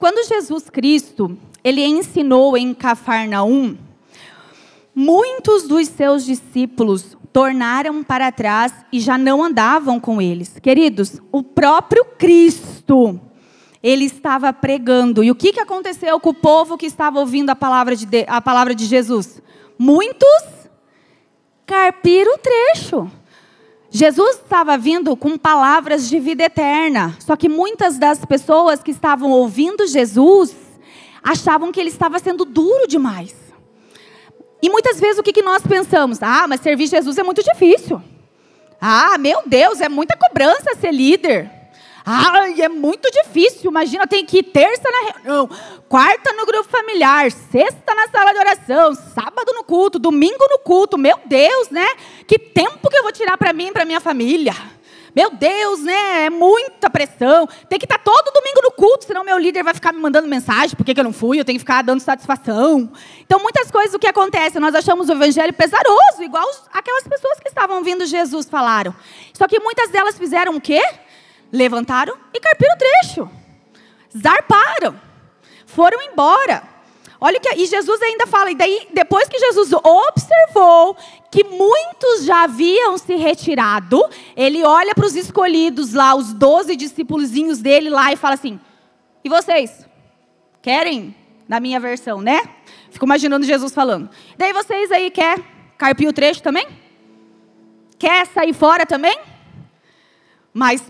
Quando 0.01 0.27
Jesus 0.27 0.67
Cristo, 0.67 1.37
ele 1.63 1.85
ensinou 1.85 2.57
em 2.57 2.73
Cafarnaum, 2.73 3.77
muitos 4.95 5.67
dos 5.67 5.87
seus 5.89 6.25
discípulos 6.25 7.15
tornaram 7.31 8.03
para 8.03 8.31
trás 8.31 8.73
e 8.91 8.99
já 8.99 9.15
não 9.15 9.43
andavam 9.43 9.99
com 9.99 10.19
eles. 10.19 10.57
Queridos, 10.59 11.21
o 11.31 11.43
próprio 11.43 12.03
Cristo, 12.17 13.21
ele 13.83 14.05
estava 14.05 14.51
pregando. 14.51 15.23
E 15.23 15.29
o 15.29 15.35
que, 15.35 15.53
que 15.53 15.59
aconteceu 15.59 16.19
com 16.19 16.31
o 16.31 16.33
povo 16.33 16.79
que 16.79 16.87
estava 16.87 17.19
ouvindo 17.19 17.51
a 17.51 17.55
palavra 17.55 17.95
de, 17.95 18.07
a 18.27 18.41
palavra 18.41 18.73
de 18.73 18.85
Jesus? 18.85 19.39
Muitos 19.77 20.43
carpiram 21.63 22.33
o 22.33 22.39
trecho. 22.39 23.07
Jesus 23.93 24.37
estava 24.37 24.77
vindo 24.77 25.15
com 25.17 25.37
palavras 25.37 26.07
de 26.07 26.17
vida 26.17 26.45
eterna. 26.45 27.17
Só 27.19 27.35
que 27.35 27.49
muitas 27.49 27.97
das 27.97 28.23
pessoas 28.23 28.81
que 28.81 28.89
estavam 28.89 29.31
ouvindo 29.31 29.85
Jesus 29.85 30.55
achavam 31.21 31.73
que 31.73 31.79
ele 31.79 31.89
estava 31.89 32.17
sendo 32.17 32.45
duro 32.45 32.87
demais. 32.87 33.35
E 34.61 34.69
muitas 34.69 34.97
vezes 34.99 35.19
o 35.19 35.23
que, 35.23 35.41
nós 35.41 35.61
pensamos? 35.67 36.23
Ah, 36.23 36.47
mas 36.47 36.61
servir 36.61 36.87
Jesus 36.87 37.17
é 37.17 37.23
muito 37.23 37.43
difícil. 37.43 38.01
Ah, 38.79 39.17
meu 39.17 39.41
Deus, 39.45 39.81
é 39.81 39.89
muita 39.89 40.15
cobrança 40.15 40.75
ser 40.79 40.91
líder. 40.91 41.60
Ai, 42.05 42.61
é 42.61 42.69
muito 42.69 43.09
difícil. 43.11 43.69
Imagina, 43.69 44.07
tem 44.07 44.25
que 44.25 44.39
ir 44.39 44.43
terça 44.43 44.89
na 44.89 45.11
reunião, 45.11 45.49
quarta 45.87 46.33
no 46.33 46.45
grupo 46.45 46.69
familiar, 46.69 47.31
sexta 47.31 47.93
na 47.93 48.07
sala 48.07 48.33
de 48.33 48.39
oração, 48.39 48.95
sábado 48.95 49.53
no 49.53 49.63
culto, 49.63 49.99
domingo 49.99 50.45
no 50.49 50.59
culto. 50.59 50.97
Meu 50.97 51.19
Deus, 51.25 51.69
né? 51.69 51.87
Que 52.27 52.39
tempo 52.39 52.89
que 52.89 52.97
eu 52.97 53.03
vou 53.03 53.11
tirar 53.11 53.37
para 53.37 53.53
mim 53.53 53.67
e 53.67 53.71
para 53.71 53.85
minha 53.85 53.99
família? 53.99 54.55
Meu 55.13 55.29
Deus, 55.29 55.81
né? 55.81 56.25
É 56.25 56.29
muita 56.29 56.89
pressão. 56.89 57.47
Tem 57.67 57.77
que 57.77 57.85
estar 57.85 57.97
tá 57.97 58.03
todo 58.03 58.33
domingo 58.33 58.61
no 58.63 58.71
culto, 58.71 59.05
senão 59.05 59.23
meu 59.23 59.37
líder 59.37 59.61
vai 59.61 59.73
ficar 59.73 59.91
me 59.91 59.99
mandando 59.99 60.27
mensagem, 60.27 60.75
por 60.75 60.85
que, 60.85 60.97
eu 60.97 61.03
não 61.03 61.11
fui? 61.11 61.39
Eu 61.39 61.45
tenho 61.45 61.57
que 61.57 61.63
ficar 61.63 61.81
dando 61.81 61.99
satisfação. 61.99 62.89
Então, 63.19 63.39
muitas 63.39 63.69
coisas 63.69 63.93
o 63.93 63.99
que 63.99 64.07
acontece, 64.07 64.59
nós 64.59 64.73
achamos 64.73 65.09
o 65.09 65.11
evangelho 65.11 65.53
pesaroso, 65.53 66.23
igual 66.23 66.49
aquelas 66.71 67.03
pessoas 67.03 67.39
que 67.39 67.49
estavam 67.49 67.77
ouvindo 67.77 68.05
Jesus 68.05 68.47
falaram. 68.49 68.95
Só 69.33 69.47
que 69.47 69.59
muitas 69.59 69.89
delas 69.89 70.17
fizeram 70.17 70.55
o 70.55 70.61
quê? 70.61 70.81
Levantaram 71.51 72.15
e 72.33 72.39
carpiram 72.39 72.75
o 72.75 72.77
trecho. 72.77 73.29
Zarparam. 74.17 74.99
Foram 75.65 76.01
embora. 76.01 76.63
Olha 77.19 77.39
que 77.39 77.53
e 77.53 77.65
Jesus 77.67 78.01
ainda 78.01 78.25
fala, 78.25 78.49
e 78.49 78.55
daí 78.55 78.87
depois 78.91 79.29
que 79.29 79.37
Jesus 79.37 79.71
observou 79.73 80.97
que 81.31 81.43
muitos 81.43 82.25
já 82.25 82.43
haviam 82.43 82.97
se 82.97 83.15
retirado, 83.15 84.03
ele 84.35 84.63
olha 84.63 84.95
para 84.95 85.05
os 85.05 85.15
escolhidos 85.15 85.93
lá, 85.93 86.15
os 86.15 86.33
doze 86.33 86.75
discípulozinhos 86.75 87.59
dele 87.59 87.91
lá 87.91 88.11
e 88.11 88.15
fala 88.15 88.33
assim: 88.33 88.59
"E 89.23 89.29
vocês? 89.29 89.85
Querem?" 90.61 91.15
Na 91.47 91.59
minha 91.59 91.81
versão, 91.81 92.21
né? 92.21 92.41
Fico 92.91 93.03
imaginando 93.03 93.45
Jesus 93.45 93.73
falando. 93.73 94.09
Daí 94.37 94.53
vocês 94.53 94.89
aí 94.89 95.11
quer 95.11 95.37
carpir 95.77 96.07
o 96.07 96.13
trecho 96.13 96.41
também? 96.41 96.65
Quer 97.99 98.25
sair 98.27 98.53
fora 98.53 98.85
também? 98.85 99.19
Mas 100.53 100.81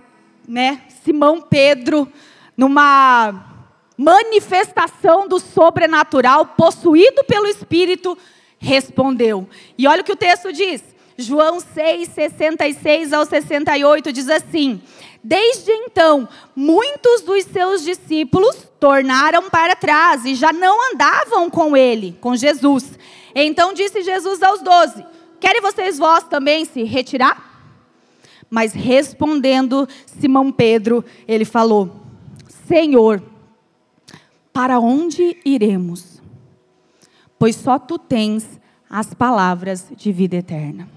né, 0.51 0.81
Simão 1.05 1.39
Pedro, 1.39 2.11
numa 2.57 3.61
manifestação 3.97 5.25
do 5.25 5.39
sobrenatural, 5.39 6.45
possuído 6.45 7.23
pelo 7.23 7.47
Espírito, 7.47 8.17
respondeu. 8.59 9.47
E 9.77 9.87
olha 9.87 10.01
o 10.01 10.03
que 10.03 10.11
o 10.11 10.15
texto 10.15 10.51
diz. 10.51 10.83
João 11.17 11.61
6, 11.61 12.09
66 12.09 13.13
ao 13.13 13.25
68 13.25 14.11
diz 14.11 14.27
assim: 14.27 14.81
Desde 15.23 15.71
então, 15.71 16.27
muitos 16.53 17.21
dos 17.21 17.45
seus 17.45 17.81
discípulos 17.83 18.67
tornaram 18.77 19.49
para 19.49 19.73
trás 19.73 20.25
e 20.25 20.35
já 20.35 20.51
não 20.51 20.91
andavam 20.91 21.49
com 21.49 21.77
ele, 21.77 22.17
com 22.19 22.35
Jesus. 22.35 22.99
Então 23.33 23.73
disse 23.73 24.01
Jesus 24.01 24.43
aos 24.43 24.61
doze: 24.61 25.05
Querem 25.39 25.61
vocês 25.61 25.97
vós 25.97 26.25
também 26.25 26.65
se 26.65 26.83
retirar? 26.83 27.50
Mas 28.53 28.73
respondendo 28.73 29.87
Simão 30.05 30.51
Pedro, 30.51 31.05
ele 31.25 31.45
falou: 31.45 31.89
Senhor, 32.67 33.23
para 34.51 34.77
onde 34.77 35.37
iremos? 35.45 36.21
Pois 37.39 37.55
só 37.55 37.79
tu 37.79 37.97
tens 37.97 38.59
as 38.89 39.13
palavras 39.13 39.87
de 39.95 40.11
vida 40.11 40.35
eterna. 40.35 40.89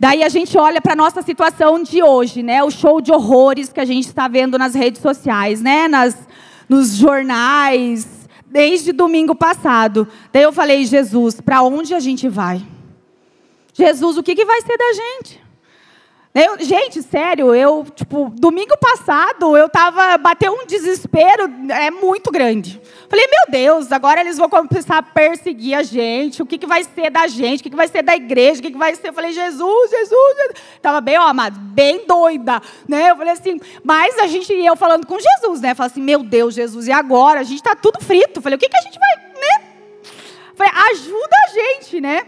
Daí 0.00 0.24
a 0.24 0.28
gente 0.28 0.58
olha 0.58 0.80
para 0.80 0.94
a 0.94 0.96
nossa 0.96 1.22
situação 1.22 1.80
de 1.80 2.02
hoje, 2.02 2.42
né? 2.42 2.60
O 2.64 2.70
show 2.72 3.00
de 3.00 3.12
horrores 3.12 3.72
que 3.72 3.78
a 3.78 3.84
gente 3.84 4.08
está 4.08 4.26
vendo 4.26 4.58
nas 4.58 4.74
redes 4.74 5.00
sociais, 5.00 5.62
né? 5.62 5.86
Nas, 5.86 6.26
nos 6.68 6.96
jornais, 6.96 8.28
desde 8.46 8.90
domingo 8.90 9.34
passado. 9.34 10.08
Daí 10.32 10.42
eu 10.42 10.52
falei, 10.52 10.84
Jesus, 10.84 11.40
para 11.40 11.62
onde 11.62 11.94
a 11.94 12.00
gente 12.00 12.28
vai? 12.28 12.60
Jesus, 13.72 14.16
o 14.16 14.22
que, 14.24 14.34
que 14.34 14.44
vai 14.44 14.60
ser 14.62 14.76
da 14.76 14.92
gente? 14.92 15.49
Eu, 16.32 16.60
gente, 16.60 17.02
sério, 17.02 17.52
eu, 17.52 17.84
tipo, 17.92 18.30
domingo 18.30 18.76
passado 18.78 19.56
eu 19.56 19.68
tava, 19.68 20.16
bateu 20.16 20.52
um 20.52 20.64
desespero, 20.64 21.50
é 21.68 21.90
muito 21.90 22.30
grande. 22.30 22.80
Falei, 23.08 23.26
meu 23.26 23.50
Deus, 23.50 23.90
agora 23.90 24.20
eles 24.20 24.38
vão 24.38 24.48
começar 24.48 24.98
a 24.98 25.02
perseguir 25.02 25.74
a 25.74 25.82
gente, 25.82 26.40
o 26.40 26.46
que, 26.46 26.56
que 26.56 26.68
vai 26.68 26.84
ser 26.84 27.10
da 27.10 27.26
gente, 27.26 27.58
o 27.58 27.62
que, 27.64 27.70
que 27.70 27.76
vai 27.76 27.88
ser 27.88 28.02
da 28.02 28.14
igreja, 28.14 28.60
o 28.60 28.62
que, 28.62 28.70
que 28.70 28.78
vai 28.78 28.94
ser. 28.94 29.08
Eu 29.08 29.12
falei, 29.12 29.32
Jesus, 29.32 29.90
Jesus, 29.90 30.36
Jesus. 30.36 30.62
Tava 30.80 31.00
bem, 31.00 31.18
ó, 31.18 31.22
amado, 31.22 31.58
bem 31.58 32.06
doida, 32.06 32.62
né? 32.86 33.10
Eu 33.10 33.16
falei 33.16 33.32
assim, 33.32 33.60
mas 33.82 34.16
a 34.20 34.28
gente, 34.28 34.52
eu 34.52 34.76
falando 34.76 35.08
com 35.08 35.18
Jesus, 35.18 35.60
né? 35.60 35.74
Falei 35.74 35.90
assim, 35.90 36.02
meu 36.02 36.22
Deus, 36.22 36.54
Jesus, 36.54 36.86
e 36.86 36.92
agora? 36.92 37.40
A 37.40 37.44
gente 37.44 37.60
tá 37.60 37.74
tudo 37.74 38.00
frito. 38.00 38.40
Falei, 38.40 38.54
o 38.54 38.58
que, 38.60 38.68
que 38.68 38.76
a 38.76 38.82
gente 38.82 39.00
vai, 39.00 39.16
né? 39.16 39.64
Falei, 40.54 40.72
ajuda 40.92 41.36
a 41.44 41.48
gente, 41.48 42.00
né? 42.00 42.24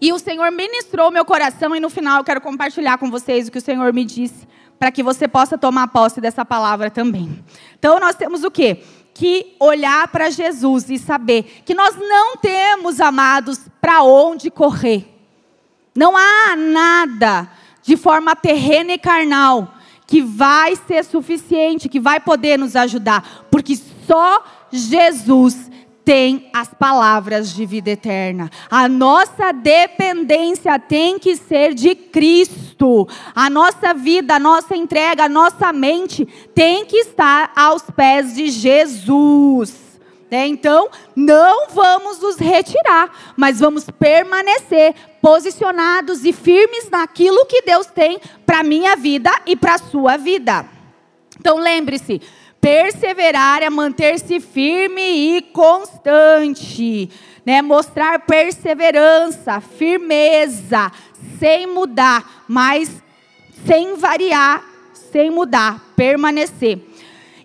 E 0.00 0.12
o 0.12 0.18
Senhor 0.18 0.50
ministrou 0.50 1.10
meu 1.10 1.24
coração 1.24 1.74
e 1.74 1.80
no 1.80 1.90
final 1.90 2.18
eu 2.18 2.24
quero 2.24 2.40
compartilhar 2.40 2.98
com 2.98 3.10
vocês 3.10 3.48
o 3.48 3.50
que 3.50 3.58
o 3.58 3.62
Senhor 3.62 3.92
me 3.92 4.04
disse 4.04 4.48
para 4.78 4.90
que 4.90 5.02
você 5.02 5.28
possa 5.28 5.58
tomar 5.58 5.88
posse 5.88 6.22
dessa 6.22 6.42
palavra 6.42 6.90
também. 6.90 7.44
Então 7.78 8.00
nós 8.00 8.16
temos 8.16 8.44
o 8.44 8.50
quê? 8.50 8.82
Que 9.12 9.54
olhar 9.60 10.08
para 10.08 10.30
Jesus 10.30 10.88
e 10.88 10.98
saber 10.98 11.62
que 11.66 11.74
nós 11.74 11.94
não 11.96 12.38
temos, 12.38 12.98
amados, 12.98 13.60
para 13.78 14.02
onde 14.02 14.50
correr. 14.50 15.06
Não 15.94 16.16
há 16.16 16.56
nada 16.56 17.50
de 17.82 17.96
forma 17.96 18.34
terrena 18.34 18.92
e 18.92 18.98
carnal 18.98 19.74
que 20.06 20.22
vai 20.22 20.74
ser 20.74 21.04
suficiente, 21.04 21.88
que 21.88 22.00
vai 22.00 22.18
poder 22.18 22.58
nos 22.58 22.74
ajudar, 22.74 23.46
porque 23.50 23.76
só 24.06 24.42
Jesus 24.72 25.70
tem 26.10 26.50
as 26.52 26.74
palavras 26.74 27.54
de 27.54 27.64
vida 27.64 27.90
eterna. 27.90 28.50
A 28.68 28.88
nossa 28.88 29.52
dependência 29.52 30.76
tem 30.76 31.20
que 31.20 31.36
ser 31.36 31.72
de 31.72 31.94
Cristo. 31.94 33.06
A 33.32 33.48
nossa 33.48 33.94
vida, 33.94 34.34
a 34.34 34.40
nossa 34.40 34.74
entrega, 34.74 35.26
a 35.26 35.28
nossa 35.28 35.72
mente 35.72 36.26
tem 36.52 36.84
que 36.84 36.96
estar 36.96 37.52
aos 37.54 37.82
pés 37.94 38.34
de 38.34 38.50
Jesus. 38.50 40.00
É, 40.28 40.44
então, 40.48 40.88
não 41.14 41.68
vamos 41.68 42.18
nos 42.18 42.38
retirar, 42.38 43.34
mas 43.36 43.60
vamos 43.60 43.84
permanecer 43.84 44.96
posicionados 45.22 46.24
e 46.24 46.32
firmes 46.32 46.90
naquilo 46.90 47.46
que 47.46 47.62
Deus 47.62 47.86
tem 47.86 48.18
para 48.44 48.58
a 48.58 48.64
minha 48.64 48.96
vida 48.96 49.30
e 49.46 49.54
para 49.54 49.74
a 49.74 49.78
sua 49.78 50.16
vida. 50.16 50.66
Então, 51.38 51.56
lembre-se, 51.60 52.20
Perseverar 52.60 53.62
é 53.62 53.70
manter-se 53.70 54.38
firme 54.38 55.36
e 55.36 55.42
constante, 55.42 57.10
né? 57.44 57.62
Mostrar 57.62 58.18
perseverança, 58.20 59.60
firmeza, 59.60 60.92
sem 61.38 61.66
mudar, 61.66 62.44
mas 62.46 63.02
sem 63.66 63.96
variar, 63.96 64.62
sem 65.10 65.30
mudar, 65.30 65.82
permanecer. 65.96 66.78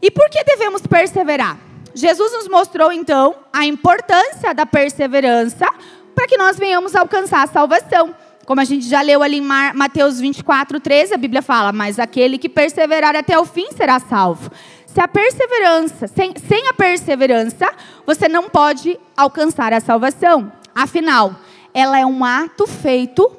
E 0.01 0.11
por 0.11 0.29
que 0.29 0.43
devemos 0.43 0.81
perseverar? 0.81 1.57
Jesus 1.93 2.33
nos 2.33 2.49
mostrou 2.49 2.91
então 2.91 3.35
a 3.53 3.65
importância 3.65 4.53
da 4.53 4.65
perseverança 4.65 5.65
para 6.13 6.27
que 6.27 6.37
nós 6.37 6.57
venhamos 6.57 6.93
alcançar 6.93 7.43
a 7.43 7.47
salvação. 7.47 8.13
Como 8.45 8.61
a 8.61 8.63
gente 8.63 8.87
já 8.87 9.01
leu 9.01 9.23
ali 9.23 9.37
em 9.37 9.41
Mateus 9.41 10.19
24, 10.19 10.79
13, 10.79 11.13
a 11.13 11.17
Bíblia 11.17 11.41
fala: 11.41 11.71
Mas 11.71 11.97
aquele 11.97 12.37
que 12.37 12.47
perseverar 12.47 13.15
até 13.15 13.39
o 13.39 13.45
fim 13.45 13.71
será 13.71 13.99
salvo. 13.99 14.51
Se 14.95 15.01
a 15.01 15.09
perseverança, 15.09 16.07
sem, 16.07 16.33
sem 16.47 16.69
a 16.69 16.73
perseverança, 16.73 17.69
você 18.05 18.29
não 18.29 18.49
pode 18.49 18.97
alcançar 19.17 19.73
a 19.73 19.81
salvação. 19.81 20.49
Afinal, 20.73 21.35
ela 21.73 21.99
é 21.99 22.05
um 22.05 22.23
ato 22.23 22.65
feito 22.65 23.29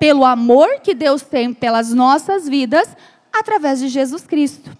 pelo 0.00 0.24
amor 0.24 0.80
que 0.82 0.92
Deus 0.92 1.22
tem 1.22 1.54
pelas 1.54 1.92
nossas 1.92 2.48
vidas 2.48 2.96
através 3.32 3.78
de 3.78 3.86
Jesus 3.86 4.26
Cristo. 4.26 4.76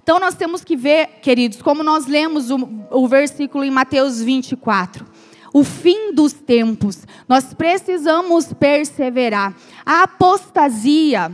Então 0.00 0.20
nós 0.20 0.36
temos 0.36 0.62
que 0.62 0.76
ver, 0.76 1.18
queridos, 1.20 1.60
como 1.60 1.82
nós 1.82 2.06
lemos 2.06 2.48
o, 2.52 2.86
o 2.92 3.08
versículo 3.08 3.64
em 3.64 3.70
Mateus 3.70 4.22
24 4.22 5.04
o 5.52 5.64
fim 5.64 6.12
dos 6.12 6.34
tempos. 6.34 7.06
Nós 7.26 7.54
precisamos 7.54 8.52
perseverar. 8.52 9.56
A 9.86 10.02
apostasia, 10.02 11.32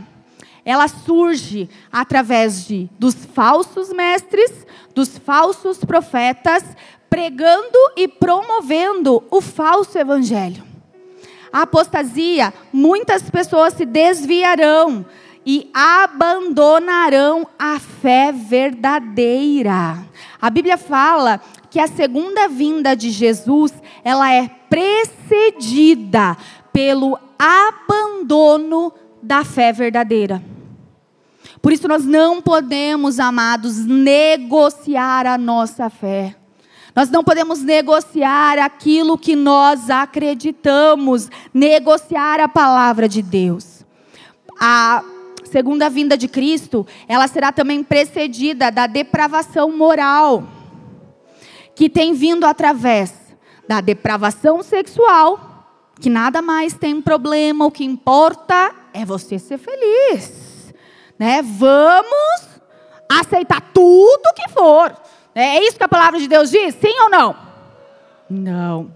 ela 0.65 0.87
surge 0.87 1.69
através 1.91 2.65
de 2.65 2.89
dos 2.97 3.13
falsos 3.13 3.91
mestres, 3.91 4.65
dos 4.95 5.17
falsos 5.17 5.83
profetas, 5.83 6.63
pregando 7.09 7.77
e 7.97 8.07
promovendo 8.07 9.23
o 9.29 9.41
falso 9.41 9.97
evangelho. 9.97 10.63
A 11.51 11.63
apostasia, 11.63 12.53
muitas 12.71 13.29
pessoas 13.29 13.73
se 13.73 13.85
desviarão 13.85 15.05
e 15.45 15.69
abandonarão 15.73 17.45
a 17.59 17.79
fé 17.79 18.31
verdadeira. 18.31 20.03
A 20.41 20.49
Bíblia 20.49 20.77
fala 20.77 21.39
que 21.69 21.79
a 21.79 21.87
segunda 21.87 22.47
vinda 22.47 22.95
de 22.95 23.11
Jesus, 23.11 23.73
ela 24.03 24.33
é 24.33 24.49
precedida 24.69 26.37
pelo 26.71 27.19
abandono 27.37 28.93
da 29.21 29.43
fé 29.43 29.71
verdadeira. 29.71 30.52
Por 31.63 31.71
isso 31.71 31.87
nós 31.87 32.03
não 32.03 32.41
podemos, 32.41 33.21
amados, 33.21 33.85
negociar 33.85 35.25
a 35.25 35.37
nossa 35.37 35.89
fé. 35.89 36.35
Nós 36.93 37.09
não 37.09 37.23
podemos 37.23 37.61
negociar 37.61 38.59
aquilo 38.59 39.17
que 39.17 39.33
nós 39.33 39.89
acreditamos, 39.89 41.29
negociar 41.53 42.41
a 42.41 42.49
palavra 42.49 43.07
de 43.07 43.21
Deus. 43.21 43.85
A 44.59 45.05
segunda 45.45 45.89
vinda 45.89 46.17
de 46.17 46.27
Cristo, 46.27 46.85
ela 47.07 47.29
será 47.29 47.49
também 47.53 47.81
precedida 47.81 48.69
da 48.69 48.85
depravação 48.85 49.71
moral 49.71 50.43
que 51.73 51.89
tem 51.89 52.13
vindo 52.13 52.45
através 52.45 53.13
da 53.65 53.79
depravação 53.79 54.61
sexual, 54.61 55.63
que 55.97 56.09
nada 56.09 56.41
mais 56.41 56.73
tem 56.73 57.01
problema, 57.01 57.65
o 57.65 57.71
que 57.71 57.85
importa 57.85 58.75
é 58.93 59.05
você 59.05 59.39
ser 59.39 59.57
feliz. 59.57 60.42
Né? 61.17 61.41
Vamos 61.41 62.49
aceitar 63.09 63.61
tudo 63.73 64.33
que 64.35 64.49
for. 64.49 64.95
É 65.35 65.59
isso 65.63 65.77
que 65.77 65.83
a 65.83 65.89
palavra 65.89 66.19
de 66.19 66.27
Deus 66.27 66.49
diz? 66.49 66.75
Sim 66.75 66.93
ou 67.01 67.09
não? 67.09 67.35
Não. 68.29 68.93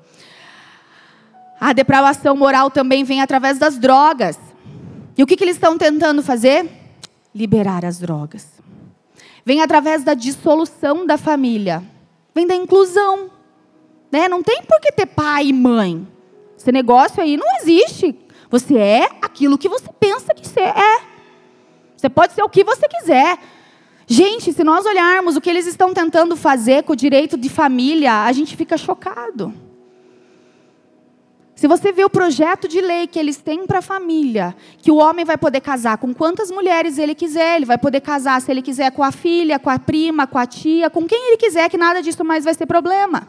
A 1.60 1.74
depravação 1.74 2.36
moral 2.36 2.70
também 2.70 3.04
vem 3.04 3.22
através 3.22 3.58
das 3.58 3.78
drogas. 3.78 4.38
E 5.18 5.24
o 5.24 5.28
que, 5.28 5.36
que 5.36 5.44
eles 5.44 5.56
estão 5.56 5.78
tentando 5.78 6.22
fazer? 6.22 6.70
Liberar 7.34 7.84
as 7.84 8.00
drogas. 8.00 8.48
Vem 9.44 9.62
através 9.62 10.04
da 10.04 10.14
dissolução 10.14 11.06
da 11.06 11.18
família 11.18 11.84
vem 12.38 12.46
da 12.46 12.56
inclusão. 12.56 13.32
Né? 14.12 14.30
Não 14.30 14.44
tem 14.44 14.62
por 14.62 14.80
que 14.80 14.92
ter 14.92 15.08
pai 15.08 15.48
e 15.48 15.54
mãe. 15.54 16.08
Esse 16.56 16.72
negócio 16.72 17.22
aí 17.22 17.36
não 17.36 17.58
existe. 17.58 18.16
Você 18.50 18.78
é 18.78 19.06
aquilo 19.22 19.58
que 19.58 19.68
você 19.68 19.90
pensa 20.00 20.36
que 20.36 20.48
você 20.48 20.62
é. 20.62 21.17
Você 21.98 22.08
pode 22.08 22.34
ser 22.34 22.44
o 22.44 22.50
que 22.50 22.64
você 22.64 22.88
quiser. 22.88 23.40
Gente, 24.06 24.54
se 24.54 24.64
nós 24.64 24.86
olharmos 24.86 25.36
o 25.36 25.42
que 25.42 25.50
eles 25.50 25.66
estão 25.66 25.94
tentando 25.94 26.36
fazer 26.36 26.84
com 26.84 26.94
o 26.94 26.96
direito 26.96 27.36
de 27.36 27.50
família, 27.50 28.24
a 28.24 28.32
gente 28.32 28.56
fica 28.56 28.78
chocado. 28.78 29.54
Se 31.56 31.68
você 31.68 31.92
vê 31.92 32.06
o 32.06 32.10
projeto 32.10 32.68
de 32.68 32.80
lei 32.80 33.08
que 33.08 33.18
eles 33.18 33.38
têm 33.38 33.66
para 33.66 33.80
a 33.80 33.82
família, 33.82 34.56
que 34.78 34.92
o 34.92 34.96
homem 34.96 35.26
vai 35.26 35.40
poder 35.40 35.60
casar 35.60 35.98
com 35.98 36.14
quantas 36.14 36.52
mulheres 36.52 37.00
ele 37.00 37.16
quiser, 37.16 37.56
ele 37.56 37.66
vai 37.66 37.80
poder 37.80 38.00
casar 38.00 38.40
se 38.40 38.52
ele 38.52 38.62
quiser 38.62 38.92
com 38.92 39.04
a 39.04 39.12
filha, 39.12 39.58
com 39.58 39.72
a 39.72 39.80
prima, 39.80 40.28
com 40.28 40.38
a 40.38 40.46
tia, 40.46 40.88
com 40.88 41.08
quem 41.08 41.30
ele 41.30 41.38
quiser, 41.38 41.68
que 41.68 41.76
nada 41.76 42.00
disso 42.00 42.24
mais 42.24 42.46
vai 42.46 42.54
ser 42.54 42.68
problema. 42.68 43.28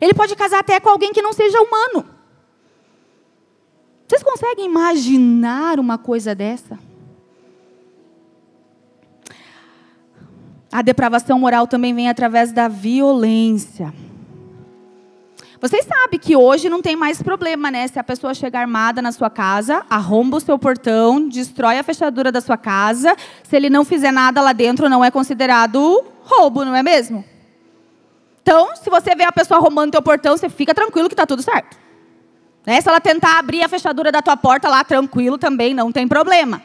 Ele 0.00 0.14
pode 0.14 0.36
casar 0.36 0.60
até 0.60 0.78
com 0.78 0.88
alguém 0.88 1.12
que 1.12 1.20
não 1.20 1.32
seja 1.32 1.60
humano. 1.60 2.06
Vocês 4.06 4.22
conseguem 4.22 4.64
imaginar 4.64 5.80
uma 5.80 5.98
coisa 5.98 6.36
dessa? 6.36 6.85
A 10.70 10.82
depravação 10.82 11.38
moral 11.38 11.66
também 11.66 11.94
vem 11.94 12.08
através 12.08 12.52
da 12.52 12.68
violência. 12.68 13.92
Vocês 15.60 15.86
sabem 15.86 16.18
que 16.18 16.36
hoje 16.36 16.68
não 16.68 16.82
tem 16.82 16.94
mais 16.94 17.22
problema, 17.22 17.70
né? 17.70 17.88
Se 17.88 17.98
a 17.98 18.04
pessoa 18.04 18.34
chegar 18.34 18.60
armada 18.60 19.00
na 19.00 19.10
sua 19.10 19.30
casa, 19.30 19.84
arromba 19.88 20.36
o 20.36 20.40
seu 20.40 20.58
portão, 20.58 21.28
destrói 21.28 21.78
a 21.78 21.82
fechadura 21.82 22.30
da 22.30 22.40
sua 22.40 22.58
casa, 22.58 23.16
se 23.42 23.56
ele 23.56 23.70
não 23.70 23.84
fizer 23.84 24.12
nada 24.12 24.40
lá 24.42 24.52
dentro, 24.52 24.88
não 24.88 25.04
é 25.04 25.10
considerado 25.10 26.04
roubo, 26.24 26.64
não 26.64 26.74
é 26.74 26.82
mesmo? 26.82 27.24
Então, 28.42 28.76
se 28.76 28.90
você 28.90 29.14
vê 29.14 29.24
a 29.24 29.32
pessoa 29.32 29.58
arrombando 29.58 29.88
o 29.88 29.92
teu 29.92 30.02
portão, 30.02 30.36
você 30.36 30.48
fica 30.48 30.74
tranquilo 30.74 31.08
que 31.08 31.14
está 31.14 31.26
tudo 31.26 31.42
certo. 31.42 31.76
Né? 32.64 32.80
Se 32.80 32.88
ela 32.88 33.00
tentar 33.00 33.38
abrir 33.38 33.62
a 33.62 33.68
fechadura 33.68 34.12
da 34.12 34.20
tua 34.20 34.36
porta 34.36 34.68
lá, 34.68 34.84
tranquilo 34.84 35.38
também, 35.38 35.72
não 35.72 35.90
tem 35.90 36.06
problema. 36.06 36.62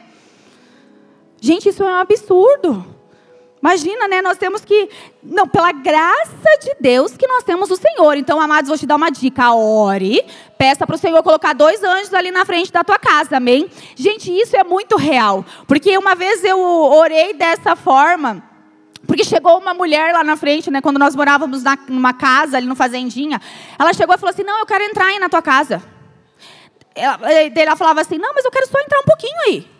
Gente, 1.40 1.70
isso 1.70 1.82
é 1.82 1.86
um 1.92 1.96
absurdo. 1.96 2.84
Imagina, 3.62 4.08
né? 4.08 4.20
Nós 4.20 4.36
temos 4.36 4.64
que. 4.64 4.88
Não, 5.22 5.46
pela 5.46 5.70
graça 5.70 6.58
de 6.60 6.74
Deus 6.80 7.16
que 7.16 7.28
nós 7.28 7.44
temos 7.44 7.70
o 7.70 7.76
Senhor. 7.76 8.16
Então, 8.16 8.40
amados, 8.40 8.66
vou 8.66 8.76
te 8.76 8.86
dar 8.86 8.96
uma 8.96 9.08
dica. 9.08 9.54
Ore, 9.54 10.24
peça 10.58 10.84
para 10.84 10.96
o 10.96 10.98
Senhor 10.98 11.22
colocar 11.22 11.52
dois 11.52 11.82
anjos 11.84 12.12
ali 12.12 12.32
na 12.32 12.44
frente 12.44 12.72
da 12.72 12.82
tua 12.82 12.98
casa, 12.98 13.36
amém? 13.36 13.70
Gente, 13.94 14.32
isso 14.32 14.56
é 14.56 14.64
muito 14.64 14.96
real. 14.96 15.44
Porque 15.68 15.96
uma 15.96 16.16
vez 16.16 16.42
eu 16.42 16.58
orei 16.60 17.34
dessa 17.34 17.76
forma. 17.76 18.42
Porque 19.06 19.22
chegou 19.22 19.58
uma 19.58 19.72
mulher 19.72 20.12
lá 20.12 20.24
na 20.24 20.36
frente, 20.36 20.68
né? 20.68 20.80
Quando 20.80 20.98
nós 20.98 21.14
morávamos 21.14 21.62
na, 21.62 21.78
numa 21.88 22.12
casa, 22.12 22.56
ali 22.56 22.66
no 22.66 22.74
Fazendinha. 22.74 23.40
Ela 23.78 23.92
chegou 23.92 24.16
e 24.16 24.18
falou 24.18 24.32
assim: 24.32 24.42
Não, 24.42 24.58
eu 24.58 24.66
quero 24.66 24.82
entrar 24.82 25.06
aí 25.06 25.20
na 25.20 25.28
tua 25.28 25.42
casa. 25.42 25.80
Ela, 26.96 27.18
ela 27.32 27.76
falava 27.76 28.00
assim: 28.00 28.18
Não, 28.18 28.34
mas 28.34 28.44
eu 28.44 28.50
quero 28.50 28.66
só 28.66 28.80
entrar 28.80 28.98
um 28.98 29.04
pouquinho 29.04 29.40
aí. 29.46 29.72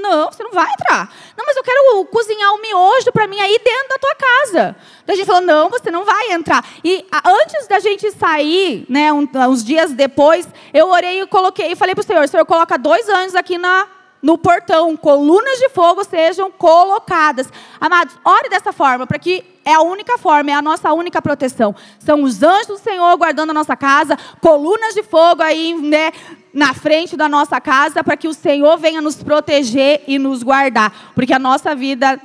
Não, 0.00 0.30
você 0.30 0.42
não 0.42 0.50
vai 0.52 0.70
entrar. 0.72 1.12
Não, 1.36 1.44
mas 1.46 1.56
eu 1.56 1.62
quero 1.62 2.04
cozinhar 2.06 2.52
o 2.54 2.60
miojo 2.60 3.12
para 3.12 3.26
mim 3.26 3.38
aí 3.38 3.58
dentro 3.62 3.88
da 3.88 3.98
tua 3.98 4.14
casa. 4.14 4.76
Daí 5.06 5.14
a 5.14 5.16
gente 5.16 5.26
falou, 5.26 5.42
não, 5.42 5.68
você 5.68 5.90
não 5.90 6.04
vai 6.04 6.32
entrar. 6.32 6.64
E 6.82 7.06
antes 7.24 7.66
da 7.66 7.78
gente 7.78 8.10
sair, 8.12 8.86
né, 8.88 9.12
uns 9.12 9.62
dias 9.62 9.92
depois, 9.92 10.48
eu 10.72 10.88
orei 10.88 11.20
e 11.20 11.26
coloquei 11.26 11.76
falei 11.76 11.94
para 11.94 12.02
o 12.02 12.06
Senhor, 12.06 12.28
Senhor, 12.28 12.44
coloca 12.46 12.78
dois 12.78 13.08
anjos 13.08 13.34
aqui 13.34 13.58
na, 13.58 13.86
no 14.22 14.36
portão, 14.36 14.96
colunas 14.96 15.58
de 15.58 15.68
fogo 15.68 16.02
sejam 16.04 16.50
colocadas. 16.50 17.48
Amados, 17.80 18.16
ore 18.24 18.48
dessa 18.48 18.72
forma, 18.72 19.06
para 19.06 19.18
que 19.18 19.44
é 19.64 19.74
a 19.74 19.82
única 19.82 20.16
forma, 20.18 20.50
é 20.50 20.54
a 20.54 20.62
nossa 20.62 20.92
única 20.92 21.20
proteção. 21.20 21.74
São 21.98 22.22
os 22.22 22.42
anjos 22.42 22.66
do 22.66 22.78
Senhor 22.78 23.16
guardando 23.16 23.50
a 23.50 23.54
nossa 23.54 23.76
casa, 23.76 24.16
colunas 24.40 24.94
de 24.94 25.02
fogo 25.02 25.42
aí, 25.42 25.74
né, 25.74 26.10
na 26.58 26.74
frente 26.74 27.16
da 27.16 27.28
nossa 27.28 27.60
casa, 27.60 28.02
para 28.02 28.16
que 28.16 28.26
o 28.26 28.34
Senhor 28.34 28.76
venha 28.78 29.00
nos 29.00 29.22
proteger 29.22 30.02
e 30.08 30.18
nos 30.18 30.42
guardar, 30.42 31.12
porque 31.14 31.32
a 31.32 31.38
nossa 31.38 31.72
vida 31.72 32.20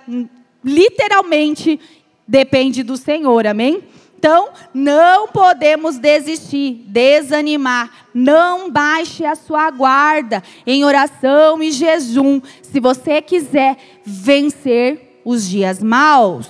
literalmente 0.66 1.80
depende 2.28 2.82
do 2.82 2.98
Senhor. 2.98 3.46
Amém? 3.46 3.84
Então, 4.18 4.50
não 4.74 5.28
podemos 5.28 6.00
desistir, 6.00 6.84
desanimar. 6.88 7.92
Não 8.12 8.72
baixe 8.72 9.24
a 9.24 9.36
sua 9.36 9.70
guarda 9.70 10.42
em 10.66 10.84
oração 10.84 11.62
e 11.62 11.72
jejum, 11.72 12.42
se 12.64 12.80
você 12.80 13.22
quiser 13.22 13.78
vencer 14.04 15.22
os 15.24 15.48
dias 15.48 15.84
maus. 15.84 16.50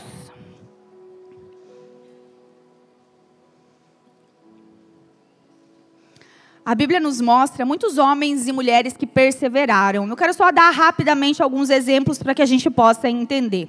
A 6.65 6.73
Bíblia 6.73 6.97
nos 6.97 7.19
mostra 7.19 7.65
muitos 7.65 7.97
homens 7.97 8.47
e 8.47 8.53
mulheres 8.53 8.95
que 8.95 9.05
perseveraram. 9.05 10.07
Eu 10.07 10.15
quero 10.15 10.33
só 10.33 10.49
dar 10.49 10.69
rapidamente 10.69 11.43
alguns 11.43 11.69
exemplos 11.69 12.23
para 12.23 12.33
que 12.33 12.41
a 12.41 12.45
gente 12.45 12.69
possa 12.69 13.09
entender. 13.09 13.67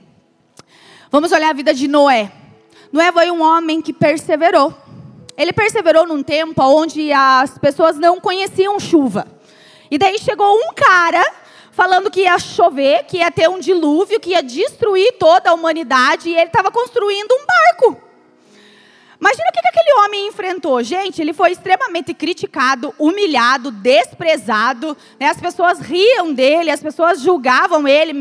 Vamos 1.11 1.33
olhar 1.33 1.51
a 1.51 1.53
vida 1.53 1.75
de 1.75 1.89
Noé. 1.89 2.31
Noé 2.93 3.11
foi 3.11 3.33
um 3.33 3.43
homem 3.43 3.83
que 3.83 3.93
perseverou. 3.93 4.73
Ele 5.37 5.53
perseverou 5.53 6.07
num 6.07 6.23
tempo 6.23 6.63
onde 6.63 7.13
as 7.13 7.59
pessoas 7.59 7.99
não 7.99 8.21
conheciam 8.21 8.79
chuva. 8.79 9.27
E 9.91 9.99
daí 9.99 10.17
chegou 10.17 10.55
um 10.55 10.73
cara 10.73 11.25
falando 11.73 12.09
que 12.13 12.21
ia 12.21 12.39
chover, 12.39 13.07
que 13.07 13.17
ia 13.17 13.31
ter 13.33 13.51
um 13.51 13.59
dilúvio, 13.59 14.21
que 14.21 14.31
ia 14.31 14.43
destruir 14.43 15.15
toda 15.19 15.51
a 15.51 15.55
humanidade, 15.55 16.29
e 16.29 16.37
ele 16.37 16.45
estava 16.45 16.71
construindo 16.71 17.33
um 17.33 17.45
barco. 17.45 18.04
Imagina 19.25 19.49
o 19.49 19.53
que 19.53 19.69
aquele 19.69 20.05
homem 20.05 20.29
enfrentou. 20.29 20.83
Gente, 20.83 21.23
ele 21.23 21.33
foi 21.33 21.53
extremamente 21.53 22.13
criticado, 22.13 22.95
humilhado, 22.99 23.71
desprezado. 23.71 24.95
Né? 25.19 25.29
As 25.29 25.41
pessoas 25.41 25.81
riam 25.81 26.35
dele, 26.35 26.71
as 26.71 26.83
pessoas 26.83 27.23
julgavam 27.23 27.89
ele, 27.89 28.13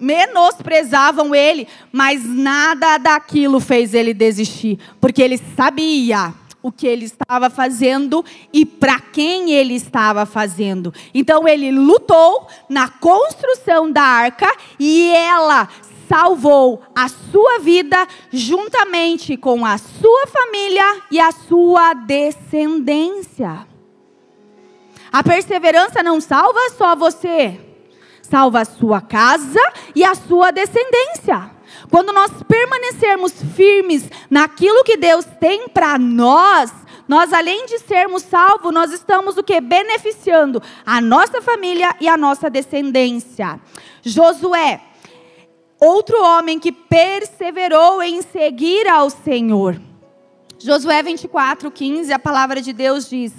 menosprezavam 0.00 1.32
ele, 1.32 1.68
mas 1.92 2.24
nada 2.24 2.98
daquilo 2.98 3.60
fez 3.60 3.94
ele 3.94 4.12
desistir, 4.12 4.80
porque 5.00 5.22
ele 5.22 5.38
sabia 5.56 6.34
o 6.60 6.72
que 6.72 6.88
ele 6.88 7.04
estava 7.04 7.48
fazendo 7.48 8.24
e 8.52 8.66
para 8.66 8.98
quem 8.98 9.52
ele 9.52 9.74
estava 9.74 10.26
fazendo. 10.26 10.92
Então 11.14 11.46
ele 11.46 11.70
lutou 11.70 12.48
na 12.68 12.88
construção 12.88 13.92
da 13.92 14.02
arca 14.02 14.52
e 14.76 15.12
ela 15.14 15.68
salvou 16.08 16.82
a 16.94 17.08
sua 17.08 17.58
vida 17.58 18.06
juntamente 18.32 19.36
com 19.36 19.64
a 19.64 19.78
sua 19.78 20.26
família 20.26 21.02
e 21.10 21.20
a 21.20 21.30
sua 21.32 21.94
descendência. 21.94 23.66
A 25.12 25.22
perseverança 25.22 26.02
não 26.02 26.20
salva 26.20 26.70
só 26.76 26.94
você, 26.94 27.60
salva 28.22 28.60
a 28.60 28.64
sua 28.64 29.00
casa 29.00 29.60
e 29.94 30.04
a 30.04 30.14
sua 30.14 30.50
descendência. 30.50 31.50
Quando 31.90 32.12
nós 32.12 32.30
permanecermos 32.48 33.32
firmes 33.54 34.08
naquilo 34.30 34.84
que 34.84 34.96
Deus 34.96 35.24
tem 35.40 35.68
para 35.68 35.98
nós, 35.98 36.72
nós 37.08 37.32
além 37.32 37.66
de 37.66 37.78
sermos 37.78 38.22
salvos, 38.22 38.72
nós 38.72 38.92
estamos 38.92 39.36
o 39.36 39.42
que 39.42 39.60
beneficiando 39.60 40.60
a 40.84 41.00
nossa 41.00 41.40
família 41.40 41.94
e 42.00 42.08
a 42.08 42.16
nossa 42.16 42.50
descendência. 42.50 43.60
Josué, 44.02 44.80
outro 45.80 46.22
homem 46.22 46.58
que 46.58 46.72
perseverou 46.72 48.02
em 48.02 48.22
seguir 48.22 48.88
ao 48.88 49.10
Senhor. 49.10 49.80
Josué 50.58 51.02
24, 51.02 51.70
15, 51.70 52.12
a 52.12 52.18
palavra 52.18 52.62
de 52.62 52.72
Deus 52.72 53.08
diz: 53.08 53.32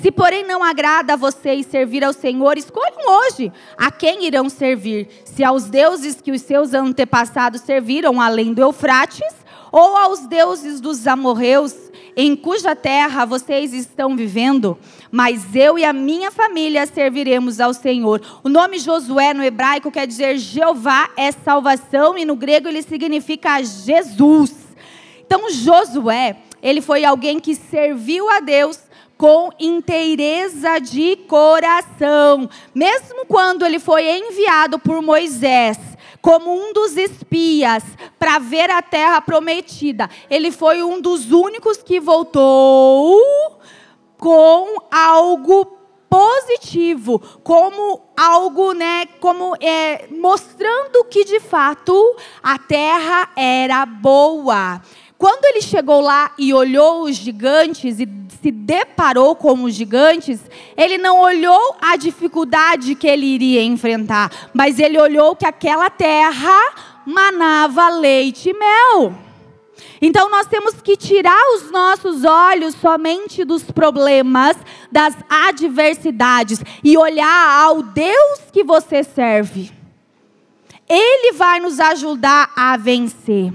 se, 0.00 0.10
porém, 0.10 0.44
não 0.44 0.62
agrada 0.62 1.12
a 1.12 1.16
vocês 1.16 1.66
servir 1.66 2.02
ao 2.02 2.12
Senhor, 2.12 2.58
escolham 2.58 3.08
hoje 3.08 3.52
a 3.76 3.90
quem 3.90 4.26
irão 4.26 4.48
servir: 4.48 5.08
se 5.24 5.44
aos 5.44 5.64
deuses 5.64 6.20
que 6.20 6.32
os 6.32 6.42
seus 6.42 6.74
antepassados 6.74 7.60
serviram 7.60 8.20
além 8.20 8.52
do 8.52 8.62
Eufrates, 8.62 9.34
ou 9.70 9.96
aos 9.96 10.26
deuses 10.26 10.80
dos 10.80 11.06
amorreus, 11.06 11.83
em 12.16 12.36
cuja 12.36 12.76
terra 12.76 13.24
vocês 13.24 13.72
estão 13.72 14.16
vivendo. 14.16 14.78
Mas 15.10 15.54
eu 15.54 15.78
e 15.78 15.84
a 15.84 15.92
minha 15.92 16.30
família 16.30 16.86
serviremos 16.86 17.60
ao 17.60 17.74
Senhor. 17.74 18.20
O 18.42 18.48
nome 18.48 18.78
Josué 18.78 19.34
no 19.34 19.42
hebraico 19.42 19.90
quer 19.90 20.06
dizer 20.06 20.38
Jeová 20.38 21.10
é 21.16 21.32
salvação, 21.32 22.16
e 22.16 22.24
no 22.24 22.36
grego 22.36 22.68
ele 22.68 22.82
significa 22.82 23.62
Jesus. 23.62 24.54
Então, 25.26 25.50
Josué, 25.50 26.36
ele 26.62 26.80
foi 26.80 27.04
alguém 27.04 27.40
que 27.40 27.54
serviu 27.54 28.28
a 28.30 28.40
Deus 28.40 28.78
com 29.16 29.50
inteireza 29.58 30.78
de 30.78 31.16
coração. 31.28 32.48
Mesmo 32.74 33.24
quando 33.26 33.64
ele 33.64 33.78
foi 33.78 34.08
enviado 34.08 34.78
por 34.78 35.00
Moisés 35.00 35.78
como 36.24 36.54
um 36.54 36.72
dos 36.72 36.96
espias 36.96 37.84
para 38.18 38.38
ver 38.38 38.70
a 38.70 38.80
terra 38.80 39.20
prometida, 39.20 40.08
ele 40.30 40.50
foi 40.50 40.82
um 40.82 40.98
dos 40.98 41.30
únicos 41.30 41.82
que 41.82 42.00
voltou 42.00 43.20
com 44.16 44.86
algo 44.90 45.66
positivo, 46.08 47.18
como 47.42 48.00
algo, 48.16 48.72
né, 48.72 49.04
como 49.20 49.54
é, 49.60 50.06
mostrando 50.12 51.04
que 51.10 51.26
de 51.26 51.40
fato 51.40 52.16
a 52.42 52.58
terra 52.58 53.28
era 53.36 53.84
boa. 53.84 54.80
Quando 55.16 55.44
ele 55.44 55.62
chegou 55.62 56.00
lá 56.00 56.32
e 56.38 56.52
olhou 56.52 57.04
os 57.04 57.16
gigantes 57.16 58.00
e 58.00 58.08
se 58.42 58.50
deparou 58.50 59.34
com 59.34 59.62
os 59.64 59.74
gigantes, 59.74 60.40
ele 60.76 60.98
não 60.98 61.20
olhou 61.20 61.76
a 61.80 61.96
dificuldade 61.96 62.94
que 62.94 63.06
ele 63.06 63.26
iria 63.26 63.62
enfrentar, 63.62 64.30
mas 64.52 64.78
ele 64.78 65.00
olhou 65.00 65.34
que 65.34 65.46
aquela 65.46 65.88
terra 65.88 66.58
manava 67.06 67.88
leite 67.88 68.50
e 68.50 68.52
mel. 68.52 69.14
Então 70.00 70.28
nós 70.28 70.46
temos 70.46 70.74
que 70.82 70.96
tirar 70.96 71.40
os 71.54 71.70
nossos 71.70 72.24
olhos 72.24 72.74
somente 72.74 73.44
dos 73.44 73.62
problemas, 73.62 74.56
das 74.92 75.16
adversidades 75.28 76.62
e 76.82 76.98
olhar 76.98 77.62
ao 77.62 77.82
Deus 77.82 78.40
que 78.52 78.62
você 78.62 79.02
serve. 79.02 79.72
Ele 80.86 81.32
vai 81.32 81.60
nos 81.60 81.80
ajudar 81.80 82.52
a 82.54 82.76
vencer. 82.76 83.52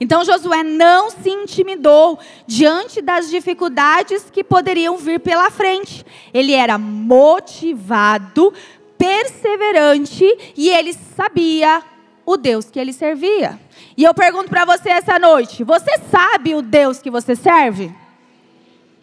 Então 0.00 0.24
Josué 0.24 0.62
não 0.62 1.10
se 1.10 1.30
intimidou 1.30 2.18
diante 2.46 3.00
das 3.00 3.30
dificuldades 3.30 4.30
que 4.30 4.44
poderiam 4.44 4.96
vir 4.96 5.20
pela 5.20 5.50
frente. 5.50 6.04
Ele 6.32 6.52
era 6.52 6.76
motivado, 6.78 8.52
perseverante 8.98 10.24
e 10.56 10.68
ele 10.68 10.92
sabia 10.92 11.82
o 12.24 12.36
Deus 12.36 12.70
que 12.70 12.78
ele 12.78 12.92
servia. 12.92 13.58
E 13.96 14.04
eu 14.04 14.12
pergunto 14.12 14.50
para 14.50 14.64
você 14.64 14.90
essa 14.90 15.18
noite: 15.18 15.64
você 15.64 15.98
sabe 16.10 16.54
o 16.54 16.62
Deus 16.62 17.00
que 17.00 17.10
você 17.10 17.34
serve? 17.34 17.94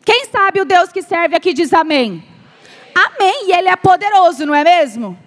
Quem 0.05 0.25
sabe 0.25 0.59
o 0.59 0.65
Deus 0.65 0.91
que 0.91 1.01
serve 1.01 1.35
aqui 1.35 1.53
diz 1.53 1.73
amém? 1.73 2.23
Amém. 2.93 3.47
E 3.47 3.53
ele 3.53 3.69
é 3.69 3.75
poderoso, 3.75 4.45
não 4.45 4.53
é 4.53 4.63
mesmo? 4.63 5.17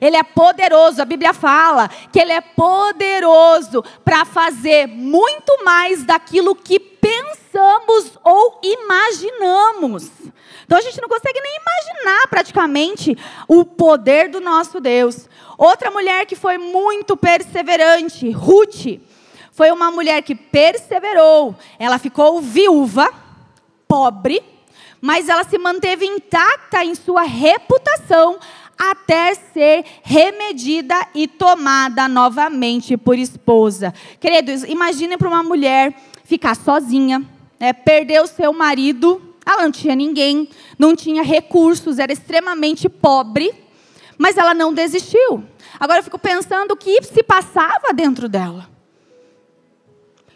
Ele 0.00 0.16
é 0.16 0.22
poderoso, 0.22 1.00
a 1.00 1.04
Bíblia 1.04 1.32
fala 1.32 1.88
que 2.12 2.18
ele 2.18 2.32
é 2.32 2.40
poderoso 2.40 3.84
para 4.04 4.24
fazer 4.24 4.86
muito 4.86 5.64
mais 5.64 6.04
daquilo 6.04 6.54
que 6.54 6.78
pensamos 6.78 8.18
ou 8.24 8.60
imaginamos. 8.62 10.10
Então 10.64 10.78
a 10.78 10.80
gente 10.80 11.00
não 11.00 11.08
consegue 11.08 11.40
nem 11.40 11.58
imaginar 11.60 12.26
praticamente 12.28 13.16
o 13.46 13.64
poder 13.64 14.28
do 14.28 14.40
nosso 14.40 14.80
Deus. 14.80 15.28
Outra 15.56 15.90
mulher 15.90 16.26
que 16.26 16.36
foi 16.36 16.58
muito 16.58 17.16
perseverante, 17.16 18.30
Ruth, 18.30 19.00
foi 19.52 19.70
uma 19.70 19.90
mulher 19.90 20.22
que 20.22 20.34
perseverou. 20.34 21.54
Ela 21.78 21.98
ficou 21.98 22.42
viúva, 22.42 23.10
pobre, 23.88 24.42
mas 25.00 25.28
ela 25.28 25.44
se 25.44 25.56
manteve 25.56 26.04
intacta 26.04 26.84
em 26.84 26.94
sua 26.94 27.22
reputação 27.22 28.38
até 28.78 29.34
ser 29.34 29.84
remedida 30.02 30.94
e 31.14 31.26
tomada 31.26 32.08
novamente 32.08 32.96
por 32.96 33.18
esposa. 33.18 33.94
Queridos, 34.20 34.64
imagine 34.64 35.16
para 35.16 35.28
uma 35.28 35.42
mulher 35.42 35.94
ficar 36.24 36.54
sozinha, 36.54 37.24
né, 37.58 37.72
perder 37.72 38.20
o 38.22 38.26
seu 38.26 38.52
marido, 38.52 39.34
ela 39.46 39.62
não 39.62 39.70
tinha 39.70 39.94
ninguém, 39.94 40.48
não 40.78 40.96
tinha 40.96 41.22
recursos, 41.22 41.98
era 41.98 42.12
extremamente 42.12 42.88
pobre, 42.88 43.54
mas 44.18 44.36
ela 44.36 44.52
não 44.52 44.74
desistiu. 44.74 45.44
Agora 45.78 46.00
eu 46.00 46.04
fico 46.04 46.18
pensando 46.18 46.72
o 46.72 46.76
que 46.76 47.02
se 47.02 47.22
passava 47.22 47.92
dentro 47.94 48.28
dela. 48.28 48.68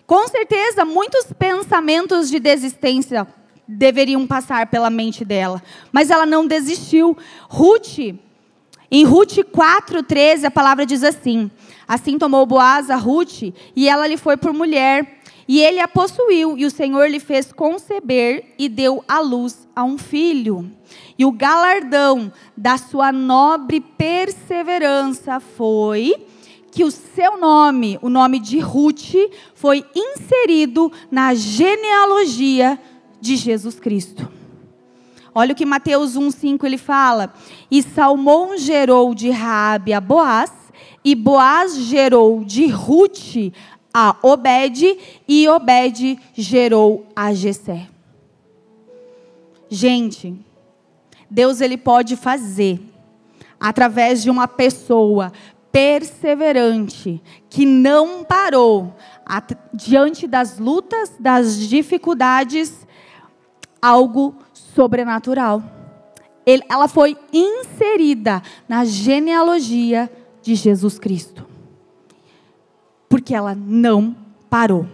Com 0.06 0.26
certeza, 0.28 0.84
muitos 0.84 1.26
pensamentos 1.32 2.30
de 2.30 2.38
desistência 2.38 3.26
deveriam 3.66 4.26
passar 4.26 4.66
pela 4.66 4.90
mente 4.90 5.24
dela, 5.24 5.62
mas 5.92 6.10
ela 6.10 6.26
não 6.26 6.46
desistiu. 6.46 7.16
Ruth 7.48 7.98
em 8.90 9.04
Ruth 9.04 9.38
4,13, 9.38 10.44
a 10.44 10.50
palavra 10.50 10.84
diz 10.84 11.04
assim: 11.04 11.50
Assim 11.86 12.18
tomou 12.18 12.44
Boaz 12.44 12.90
a 12.90 12.96
Ruth, 12.96 13.42
e 13.76 13.88
ela 13.88 14.06
lhe 14.06 14.16
foi 14.16 14.36
por 14.36 14.52
mulher, 14.52 15.20
e 15.46 15.60
ele 15.60 15.78
a 15.78 15.86
possuiu, 15.86 16.58
e 16.58 16.66
o 16.66 16.70
Senhor 16.70 17.08
lhe 17.08 17.20
fez 17.20 17.52
conceber 17.52 18.54
e 18.58 18.68
deu 18.68 19.04
à 19.06 19.20
luz 19.20 19.68
a 19.76 19.84
um 19.84 19.96
filho. 19.96 20.70
E 21.16 21.24
o 21.24 21.30
galardão 21.30 22.32
da 22.56 22.76
sua 22.76 23.12
nobre 23.12 23.80
perseverança 23.80 25.38
foi 25.38 26.26
que 26.72 26.84
o 26.84 26.90
seu 26.90 27.38
nome, 27.38 27.98
o 28.02 28.08
nome 28.08 28.38
de 28.38 28.58
Ruth, 28.58 29.14
foi 29.54 29.84
inserido 29.94 30.90
na 31.10 31.34
genealogia 31.34 32.78
de 33.20 33.36
Jesus 33.36 33.78
Cristo. 33.78 34.39
Olha 35.34 35.52
o 35.52 35.56
que 35.56 35.64
Mateus 35.64 36.16
1:5 36.16 36.64
ele 36.64 36.78
fala: 36.78 37.32
"E 37.70 37.82
Salmão 37.82 38.56
gerou 38.56 39.14
de 39.14 39.30
Raabe 39.30 39.92
a 39.92 40.00
Boaz, 40.00 40.52
e 41.04 41.14
Boaz 41.14 41.76
gerou 41.76 42.44
de 42.44 42.66
Ruth 42.66 43.52
a 43.92 44.16
Obed, 44.22 44.98
e 45.28 45.48
Obed 45.48 46.18
gerou 46.34 47.06
a 47.14 47.32
Jessé." 47.32 47.88
Gente, 49.68 50.34
Deus 51.30 51.60
ele 51.60 51.76
pode 51.76 52.16
fazer 52.16 52.80
através 53.60 54.22
de 54.22 54.30
uma 54.30 54.48
pessoa 54.48 55.32
perseverante 55.70 57.22
que 57.48 57.64
não 57.64 58.24
parou 58.24 58.96
diante 59.72 60.26
das 60.26 60.58
lutas, 60.58 61.12
das 61.20 61.56
dificuldades, 61.68 62.84
algo 63.80 64.34
sobrenatural. 64.74 65.62
Ela 66.46 66.88
foi 66.88 67.16
inserida 67.32 68.42
na 68.68 68.84
genealogia 68.84 70.10
de 70.42 70.54
Jesus 70.54 70.98
Cristo. 70.98 71.46
Porque 73.08 73.34
ela 73.34 73.54
não 73.54 74.16
parou. 74.48 74.86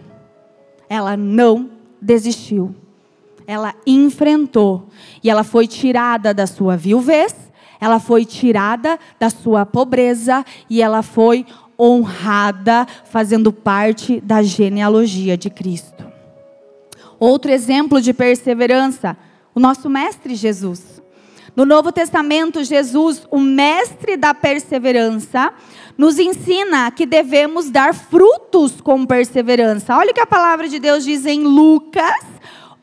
Ela 0.88 1.16
não 1.16 1.70
desistiu. 2.00 2.74
Ela 3.46 3.74
enfrentou. 3.86 4.88
E 5.22 5.30
ela 5.30 5.44
foi 5.44 5.66
tirada 5.66 6.34
da 6.34 6.46
sua 6.46 6.76
viuvez, 6.76 7.34
ela 7.80 7.98
foi 7.98 8.24
tirada 8.24 8.98
da 9.18 9.30
sua 9.30 9.64
pobreza 9.64 10.44
e 10.68 10.82
ela 10.82 11.02
foi 11.02 11.46
honrada, 11.78 12.86
fazendo 13.04 13.52
parte 13.52 14.20
da 14.20 14.42
genealogia 14.42 15.36
de 15.36 15.50
Cristo. 15.50 16.04
Outro 17.18 17.50
exemplo 17.50 18.00
de 18.00 18.12
perseverança, 18.12 19.16
o 19.56 19.60
nosso 19.60 19.88
mestre 19.88 20.34
Jesus. 20.34 21.00
No 21.56 21.64
Novo 21.64 21.90
Testamento, 21.90 22.62
Jesus, 22.62 23.26
o 23.30 23.40
mestre 23.40 24.14
da 24.14 24.34
perseverança, 24.34 25.50
nos 25.96 26.18
ensina 26.18 26.90
que 26.90 27.06
devemos 27.06 27.70
dar 27.70 27.94
frutos 27.94 28.82
com 28.82 29.06
perseverança. 29.06 29.96
Olha 29.96 30.10
o 30.10 30.14
que 30.14 30.20
a 30.20 30.26
palavra 30.26 30.68
de 30.68 30.78
Deus 30.78 31.04
diz 31.04 31.24
em 31.24 31.42
Lucas 31.42 32.22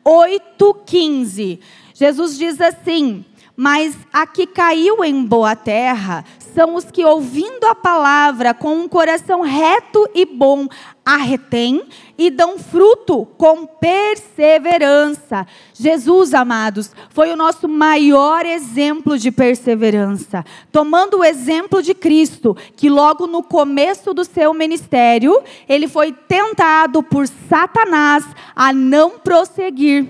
8,15. 0.03 1.59
Jesus 1.93 2.35
diz 2.35 2.59
assim: 2.59 3.23
Mas 3.55 3.95
a 4.11 4.25
que 4.25 4.47
caiu 4.47 5.03
em 5.03 5.23
boa 5.23 5.55
terra 5.55 6.25
são 6.55 6.73
os 6.73 6.85
que, 6.85 7.05
ouvindo 7.05 7.65
a 7.65 7.75
palavra 7.75 8.51
com 8.51 8.75
um 8.77 8.87
coração 8.87 9.41
reto 9.41 10.09
e 10.15 10.25
bom, 10.25 10.67
a 11.05 11.17
retém 11.17 11.83
e 12.17 12.29
dão 12.29 12.59
fruto 12.59 13.25
com 13.37 13.65
perseverança. 13.65 15.47
Jesus, 15.73 16.33
amados, 16.33 16.91
foi 17.09 17.31
o 17.31 17.35
nosso 17.35 17.67
maior 17.67 18.45
exemplo 18.45 19.17
de 19.17 19.31
perseverança. 19.31 20.45
Tomando 20.71 21.19
o 21.19 21.23
exemplo 21.23 21.81
de 21.81 21.93
Cristo, 21.93 22.55
que 22.75 22.89
logo 22.89 23.25
no 23.25 23.41
começo 23.41 24.13
do 24.13 24.23
seu 24.23 24.53
ministério, 24.53 25.41
ele 25.67 25.87
foi 25.87 26.11
tentado 26.11 27.01
por 27.01 27.27
Satanás 27.27 28.23
a 28.55 28.71
não 28.71 29.17
prosseguir. 29.19 30.07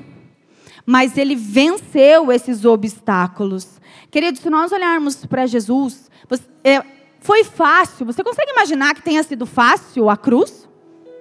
Mas 0.86 1.18
ele 1.18 1.36
venceu 1.36 2.32
esses 2.32 2.66
obstáculos. 2.66 3.80
Queridos, 4.12 4.42
se 4.42 4.50
nós 4.50 4.72
olharmos 4.72 5.26
para 5.26 5.48
Jesus, 5.48 6.12
é, 6.64 6.84
foi 7.22 7.46
fácil. 7.46 8.06
Você 8.06 8.22
consegue 8.22 8.52
imaginar 8.52 8.94
que 8.94 9.02
tenha 9.02 9.24
sido 9.24 9.46
fácil 9.46 10.10
a 10.10 10.18
cruz? 10.18 10.68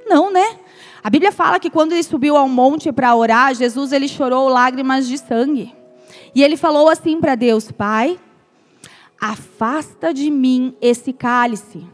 Não, 0.05 0.33
né? 0.33 0.59
A 1.05 1.11
Bíblia 1.11 1.33
fala 1.33 1.59
que 1.59 1.71
quando 1.71 1.93
ele 1.93 2.03
subiu 2.03 2.37
ao 2.37 2.49
monte 2.49 2.93
para 2.93 3.15
orar, 3.15 3.55
Jesus 3.55 3.93
ele 3.93 4.07
chorou 4.07 4.49
lágrimas 4.49 5.09
de 5.09 5.19
sangue. 5.19 5.75
E 6.35 6.43
ele 6.43 6.57
falou 6.57 6.89
assim 6.89 7.21
para 7.21 7.35
Deus: 7.35 7.73
Pai, 7.73 8.19
afasta 9.21 10.15
de 10.15 10.31
mim 10.31 10.75
esse 10.81 11.13
cálice. 11.13 11.85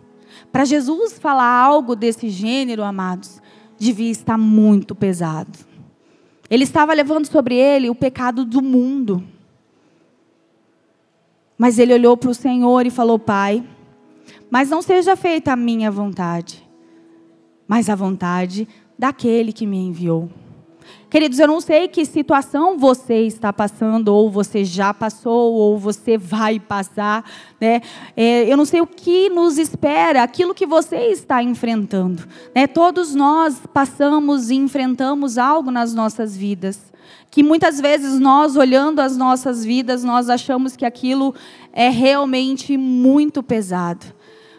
Para 0.52 0.64
Jesus 0.64 1.18
falar 1.18 1.50
algo 1.50 1.96
desse 1.96 2.28
gênero, 2.28 2.82
amados, 2.82 3.40
devia 3.78 4.10
estar 4.10 4.36
muito 4.36 4.94
pesado. 4.94 5.58
Ele 6.50 6.64
estava 6.64 6.92
levando 6.92 7.26
sobre 7.26 7.54
ele 7.54 7.90
o 7.90 7.94
pecado 7.94 8.44
do 8.44 8.62
mundo. 8.62 9.22
Mas 11.56 11.78
ele 11.78 11.92
olhou 11.92 12.16
para 12.16 12.30
o 12.30 12.34
Senhor 12.34 12.86
e 12.86 12.90
falou: 12.90 13.18
Pai, 13.18 13.64
mas 14.50 14.68
não 14.68 14.82
seja 14.82 15.16
feita 15.16 15.52
a 15.52 15.56
minha 15.56 15.90
vontade, 15.90 16.66
mas 17.66 17.88
a 17.88 17.94
vontade 17.94 18.68
daquele 18.98 19.52
que 19.52 19.66
me 19.66 19.78
enviou. 19.78 20.28
Queridos, 21.10 21.38
eu 21.38 21.46
não 21.46 21.60
sei 21.60 21.88
que 21.88 22.04
situação 22.04 22.76
você 22.76 23.22
está 23.22 23.50
passando, 23.50 24.08
ou 24.08 24.30
você 24.30 24.62
já 24.62 24.92
passou, 24.92 25.54
ou 25.54 25.78
você 25.78 26.18
vai 26.18 26.60
passar, 26.60 27.24
né? 27.58 27.80
É, 28.14 28.50
eu 28.50 28.56
não 28.58 28.66
sei 28.66 28.82
o 28.82 28.86
que 28.86 29.30
nos 29.30 29.56
espera, 29.56 30.22
aquilo 30.22 30.54
que 30.54 30.66
você 30.66 30.96
está 31.06 31.42
enfrentando. 31.42 32.26
Né? 32.54 32.66
Todos 32.66 33.14
nós 33.14 33.62
passamos 33.72 34.50
e 34.50 34.56
enfrentamos 34.56 35.38
algo 35.38 35.70
nas 35.70 35.94
nossas 35.94 36.36
vidas 36.36 36.88
que 37.30 37.42
muitas 37.42 37.80
vezes 37.80 38.18
nós, 38.18 38.56
olhando 38.56 39.00
as 39.00 39.16
nossas 39.16 39.64
vidas, 39.64 40.02
nós 40.02 40.30
achamos 40.30 40.76
que 40.76 40.84
aquilo 40.84 41.34
é 41.72 41.88
realmente 41.88 42.76
muito 42.76 43.42
pesado. 43.42 44.06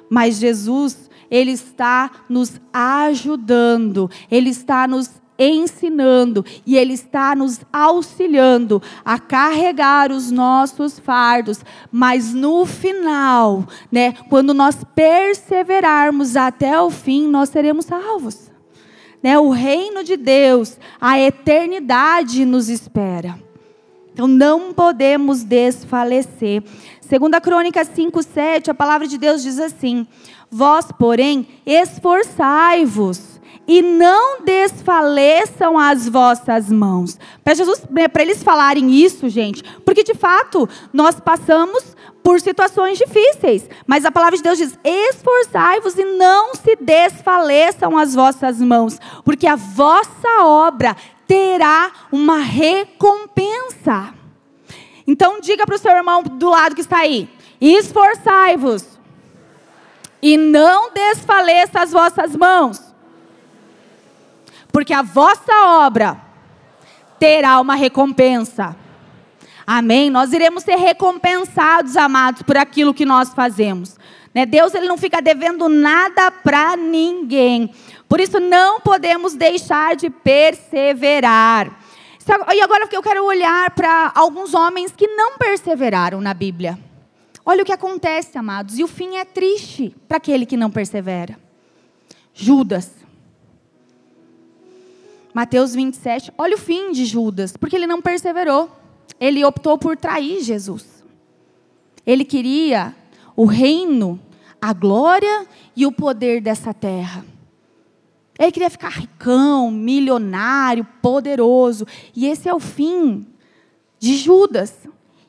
Mas 0.09 0.39
Jesus, 0.39 1.08
Ele 1.29 1.51
está 1.51 2.11
nos 2.27 2.59
ajudando, 2.73 4.09
Ele 4.29 4.49
está 4.49 4.87
nos 4.87 5.19
ensinando 5.37 6.45
e 6.65 6.75
Ele 6.75 6.93
está 6.93 7.35
nos 7.35 7.61
auxiliando 7.71 8.81
a 9.05 9.17
carregar 9.17 10.11
os 10.11 10.31
nossos 10.31 10.99
fardos, 10.99 11.63
mas 11.91 12.33
no 12.33 12.65
final, 12.65 13.65
né, 13.91 14.13
quando 14.29 14.53
nós 14.53 14.83
perseverarmos 14.95 16.35
até 16.35 16.79
o 16.81 16.89
fim, 16.89 17.27
nós 17.27 17.49
seremos 17.49 17.85
salvos 17.85 18.49
né, 19.21 19.37
o 19.37 19.49
reino 19.49 20.03
de 20.03 20.15
Deus, 20.15 20.77
a 20.99 21.19
eternidade 21.19 22.45
nos 22.45 22.69
espera. 22.69 23.39
Então 24.13 24.27
não 24.27 24.73
podemos 24.73 25.43
desfalecer. 25.43 26.63
Segunda 27.01 27.39
Crônica 27.39 27.83
5, 27.83 28.23
7, 28.23 28.71
a 28.71 28.73
palavra 28.73 29.07
de 29.07 29.17
Deus 29.17 29.43
diz 29.43 29.59
assim: 29.59 30.07
Vós, 30.51 30.87
porém, 30.97 31.47
esforçai-vos 31.65 33.39
e 33.67 33.83
não 33.83 34.41
desfaleçam 34.41 35.77
as 35.77 36.09
vossas 36.09 36.71
mãos. 36.71 37.19
Para 37.43 37.53
Jesus, 37.53 37.83
né, 37.91 38.07
para 38.07 38.23
eles 38.23 38.41
falarem 38.41 38.89
isso, 38.91 39.29
gente, 39.29 39.63
porque 39.85 40.03
de 40.03 40.15
fato 40.15 40.67
nós 40.91 41.19
passamos 41.19 41.95
por 42.23 42.41
situações 42.41 42.97
difíceis. 42.97 43.69
Mas 43.85 44.05
a 44.05 44.11
palavra 44.11 44.37
de 44.37 44.41
Deus 44.41 44.57
diz: 44.57 44.77
esforçai-vos 44.83 45.95
e 45.99 46.03
não 46.03 46.55
se 46.55 46.75
desfaleçam 46.77 47.95
as 47.95 48.15
vossas 48.15 48.59
mãos, 48.59 48.99
porque 49.23 49.45
a 49.45 49.55
vossa 49.55 50.43
obra 50.43 50.95
terá 51.27 51.91
uma 52.11 52.39
recompensa. 52.39 54.15
Então 55.05 55.39
diga 55.39 55.67
para 55.67 55.75
o 55.75 55.79
seu 55.79 55.91
irmão 55.91 56.23
do 56.23 56.49
lado 56.49 56.73
que 56.73 56.81
está 56.81 56.97
aí: 56.97 57.29
esforçai-vos 57.61 58.98
e 60.21 60.37
não 60.37 60.91
desfaleça 60.93 61.81
as 61.81 61.91
vossas 61.91 62.35
mãos, 62.35 62.81
porque 64.71 64.93
a 64.93 65.01
vossa 65.01 65.53
obra 65.85 66.19
terá 67.19 67.59
uma 67.59 67.75
recompensa. 67.75 68.75
Amém? 69.65 70.09
Nós 70.09 70.33
iremos 70.33 70.63
ser 70.63 70.77
recompensados, 70.77 71.95
amados, 71.95 72.41
por 72.41 72.57
aquilo 72.57 72.93
que 72.93 73.05
nós 73.05 73.33
fazemos. 73.33 73.97
Né? 74.33 74.45
Deus 74.45 74.73
ele 74.73 74.87
não 74.87 74.97
fica 74.97 75.21
devendo 75.21 75.69
nada 75.69 76.31
para 76.31 76.75
ninguém. 76.75 77.71
Por 78.07 78.19
isso 78.19 78.39
não 78.39 78.79
podemos 78.79 79.35
deixar 79.35 79.95
de 79.95 80.09
perseverar. 80.09 81.71
E 82.53 82.61
agora 82.61 82.87
eu 82.91 83.01
quero 83.01 83.25
olhar 83.25 83.71
para 83.71 84.11
alguns 84.15 84.53
homens 84.53 84.91
que 84.95 85.07
não 85.07 85.37
perseveraram 85.37 86.21
na 86.21 86.33
Bíblia. 86.33 86.77
Olha 87.49 87.63
o 87.63 87.65
que 87.65 87.73
acontece, 87.73 88.37
amados, 88.37 88.77
e 88.77 88.83
o 88.83 88.87
fim 88.87 89.17
é 89.17 89.25
triste 89.25 89.95
para 90.07 90.17
aquele 90.17 90.45
que 90.45 90.55
não 90.55 90.69
persevera. 90.69 91.39
Judas. 92.33 92.91
Mateus 95.33 95.73
27, 95.73 96.31
olha 96.37 96.55
o 96.55 96.59
fim 96.59 96.91
de 96.91 97.05
Judas, 97.05 97.57
porque 97.57 97.75
ele 97.75 97.87
não 97.87 98.01
perseverou 98.01 98.79
ele 99.19 99.43
optou 99.43 99.77
por 99.77 99.97
trair 99.97 100.41
Jesus. 100.41 101.03
Ele 102.05 102.23
queria 102.23 102.95
o 103.35 103.45
reino, 103.45 104.19
a 104.61 104.73
glória 104.73 105.45
e 105.75 105.85
o 105.85 105.91
poder 105.91 106.41
dessa 106.41 106.73
terra. 106.73 107.25
Ele 108.37 108.51
queria 108.51 108.69
ficar 108.69 108.89
ricão, 108.89 109.69
milionário, 109.69 110.87
poderoso. 111.01 111.85
E 112.15 112.25
esse 112.25 112.47
é 112.47 112.53
o 112.53 112.59
fim 112.59 113.27
de 113.99 114.15
Judas 114.15 114.73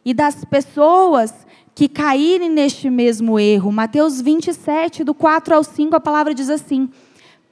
e 0.05 0.15
das 0.15 0.45
pessoas 0.45 1.35
que 1.81 1.89
caírem 1.89 2.51
neste 2.51 2.91
mesmo 2.91 3.41
erro. 3.41 3.73
Mateus 3.73 4.21
27, 4.21 5.03
do 5.03 5.15
4 5.15 5.55
ao 5.55 5.65
5, 5.65 5.97
a 5.97 5.99
palavra 5.99 6.35
diz 6.35 6.51
assim: 6.51 6.91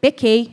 Pequei, 0.03 0.51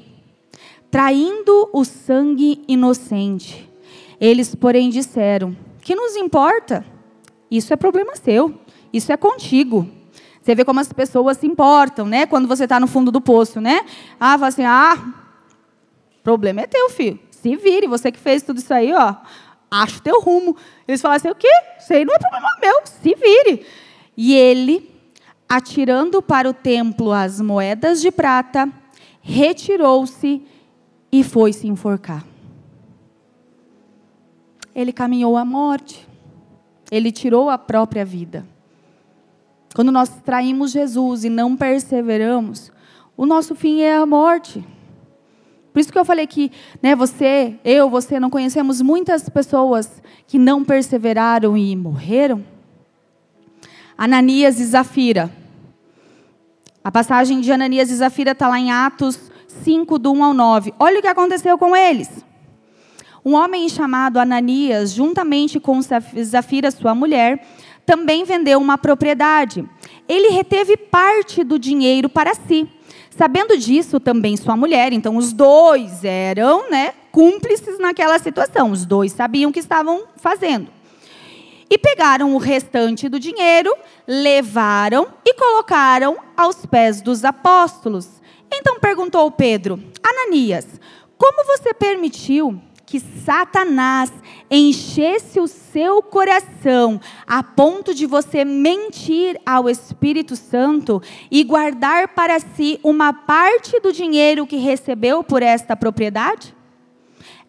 traindo 0.89 1.69
o 1.73 1.83
sangue 1.83 2.63
inocente. 2.69 3.69
Eles, 4.17 4.55
porém, 4.55 4.89
disseram: 4.89 5.53
que 5.81 5.93
nos 5.93 6.15
importa? 6.15 6.85
Isso 7.51 7.73
é 7.73 7.75
problema 7.75 8.15
seu. 8.15 8.57
Isso 8.93 9.11
é 9.11 9.17
contigo. 9.17 9.85
Você 10.41 10.55
vê 10.55 10.63
como 10.63 10.79
as 10.79 10.93
pessoas 10.93 11.35
se 11.35 11.45
importam, 11.45 12.05
né? 12.05 12.25
Quando 12.25 12.47
você 12.47 12.63
está 12.63 12.79
no 12.79 12.87
fundo 12.87 13.11
do 13.11 13.19
poço, 13.19 13.59
né? 13.59 13.81
Ah, 14.17 14.37
fala 14.37 14.47
assim, 14.47 14.63
ah, 14.63 14.97
problema 16.23 16.61
é 16.61 16.67
teu, 16.67 16.89
filho. 16.89 17.19
Se 17.29 17.53
vire, 17.57 17.87
você 17.87 18.09
que 18.09 18.19
fez 18.19 18.41
tudo 18.41 18.59
isso 18.59 18.73
aí, 18.73 18.93
ó. 18.93 19.15
Acho 19.69 20.01
teu 20.01 20.21
rumo. 20.21 20.55
Eles 20.87 21.01
falam 21.01 21.17
assim, 21.17 21.29
o 21.29 21.35
quê? 21.35 21.49
Isso 21.79 21.93
aí 21.93 22.05
não 22.05 22.13
é 22.13 22.19
problema 22.19 22.47
meu, 22.61 22.81
se 22.85 23.15
vire. 23.15 23.65
E 24.15 24.33
ele, 24.33 24.89
atirando 25.47 26.21
para 26.21 26.49
o 26.49 26.53
templo 26.53 27.11
as 27.11 27.41
moedas 27.41 28.01
de 28.01 28.11
prata, 28.11 28.71
retirou-se 29.21 30.41
e 31.11 31.23
foi 31.23 31.53
se 31.53 31.67
enforcar 31.67 32.25
ele 34.75 34.91
caminhou 34.91 35.37
à 35.37 35.45
morte. 35.45 36.05
Ele 36.91 37.11
tirou 37.11 37.49
a 37.49 37.57
própria 37.57 38.03
vida. 38.03 38.45
Quando 39.73 39.91
nós 39.91 40.09
traímos 40.23 40.71
Jesus 40.71 41.23
e 41.23 41.29
não 41.29 41.55
perseveramos, 41.55 42.71
o 43.15 43.25
nosso 43.25 43.55
fim 43.55 43.81
é 43.81 43.95
a 43.95 44.05
morte. 44.05 44.63
Por 45.75 45.81
isso 45.81 45.91
que 45.91 45.99
eu 45.99 46.05
falei 46.05 46.25
que, 46.25 46.53
né, 46.81 46.95
você, 46.95 47.55
eu, 47.65 47.89
você 47.89 48.17
não 48.17 48.29
conhecemos 48.29 48.81
muitas 48.81 49.27
pessoas 49.27 50.01
que 50.25 50.39
não 50.39 50.63
perseveraram 50.63 51.57
e 51.57 51.75
morreram. 51.75 52.45
Ananias 53.97 54.57
e 54.61 54.63
Zafira. 54.63 55.29
A 56.81 56.89
passagem 56.89 57.41
de 57.41 57.51
Ananias 57.51 57.91
e 57.91 57.95
Zafira 57.95 58.31
está 58.31 58.47
lá 58.47 58.57
em 58.57 58.71
Atos 58.71 59.19
5, 59.65 59.99
do 59.99 60.13
1 60.13 60.23
ao 60.23 60.33
9. 60.33 60.73
Olha 60.79 60.99
o 60.99 61.01
que 61.01 61.09
aconteceu 61.09 61.57
com 61.57 61.75
eles. 61.75 62.23
um 63.25 63.33
homem 63.33 63.67
chamado 63.67 64.17
Ananias, 64.17 64.93
juntamente 64.93 65.59
com 65.59 65.81
Zafira, 65.81 66.71
sua 66.71 66.95
mulher, 66.95 67.45
também 67.85 68.23
vendeu 68.23 68.61
uma 68.61 68.77
propriedade. 68.77 69.67
Ele 70.07 70.29
reteve 70.29 70.77
parte 70.77 71.43
do 71.43 71.59
dinheiro 71.59 72.07
para 72.07 72.33
si. 72.33 72.65
Sabendo 73.17 73.57
disso, 73.57 73.97
também 73.97 74.35
sua 74.35 74.57
mulher, 74.57 74.91
então 74.91 75.15
os 75.15 75.31
dois 75.31 76.03
eram 76.03 76.69
né, 76.69 76.93
cúmplices 77.13 77.79
naquela 77.79 78.19
situação, 78.19 78.71
os 78.71 78.85
dois 78.85 79.13
sabiam 79.13 79.49
o 79.49 79.53
que 79.53 79.59
estavam 79.59 80.03
fazendo. 80.17 80.67
E 81.69 81.77
pegaram 81.77 82.35
o 82.35 82.37
restante 82.37 83.07
do 83.07 83.17
dinheiro, 83.17 83.73
levaram 84.05 85.07
e 85.25 85.33
colocaram 85.33 86.17
aos 86.35 86.65
pés 86.65 87.01
dos 87.01 87.23
apóstolos. 87.23 88.21
Então 88.53 88.79
perguntou 88.81 89.31
Pedro: 89.31 89.81
Ananias, 90.03 90.67
como 91.17 91.45
você 91.45 91.73
permitiu 91.73 92.61
que 92.85 92.99
Satanás 92.99 94.11
enchesse 94.49 95.39
o 95.39 95.47
seu 95.47 96.01
coração 96.01 97.01
a 97.25 97.41
ponto 97.41 97.93
de 97.93 98.05
você 98.05 98.45
mentir 98.45 99.39
ao 99.45 99.67
Espírito 99.69 100.35
Santo 100.35 101.01
e 101.31 101.43
guardar 101.43 102.09
para 102.09 102.39
si 102.39 102.79
uma 102.83 103.11
parte 103.11 103.79
do 103.79 103.91
dinheiro 103.91 104.45
que 104.45 104.57
recebeu 104.57 105.23
por 105.23 105.41
esta 105.41 105.75
propriedade? 105.75 106.55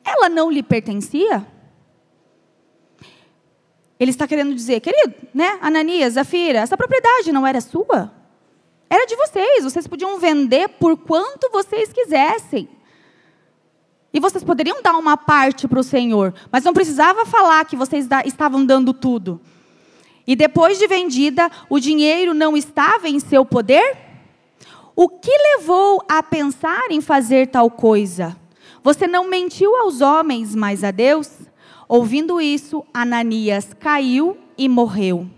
Ela 0.04 0.28
não 0.28 0.50
lhe 0.50 0.62
pertencia? 0.62 1.46
Ele 3.98 4.10
está 4.10 4.26
querendo 4.26 4.54
dizer, 4.54 4.80
querido, 4.80 5.14
né, 5.32 5.58
Ananias, 5.60 6.14
Zafira, 6.14 6.60
essa 6.60 6.76
propriedade 6.76 7.32
não 7.32 7.46
era 7.46 7.60
sua? 7.60 8.12
Era 8.88 9.06
de 9.06 9.16
vocês, 9.16 9.64
vocês 9.64 9.86
podiam 9.86 10.18
vender 10.18 10.68
por 10.68 10.96
quanto 10.96 11.50
vocês 11.50 11.92
quisessem. 11.92 12.68
E 14.16 14.18
vocês 14.18 14.42
poderiam 14.42 14.80
dar 14.80 14.96
uma 14.96 15.14
parte 15.14 15.68
para 15.68 15.78
o 15.78 15.82
Senhor, 15.82 16.32
mas 16.50 16.64
não 16.64 16.72
precisava 16.72 17.26
falar 17.26 17.66
que 17.66 17.76
vocês 17.76 18.08
estavam 18.24 18.64
dando 18.64 18.94
tudo. 18.94 19.38
E 20.26 20.34
depois 20.34 20.78
de 20.78 20.86
vendida, 20.86 21.50
o 21.68 21.78
dinheiro 21.78 22.32
não 22.32 22.56
estava 22.56 23.10
em 23.10 23.20
seu 23.20 23.44
poder? 23.44 23.94
O 24.96 25.06
que 25.06 25.30
levou 25.30 26.02
a 26.08 26.22
pensar 26.22 26.90
em 26.90 27.02
fazer 27.02 27.48
tal 27.48 27.70
coisa? 27.70 28.34
Você 28.82 29.06
não 29.06 29.28
mentiu 29.28 29.76
aos 29.76 30.00
homens, 30.00 30.54
mas 30.54 30.82
a 30.82 30.90
Deus? 30.90 31.30
Ouvindo 31.86 32.40
isso, 32.40 32.82
Ananias 32.94 33.74
caiu 33.78 34.38
e 34.56 34.66
morreu. 34.66 35.28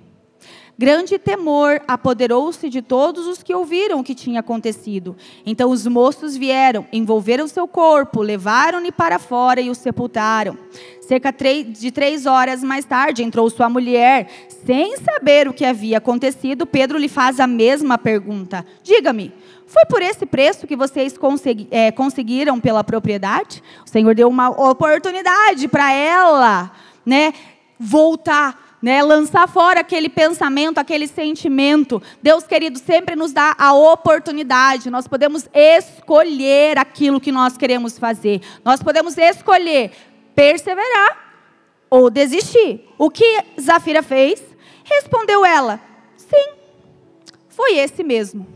Grande 0.81 1.18
temor 1.18 1.83
apoderou-se 1.89 2.68
de 2.70 2.81
todos 2.81 3.26
os 3.26 3.43
que 3.43 3.53
ouviram 3.53 3.99
o 3.99 4.05
que 4.05 4.14
tinha 4.14 4.39
acontecido. 4.39 5.16
Então 5.45 5.72
os 5.72 5.85
moços 5.89 6.37
vieram, 6.37 6.87
envolveram 6.93 7.49
seu 7.49 7.66
corpo, 7.66 8.22
levaram-no 8.22 8.93
para 8.93 9.18
fora 9.18 9.61
e 9.61 9.70
o 9.70 9.74
sepultaram. 9.74 10.57
Cerca 11.01 11.33
de 11.33 11.91
três 11.91 12.26
horas 12.26 12.62
mais 12.62 12.85
tarde 12.85 13.24
entrou 13.24 13.51
sua 13.51 13.68
mulher. 13.68 14.29
Sem 14.64 14.97
saber 14.99 15.49
o 15.49 15.53
que 15.53 15.64
havia 15.64 15.99
acontecido, 15.99 16.64
Pedro 16.64 16.97
lhe 16.97 17.09
faz 17.09 17.41
a 17.41 17.47
mesma 17.49 17.99
pergunta: 17.99 18.64
Diga-me, 18.85 19.33
foi 19.66 19.85
por 19.87 20.01
esse 20.01 20.26
preço 20.26 20.64
que 20.64 20.76
vocês 20.76 21.12
é, 21.72 21.91
conseguiram 21.91 22.61
pela 22.61 22.85
propriedade? 22.85 23.64
O 23.85 23.89
Senhor 23.91 24.14
deu 24.14 24.29
uma 24.29 24.49
oportunidade 24.51 25.66
para 25.66 25.93
ela, 25.93 26.70
né, 27.05 27.33
voltar 27.81 28.68
né, 28.81 29.03
lançar 29.03 29.49
fora 29.49 29.81
aquele 29.81 30.09
pensamento, 30.09 30.79
aquele 30.79 31.07
sentimento. 31.07 32.01
Deus 32.22 32.45
querido 32.45 32.79
sempre 32.79 33.16
nos 33.16 33.33
dá 33.33 33.55
a 33.59 33.74
oportunidade. 33.74 34.91
Nós 34.91 35.09
podemos 35.09 35.49
escolher 35.53 36.79
aquilo 36.79 37.20
que 37.20 37.33
nós 37.33 37.57
queremos 37.57 37.99
fazer. 37.99 38.41
Nós 38.64 38.83
podemos 38.83 39.18
escolher 39.18 39.91
perseverar 40.35 41.29
ou 41.91 42.11
desistir. 42.11 42.89
O 42.97 43.11
que 43.11 43.45
Zafira 43.61 44.03
fez? 44.03 44.43
Respondeu 44.85 45.45
ela: 45.45 45.81
Sim, 46.16 46.53
foi 47.49 47.76
esse 47.76 48.05
mesmo. 48.05 48.47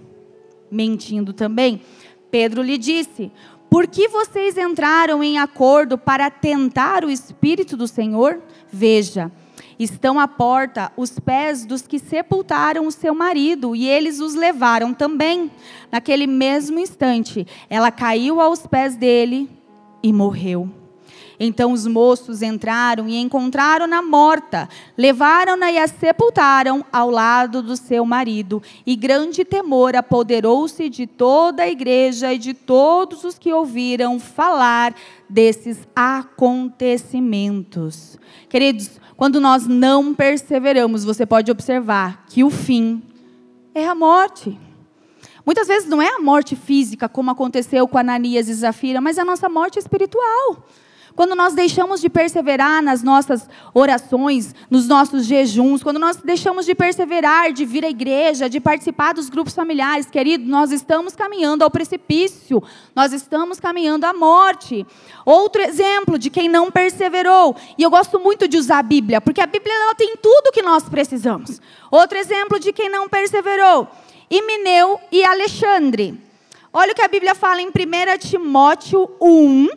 Mentindo 0.71 1.33
também, 1.33 1.83
Pedro 2.31 2.63
lhe 2.63 2.79
disse: 2.79 3.33
Por 3.69 3.89
que 3.89 4.09
vocês 4.09 4.57
entraram 4.57 5.23
em 5.23 5.39
acordo 5.39 5.99
para 5.99 6.31
tentar 6.31 7.05
o 7.05 7.11
Espírito 7.11 7.77
do 7.77 7.89
Senhor? 7.89 8.41
Veja, 8.73 9.31
Estão 9.83 10.21
à 10.21 10.29
porta 10.29 10.93
os 10.97 11.19
pés 11.19 11.67
dos 11.67 11.83
que 11.83 11.99
sepultaram 11.99 12.87
o 12.87 12.93
seu 12.93 13.13
marido, 13.13 13.75
e 13.75 13.89
eles 13.89 14.21
os 14.21 14.33
levaram 14.33 14.95
também. 14.95 15.51
Naquele 15.91 16.25
mesmo 16.25 16.79
instante, 16.79 17.45
ela 17.69 17.91
caiu 17.91 18.41
aos 18.41 18.65
pés 18.65 18.95
dele 18.95 19.51
e 20.01 20.13
morreu. 20.13 20.82
Então 21.45 21.73
os 21.73 21.89
moços 21.89 22.41
entraram 22.41 23.09
e 23.09 23.17
encontraram-na 23.17 24.01
morta, 24.01 24.69
levaram-na 24.97 25.73
e 25.73 25.79
a 25.79 25.89
sepultaram 25.89 26.85
ao 26.93 27.11
lado 27.11 27.61
do 27.61 27.77
seu 27.77 28.07
marido. 28.07 28.63
E 28.87 28.95
grande 28.95 29.45
temor 29.45 29.97
apoderou-se 29.97 30.89
de 30.89 31.05
toda 31.05 31.65
a 31.65 31.69
igreja 31.69 32.33
e 32.33 32.39
de 32.39 32.55
todos 32.55 33.25
os 33.25 33.37
que 33.37 33.53
ouviram 33.53 34.21
falar 34.21 34.95
desses 35.29 35.79
acontecimentos. 35.97 38.17
Queridos, 38.49 39.01
quando 39.17 39.41
nós 39.41 39.67
não 39.67 40.15
perseveramos, 40.15 41.03
você 41.03 41.27
pode 41.27 41.51
observar 41.51 42.25
que 42.29 42.45
o 42.45 42.51
fim 42.51 43.03
é 43.75 43.85
a 43.85 43.97
morte. 43.97 44.57
Muitas 45.45 45.67
vezes 45.67 45.89
não 45.89 46.01
é 46.01 46.07
a 46.07 46.21
morte 46.21 46.55
física, 46.55 47.09
como 47.09 47.33
aconteceu 47.33 47.89
com 47.89 47.99
Ananias 47.99 48.49
e 48.49 48.55
Zafira, 48.55 49.01
mas 49.01 49.19
é 49.19 49.23
a 49.23 49.25
nossa 49.25 49.49
morte 49.49 49.81
espiritual. 49.81 50.69
Quando 51.15 51.35
nós 51.35 51.55
deixamos 51.55 52.01
de 52.01 52.09
perseverar 52.09 52.83
nas 52.83 53.03
nossas 53.03 53.49
orações, 53.75 54.55
nos 54.71 54.89
nossos 54.89 55.27
jejuns, 55.27 55.83
quando 55.83 55.99
nós 55.99 56.17
deixamos 56.17 56.65
de 56.65 56.75
perseverar, 56.75 57.53
de 57.53 57.65
vir 57.65 57.85
à 57.85 57.91
igreja, 57.91 58.49
de 58.49 58.61
participar 58.61 59.13
dos 59.13 59.29
grupos 59.29 59.55
familiares, 59.55 60.07
querido, 60.07 60.45
nós 60.45 60.73
estamos 60.73 61.15
caminhando 61.15 61.63
ao 61.63 61.71
precipício, 61.71 62.63
nós 62.95 63.13
estamos 63.13 63.61
caminhando 63.61 64.05
à 64.05 64.13
morte. 64.13 64.87
Outro 65.25 65.61
exemplo 65.63 66.19
de 66.19 66.31
quem 66.31 66.49
não 66.49 66.71
perseverou, 66.71 67.55
e 67.77 67.83
eu 67.83 67.91
gosto 67.91 68.19
muito 68.19 68.49
de 68.49 68.57
usar 68.57 68.79
a 68.79 68.83
Bíblia, 68.83 69.21
porque 69.21 69.41
a 69.41 69.47
Bíblia 69.47 69.75
ela 69.75 69.95
tem 69.95 70.17
tudo 70.17 70.49
o 70.49 70.53
que 70.53 70.63
nós 70.63 70.89
precisamos. 70.89 71.61
Outro 71.91 72.17
exemplo 72.17 72.59
de 72.59 72.73
quem 72.73 72.89
não 72.89 73.09
perseverou, 73.09 73.89
Imineu 74.31 74.99
e 75.13 75.23
Alexandre. 75.23 76.19
Olha 76.73 76.93
o 76.93 76.95
que 76.95 77.03
a 77.03 77.09
Bíblia 77.09 77.35
fala 77.35 77.61
em 77.61 77.69
1 77.69 77.71
Timóteo 78.19 79.11
1, 79.21 79.69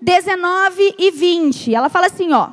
19 0.00 0.94
e 0.98 1.10
20. 1.10 1.74
Ela 1.74 1.88
fala 1.88 2.06
assim, 2.06 2.32
ó: 2.32 2.50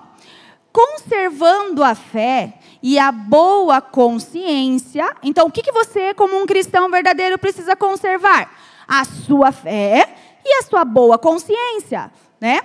conservando 0.72 1.84
a 1.84 1.96
fé 1.96 2.54
e 2.82 3.00
a 3.00 3.12
boa 3.12 3.82
consciência. 3.82 5.12
Então, 5.24 5.48
o 5.48 5.52
que, 5.52 5.64
que 5.64 5.72
você, 5.72 6.14
como 6.14 6.38
um 6.38 6.46
cristão 6.46 6.90
verdadeiro, 6.90 7.38
precisa 7.38 7.76
conservar? 7.76 8.52
A 8.88 9.04
sua 9.04 9.52
fé 9.52 10.16
e 10.46 10.60
a 10.60 10.62
sua 10.64 10.86
boa 10.86 11.18
consciência, 11.18 12.12
né? 12.40 12.62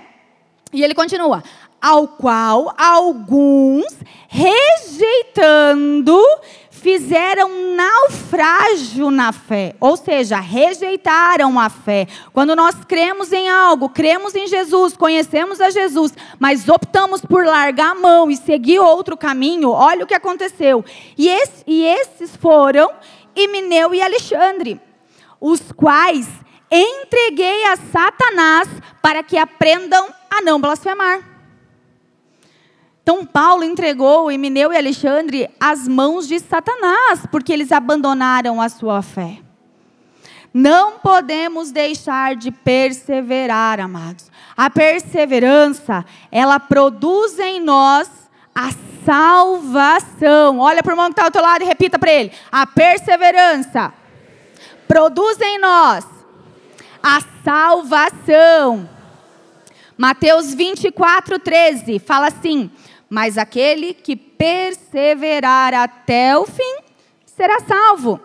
E 0.71 0.83
ele 0.83 0.93
continua: 0.93 1.43
ao 1.81 2.07
qual 2.07 2.73
alguns 2.77 3.85
rejeitando 4.29 6.17
fizeram 6.83 7.49
naufrágio 7.75 9.09
na 9.09 9.31
fé, 9.31 9.73
ou 9.79 9.95
seja, 9.95 10.37
rejeitaram 10.41 11.57
a 11.57 11.69
fé. 11.69 12.05
Quando 12.33 12.57
nós 12.57 12.75
cremos 12.85 13.31
em 13.31 13.49
algo, 13.49 13.87
cremos 13.87 14.35
em 14.35 14.45
Jesus, 14.47 14.97
conhecemos 14.97 15.61
a 15.61 15.69
Jesus, 15.69 16.13
mas 16.37 16.67
optamos 16.67 17.21
por 17.21 17.45
largar 17.45 17.91
a 17.91 17.95
mão 17.95 18.29
e 18.29 18.35
seguir 18.35 18.79
outro 18.79 19.15
caminho, 19.15 19.69
olha 19.69 20.03
o 20.03 20.07
que 20.07 20.13
aconteceu. 20.13 20.83
E, 21.17 21.29
esse, 21.29 21.63
e 21.65 21.85
esses 21.85 22.35
foram 22.35 22.91
Emineu 23.33 23.95
e 23.95 24.01
Alexandre, 24.01 24.79
os 25.39 25.71
quais 25.71 26.27
entreguei 26.69 27.63
a 27.63 27.77
Satanás 27.77 28.67
para 29.01 29.23
que 29.23 29.37
aprendam 29.37 30.05
a 30.29 30.41
não 30.41 30.59
blasfemar. 30.59 31.32
Então, 33.03 33.25
Paulo 33.25 33.65
entregou 33.65 34.31
Emineu 34.31 34.71
e 34.71 34.77
Alexandre 34.77 35.49
às 35.59 35.87
mãos 35.89 36.25
de 36.25 36.39
Satanás, 36.39 37.25
porque 37.29 37.51
eles 37.51 37.69
abandonaram 37.71 38.61
a 38.61 38.69
sua 38.69 39.01
fé. 39.01 39.39
Não 40.53 40.99
podemos 40.99 41.69
deixar 41.69 42.35
de 42.35 42.49
perseverar, 42.49 43.81
amados. 43.81 44.31
A 44.55 44.69
perseverança, 44.69 46.05
ela 46.31 46.59
produz 46.59 47.37
em 47.39 47.59
nós 47.59 48.09
a 48.55 48.69
salvação. 49.03 50.59
Olha 50.59 50.81
para 50.81 50.91
o 50.91 50.93
irmão 50.93 51.07
que 51.07 51.13
está 51.13 51.25
ao 51.25 51.31
teu 51.31 51.41
lado 51.41 51.63
e 51.63 51.65
repita 51.65 51.99
para 51.99 52.11
ele: 52.11 52.31
a 52.51 52.65
perseverança 52.65 53.93
produz 54.87 55.41
em 55.41 55.59
nós 55.59 56.05
a 57.01 57.19
salvação. 57.43 58.87
Mateus 59.97 60.53
24, 60.53 61.39
13 61.39 61.99
fala 61.99 62.27
assim: 62.27 62.71
mas 63.13 63.37
aquele 63.37 63.93
que 63.93 64.15
perseverar 64.15 65.71
até 65.71 66.35
o 66.35 66.47
fim 66.47 66.77
será 67.27 67.59
salvo. 67.59 68.19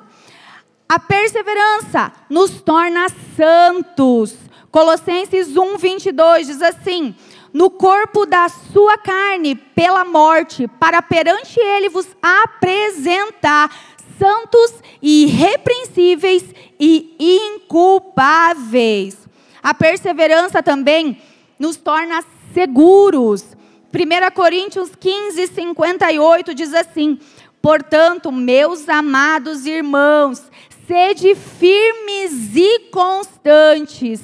A 0.88 0.98
perseverança 0.98 2.10
nos 2.30 2.62
torna 2.62 3.06
santos. 3.36 4.34
Colossenses 4.70 5.54
1, 5.54 5.76
22 5.76 6.46
diz 6.46 6.62
assim: 6.62 7.14
no 7.52 7.68
corpo 7.68 8.24
da 8.24 8.48
sua 8.48 8.96
carne 8.96 9.54
pela 9.54 10.06
morte, 10.06 10.66
para 10.66 11.02
perante 11.02 11.60
ele 11.60 11.90
vos 11.90 12.06
apresentar 12.22 13.70
santos 14.18 14.82
irrepreensíveis 15.02 16.42
e 16.80 17.14
inculpáveis. 17.56 19.18
A 19.62 19.74
perseverança 19.74 20.62
também 20.62 21.20
nos 21.58 21.76
torna 21.76 22.24
seguros. 22.54 23.57
1 23.92 24.34
Coríntios 24.34 24.90
15, 24.94 25.46
58 25.46 26.54
diz 26.54 26.74
assim: 26.74 27.18
Portanto, 27.62 28.30
meus 28.30 28.86
amados 28.86 29.64
irmãos, 29.64 30.42
sede 30.86 31.34
firmes 31.34 32.54
e 32.54 32.90
constantes, 32.90 34.20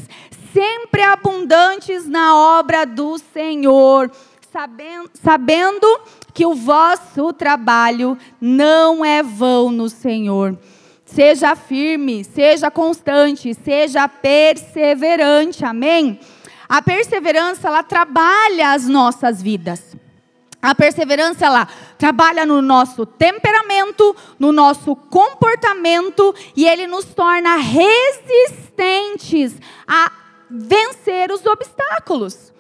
sempre 0.53 1.03
abundantes 1.03 2.07
na 2.07 2.59
obra 2.59 2.85
do 2.85 3.17
Senhor, 3.19 4.11
sabendo, 4.53 5.11
sabendo 5.15 6.01
que 6.35 6.45
o 6.45 6.55
vosso 6.55 7.33
trabalho 7.33 8.19
não 8.39 9.03
é 9.03 9.23
vão 9.23 9.71
no 9.71 9.89
Senhor. 9.89 10.59
Seja 11.07 11.57
firme, 11.57 12.23
seja 12.23 12.71
constante, 12.71 13.55
seja 13.55 14.07
perseverante. 14.09 15.65
Amém? 15.65 16.19
A 16.75 16.83
perseverança, 16.83 17.69
ela 17.69 17.85
trabalha 17.85 18.73
as 18.73 18.89
nossas 18.89 19.41
vidas. 19.41 19.95
A 20.61 20.75
perseverança, 20.75 21.47
ela 21.47 21.69
trabalha 21.97 22.45
no 22.45 22.61
nosso 22.61 23.07
temperamento, 23.07 24.17
no 24.41 24.51
nosso 24.51 24.97
comportamento, 24.97 26.35
e 26.57 26.67
ele 26.67 26.89
nos 26.89 27.05
torna 27.05 27.59
resistentes 27.59 29.55
a 29.87 30.11
vencer 30.51 31.31
os 31.31 31.47
obstáculos. 31.47 32.53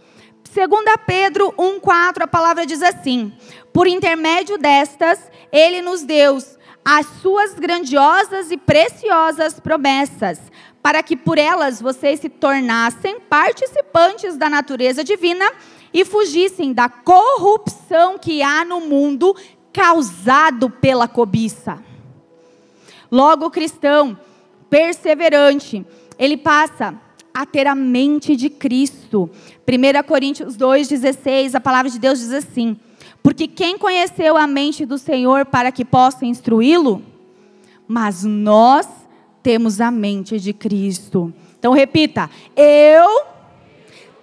Segundo 0.45 0.97
Pedro 1.05 1.53
1:4, 1.59 2.23
a 2.23 2.29
palavra 2.29 2.65
diz 2.65 2.83
assim: 2.83 3.37
Por 3.73 3.89
intermédio 3.89 4.57
destas, 4.57 5.19
ele 5.51 5.83
nos 5.83 6.05
deu 6.05 6.39
as 6.85 7.07
suas 7.21 7.55
grandiosas 7.55 8.53
e 8.53 8.57
preciosas 8.57 9.59
promessas, 9.59 10.39
para 10.85 11.03
que 11.03 11.17
por 11.17 11.39
elas 11.39 11.81
vocês 11.81 12.21
se 12.21 12.29
tornassem 12.29 13.19
participantes 13.19 14.37
da 14.37 14.51
natureza 14.51 15.03
divina 15.03 15.51
e 15.95 16.05
fugissem 16.05 16.75
da 16.75 16.91
corrupção 16.91 18.19
que 18.19 18.43
há 18.43 18.67
no 18.67 18.83
mundo 18.83 19.35
causado 19.73 20.69
pela 20.69 21.09
cobiça. 21.09 21.83
Logo, 23.11 23.47
o 23.47 23.51
cristão 23.51 24.19
perseverante, 24.69 25.87
ele 26.19 26.37
passa 26.37 26.95
a 27.33 27.47
ter 27.47 27.67
a 27.67 27.75
mente 27.75 28.37
de 28.37 28.51
Cristo. 28.51 29.31
1 29.67 30.07
Coríntios 30.07 30.55
2,16, 30.55 31.55
a 31.55 31.61
palavra 31.63 31.91
de 31.91 31.99
Deus 31.99 32.19
diz 32.19 32.31
assim: 32.31 32.79
Porque 33.23 33.49
quem 33.49 33.79
conheceu 33.79 34.37
a 34.37 34.47
mente 34.47 34.85
do 34.85 34.99
Senhor 34.99 35.47
para 35.47 35.73
que 35.73 35.83
possa 35.83 36.27
instruí-lo? 36.27 37.03
Mas 37.89 38.23
nós 38.23 38.87
temos 39.45 39.79
a 39.79 39.91
mente 39.91 40.41
de 40.41 40.55
Cristo. 40.55 41.33
Então 41.59 41.75
repita: 41.75 42.31
Eu 42.57 43.23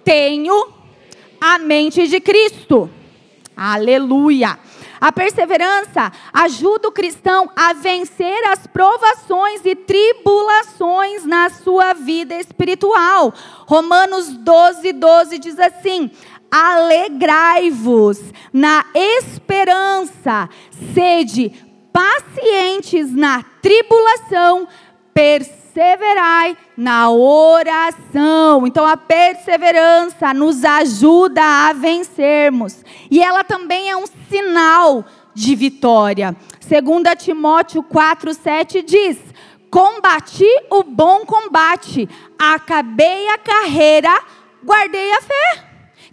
tenho 0.04 0.68
a 1.40 1.58
mente 1.60 2.08
de 2.08 2.20
Cristo. 2.20 2.90
Aleluia. 3.56 4.58
A 5.00 5.12
perseverança 5.12 6.12
ajuda 6.32 6.88
o 6.88 6.92
cristão 6.92 7.50
a 7.56 7.72
vencer 7.72 8.44
as 8.50 8.66
provações 8.66 9.64
e 9.64 9.74
tribulações 9.76 11.24
na 11.24 11.50
sua 11.50 11.92
vida 11.92 12.34
espiritual. 12.34 13.32
Romanos 13.66 14.28
12, 14.28 14.92
12 14.92 15.38
diz 15.38 15.58
assim: 15.58 16.10
Alegrai-vos 16.50 18.20
na 18.52 18.84
esperança, 18.94 20.48
sede 20.94 21.52
pacientes 21.92 23.12
na 23.12 23.44
tribulação, 23.60 24.66
perseverai 25.14 26.56
na 26.76 27.10
oração. 27.10 28.66
Então 28.66 28.86
a 28.86 28.96
perseverança 28.96 30.32
nos 30.34 30.64
ajuda 30.64 31.42
a 31.42 31.72
vencermos. 31.72 32.84
E 33.10 33.22
ela 33.22 33.44
também 33.44 33.90
é 33.90 33.96
um 33.96 34.06
sinal 34.28 35.04
de 35.34 35.54
vitória. 35.54 36.36
2 36.60 37.24
Timóteo 37.24 37.82
4:7 37.82 38.82
diz: 38.82 39.18
Combati 39.70 40.48
o 40.70 40.82
bom 40.82 41.24
combate, 41.24 42.08
acabei 42.38 43.28
a 43.28 43.38
carreira, 43.38 44.10
guardei 44.64 45.12
a 45.14 45.22
fé. 45.22 45.64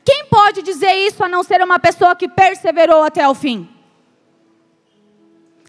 Quem 0.04 0.26
pode 0.26 0.62
dizer 0.62 0.94
isso 0.94 1.24
a 1.24 1.30
não 1.30 1.44
ser 1.44 1.62
uma 1.62 1.78
pessoa 1.78 2.16
que 2.16 2.28
perseverou 2.28 3.04
até 3.04 3.28
o 3.28 3.36
fim? 3.36 3.70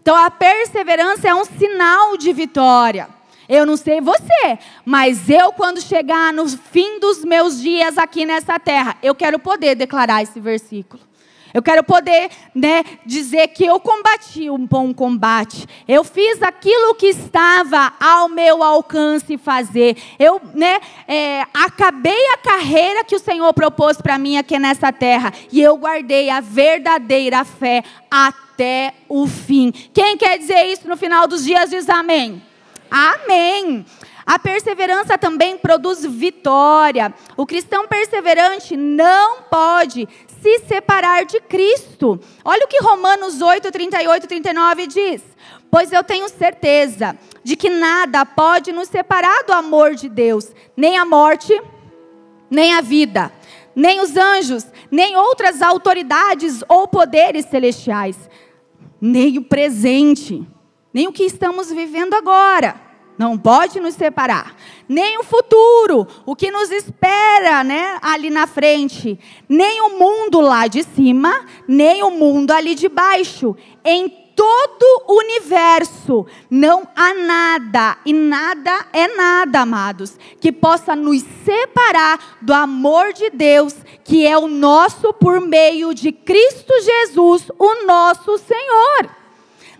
Então 0.01 0.15
a 0.15 0.31
perseverança 0.31 1.27
é 1.27 1.35
um 1.35 1.45
sinal 1.45 2.17
de 2.17 2.33
vitória. 2.33 3.07
Eu 3.51 3.65
não 3.65 3.75
sei 3.75 3.99
você, 3.99 4.57
mas 4.85 5.29
eu, 5.29 5.51
quando 5.51 5.81
chegar 5.81 6.31
no 6.31 6.47
fim 6.47 7.01
dos 7.01 7.25
meus 7.25 7.59
dias 7.59 7.97
aqui 7.97 8.25
nessa 8.25 8.57
terra, 8.57 8.95
eu 9.03 9.13
quero 9.13 9.37
poder 9.37 9.75
declarar 9.75 10.23
esse 10.23 10.39
versículo. 10.39 11.03
Eu 11.53 11.61
quero 11.61 11.83
poder 11.83 12.29
né, 12.55 12.81
dizer 13.05 13.49
que 13.49 13.65
eu 13.65 13.77
combati 13.77 14.49
um 14.49 14.65
bom 14.65 14.93
combate. 14.93 15.67
Eu 15.85 16.01
fiz 16.05 16.41
aquilo 16.41 16.95
que 16.95 17.07
estava 17.07 17.91
ao 17.99 18.29
meu 18.29 18.63
alcance 18.63 19.37
fazer. 19.37 19.97
Eu 20.17 20.39
né, 20.53 20.79
é, 21.05 21.41
acabei 21.53 22.25
a 22.33 22.37
carreira 22.37 23.03
que 23.03 23.17
o 23.17 23.19
Senhor 23.19 23.53
propôs 23.53 23.97
para 23.97 24.17
mim 24.17 24.37
aqui 24.37 24.57
nessa 24.57 24.93
terra. 24.93 25.33
E 25.51 25.61
eu 25.61 25.75
guardei 25.75 26.29
a 26.29 26.39
verdadeira 26.39 27.43
fé 27.43 27.83
até 28.09 28.93
o 29.09 29.27
fim. 29.27 29.73
Quem 29.93 30.15
quer 30.15 30.37
dizer 30.37 30.67
isso 30.67 30.87
no 30.87 30.95
final 30.95 31.27
dos 31.27 31.43
dias 31.43 31.69
diz 31.69 31.89
amém. 31.89 32.41
Amém. 32.91 33.85
A 34.25 34.37
perseverança 34.37 35.17
também 35.17 35.57
produz 35.57 36.05
vitória. 36.05 37.13
O 37.37 37.45
cristão 37.45 37.87
perseverante 37.87 38.75
não 38.75 39.43
pode 39.43 40.07
se 40.41 40.59
separar 40.59 41.23
de 41.23 41.39
Cristo. 41.39 42.19
Olha 42.43 42.65
o 42.65 42.67
que 42.67 42.83
Romanos 42.83 43.41
8, 43.41 43.71
38 43.71 44.25
e 44.25 44.27
39 44.27 44.87
diz. 44.87 45.21
Pois 45.71 45.93
eu 45.93 46.03
tenho 46.03 46.27
certeza 46.27 47.17
de 47.41 47.55
que 47.55 47.69
nada 47.69 48.25
pode 48.25 48.73
nos 48.73 48.89
separar 48.89 49.43
do 49.45 49.53
amor 49.53 49.95
de 49.95 50.09
Deus, 50.09 50.51
nem 50.75 50.97
a 50.97 51.05
morte, 51.05 51.59
nem 52.49 52.73
a 52.73 52.81
vida, 52.81 53.31
nem 53.73 54.01
os 54.01 54.17
anjos, 54.17 54.65
nem 54.91 55.15
outras 55.15 55.61
autoridades 55.61 56.61
ou 56.67 56.89
poderes 56.89 57.45
celestiais, 57.45 58.17
nem 58.99 59.37
o 59.37 59.43
presente 59.43 60.45
nem 60.93 61.07
o 61.07 61.11
que 61.11 61.23
estamos 61.23 61.71
vivendo 61.71 62.13
agora. 62.13 62.91
Não 63.17 63.37
pode 63.37 63.79
nos 63.79 63.93
separar. 63.93 64.55
Nem 64.89 65.19
o 65.19 65.23
futuro, 65.23 66.07
o 66.25 66.35
que 66.35 66.49
nos 66.49 66.71
espera 66.71 67.63
né, 67.63 67.99
ali 68.01 68.29
na 68.29 68.47
frente. 68.47 69.19
Nem 69.47 69.81
o 69.81 69.99
mundo 69.99 70.41
lá 70.41 70.65
de 70.65 70.83
cima, 70.83 71.45
nem 71.67 72.03
o 72.03 72.09
mundo 72.09 72.51
ali 72.51 72.73
de 72.73 72.89
baixo. 72.89 73.55
Em 73.85 74.09
todo 74.35 75.03
o 75.07 75.19
universo 75.19 76.25
não 76.49 76.87
há 76.95 77.13
nada, 77.13 77.97
e 78.05 78.11
nada 78.11 78.87
é 78.91 79.07
nada, 79.07 79.59
amados, 79.59 80.17
que 80.39 80.51
possa 80.51 80.95
nos 80.95 81.21
separar 81.45 82.39
do 82.41 82.53
amor 82.53 83.13
de 83.13 83.29
Deus, 83.29 83.75
que 84.03 84.25
é 84.25 84.35
o 84.35 84.47
nosso 84.47 85.13
por 85.13 85.39
meio 85.39 85.93
de 85.93 86.11
Cristo 86.11 86.73
Jesus, 86.81 87.51
o 87.59 87.85
nosso 87.85 88.37
Senhor. 88.39 89.20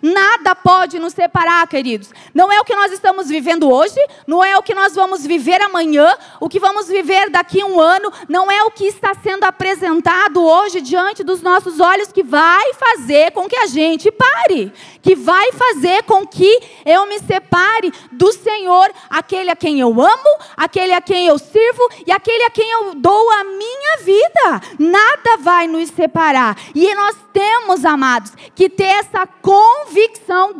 Nada 0.01 0.55
pode 0.55 0.97
nos 0.97 1.13
separar, 1.13 1.67
queridos. 1.67 2.09
Não 2.33 2.51
é 2.51 2.59
o 2.59 2.65
que 2.65 2.75
nós 2.75 2.91
estamos 2.91 3.27
vivendo 3.27 3.69
hoje, 3.69 3.99
não 4.25 4.43
é 4.43 4.57
o 4.57 4.63
que 4.63 4.73
nós 4.73 4.95
vamos 4.95 5.25
viver 5.25 5.61
amanhã, 5.61 6.11
o 6.39 6.49
que 6.49 6.59
vamos 6.59 6.87
viver 6.87 7.29
daqui 7.29 7.61
a 7.61 7.65
um 7.65 7.79
ano, 7.79 8.11
não 8.27 8.51
é 8.51 8.63
o 8.63 8.71
que 8.71 8.85
está 8.85 9.13
sendo 9.13 9.43
apresentado 9.43 10.43
hoje 10.43 10.81
diante 10.81 11.23
dos 11.23 11.41
nossos 11.41 11.79
olhos 11.79 12.11
que 12.11 12.23
vai 12.23 12.73
fazer 12.73 13.31
com 13.31 13.47
que 13.47 13.55
a 13.55 13.67
gente 13.67 14.09
pare, 14.11 14.73
que 15.03 15.15
vai 15.15 15.51
fazer 15.51 16.03
com 16.03 16.25
que 16.25 16.59
eu 16.83 17.05
me 17.05 17.19
separe 17.19 17.93
do 18.11 18.31
Senhor, 18.31 18.91
aquele 19.09 19.51
a 19.51 19.55
quem 19.55 19.79
eu 19.79 19.89
amo, 19.89 20.37
aquele 20.57 20.93
a 20.93 21.01
quem 21.01 21.27
eu 21.27 21.37
sirvo 21.37 21.89
e 22.07 22.11
aquele 22.11 22.43
a 22.45 22.49
quem 22.49 22.71
eu 22.71 22.95
dou 22.95 23.31
a 23.31 23.43
minha 23.43 23.97
vida. 23.97 24.61
Nada 24.79 25.37
vai 25.41 25.67
nos 25.67 25.89
separar. 25.89 26.57
E 26.73 26.93
nós 26.95 27.15
temos, 27.31 27.85
amados, 27.85 28.33
que 28.55 28.67
ter 28.67 28.83
essa 28.83 29.27
convicção 29.27 29.90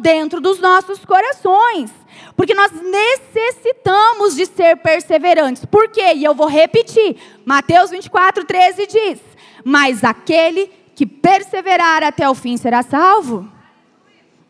dentro 0.02 0.42
dos 0.42 0.60
nossos 0.60 1.04
corações. 1.06 1.92
Porque 2.36 2.54
nós 2.54 2.72
necessitamos 2.72 4.36
de 4.36 4.46
ser 4.46 4.78
perseverantes. 4.78 5.66
Por 5.66 5.90
quê? 5.90 6.14
E 6.16 6.24
eu 6.24 6.34
vou 6.34 6.48
repetir. 6.48 7.18
Mateus 7.46 7.92
24, 7.92 8.44
13 8.46 8.88
diz: 8.88 9.20
Mas 9.64 10.04
aquele 10.04 10.68
que 10.96 11.06
perseverar 11.06 12.04
até 12.04 12.30
o 12.30 12.36
fim 12.36 12.58
será 12.58 12.84
salvo. 12.84 13.50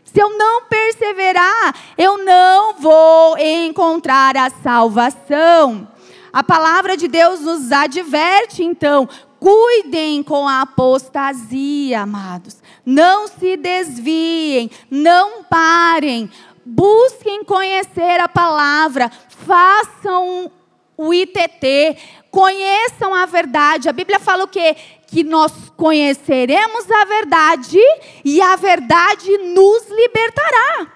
Se 0.04 0.20
eu 0.20 0.38
não 0.38 0.64
perseverar, 0.64 1.76
eu 1.98 2.18
não 2.18 2.74
vou 2.74 3.38
encontrar 3.38 4.36
a 4.36 4.50
salvação. 4.50 5.88
A 6.34 6.44
palavra 6.44 6.98
de 6.98 7.08
Deus 7.08 7.42
nos 7.42 7.72
adverte, 7.72 8.64
então, 8.64 9.08
Cuidem 9.42 10.22
com 10.22 10.48
a 10.48 10.62
apostasia, 10.62 12.02
amados. 12.02 12.61
Não 12.86 13.28
se 13.28 13.58
desviem, 13.58 14.70
não 14.90 15.44
parem. 15.44 16.30
Busquem 16.66 17.44
conhecer 17.44 18.20
a 18.20 18.28
palavra, 18.28 19.12
façam 19.30 20.52
o 20.98 21.14
ITT, 21.14 21.98
conheçam 22.30 23.14
a 23.14 23.26
verdade. 23.26 23.90
A 23.90 23.94
Bíblia 23.94 24.20
fala 24.20 24.44
o 24.44 24.48
quê? 24.48 24.76
Que 25.08 25.24
nós 25.24 25.52
conheceremos 25.76 26.90
a 26.90 27.06
verdade 27.06 27.80
e 28.24 28.42
a 28.42 28.56
verdade 28.56 29.38
nos 29.40 29.90
libertará. 29.90 30.88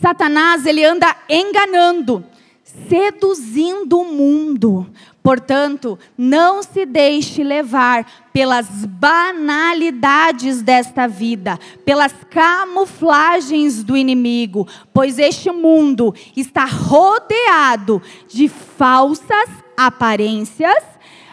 Satanás, 0.00 0.66
ele 0.66 0.84
anda 0.84 1.14
enganando, 1.28 2.24
seduzindo 2.88 4.00
o 4.00 4.04
mundo. 4.04 4.86
Portanto, 5.22 5.96
não 6.18 6.64
se 6.64 6.84
deixe 6.84 7.44
levar 7.44 8.04
pelas 8.32 8.66
banalidades 8.84 10.62
desta 10.62 11.06
vida, 11.06 11.60
pelas 11.84 12.12
camuflagens 12.28 13.84
do 13.84 13.96
inimigo, 13.96 14.66
pois 14.92 15.20
este 15.20 15.50
mundo 15.52 16.12
está 16.36 16.64
rodeado 16.64 18.02
de 18.26 18.48
falsas 18.48 19.48
aparências, 19.76 20.82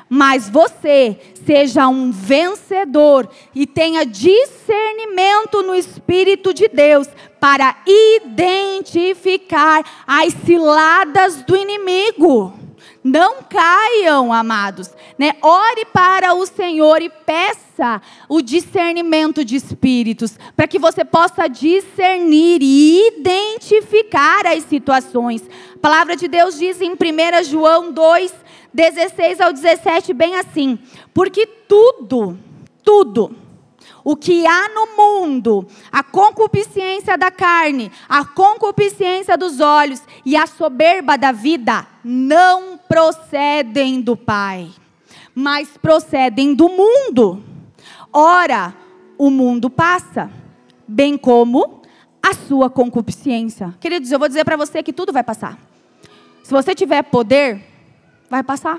mas 0.07 0.47
você 0.47 1.19
seja 1.45 1.87
um 1.87 2.11
vencedor 2.11 3.27
e 3.55 3.65
tenha 3.65 4.05
discernimento 4.05 5.63
no 5.63 5.73
Espírito 5.73 6.53
de 6.53 6.67
Deus 6.67 7.07
para 7.39 7.75
identificar 7.87 9.83
as 10.05 10.33
ciladas 10.45 11.41
do 11.43 11.55
inimigo. 11.55 12.68
Não 13.03 13.41
caiam, 13.43 14.33
amados. 14.33 14.89
Né? 15.17 15.33
Ore 15.41 15.85
para 15.93 16.33
o 16.33 16.45
Senhor 16.45 17.01
e 17.01 17.09
peça 17.09 18.01
o 18.27 18.41
discernimento 18.41 19.45
de 19.45 19.55
espíritos, 19.55 20.37
para 20.55 20.67
que 20.67 20.77
você 20.77 21.05
possa 21.05 21.47
discernir 21.47 22.59
e 22.61 23.07
identificar 23.07 24.45
as 24.47 24.63
situações. 24.65 25.41
A 25.75 25.79
palavra 25.79 26.15
de 26.15 26.27
Deus 26.27 26.57
diz 26.57 26.81
em 26.81 26.91
1 26.91 27.43
João 27.45 27.91
2, 27.91 28.33
16 28.73 29.39
ao 29.39 29.53
17, 29.53 30.13
bem 30.13 30.35
assim: 30.35 30.77
Porque 31.13 31.45
tudo, 31.45 32.37
tudo, 32.83 33.35
o 34.03 34.15
que 34.15 34.45
há 34.45 34.69
no 34.69 34.97
mundo, 34.97 35.67
a 35.91 36.03
concupiscência 36.03 37.17
da 37.17 37.31
carne, 37.31 37.91
a 38.07 38.25
concupiscência 38.25 39.37
dos 39.37 39.59
olhos 39.59 40.01
e 40.25 40.35
a 40.35 40.45
soberba 40.47 41.17
da 41.17 41.31
vida, 41.31 41.85
não 42.03 42.78
procedem 42.89 44.01
do 44.01 44.17
Pai, 44.17 44.67
mas 45.35 45.77
procedem 45.77 46.55
do 46.55 46.67
mundo. 46.67 47.43
Ora, 48.11 48.73
o 49.15 49.29
mundo 49.29 49.69
passa, 49.69 50.31
bem 50.87 51.15
como 51.15 51.83
a 52.21 52.33
sua 52.33 52.67
concupiscência. 52.67 53.75
Queridos, 53.79 54.11
eu 54.11 54.17
vou 54.17 54.27
dizer 54.27 54.43
para 54.43 54.57
você 54.57 54.81
que 54.81 54.91
tudo 54.91 55.13
vai 55.13 55.23
passar. 55.23 55.59
Se 56.43 56.51
você 56.51 56.73
tiver 56.73 57.03
poder, 57.03 57.63
vai 58.27 58.41
passar. 58.41 58.77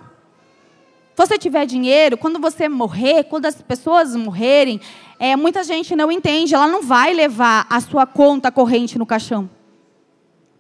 Se 1.15 1.27
você 1.27 1.39
tiver 1.39 1.65
dinheiro, 1.65 2.19
quando 2.19 2.41
você 2.41 2.69
morrer, 2.69 3.25
quando 3.25 3.47
as 3.47 3.63
pessoas 3.63 4.17
morrerem, 4.17 4.81
é, 5.21 5.37
muita 5.37 5.63
gente 5.63 5.95
não 5.95 6.11
entende, 6.11 6.55
ela 6.55 6.67
não 6.67 6.83
vai 6.83 7.15
levar 7.15 7.65
a 7.71 7.81
sua 7.81 8.07
conta 8.07 8.51
corrente 8.51 8.99
no 8.99 9.07
caixão. 9.07 9.49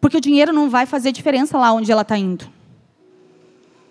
Porque 0.00 0.18
o 0.18 0.20
dinheiro 0.20 0.52
não 0.52 0.70
vai 0.70 0.86
fazer 0.86 1.10
diferença 1.10 1.58
lá 1.58 1.72
onde 1.72 1.90
ela 1.90 2.02
está 2.02 2.16
indo. 2.16 2.59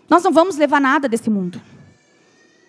Nós 0.09 0.23
não 0.23 0.31
vamos 0.31 0.57
levar 0.57 0.81
nada 0.81 1.07
desse 1.07 1.29
mundo. 1.29 1.61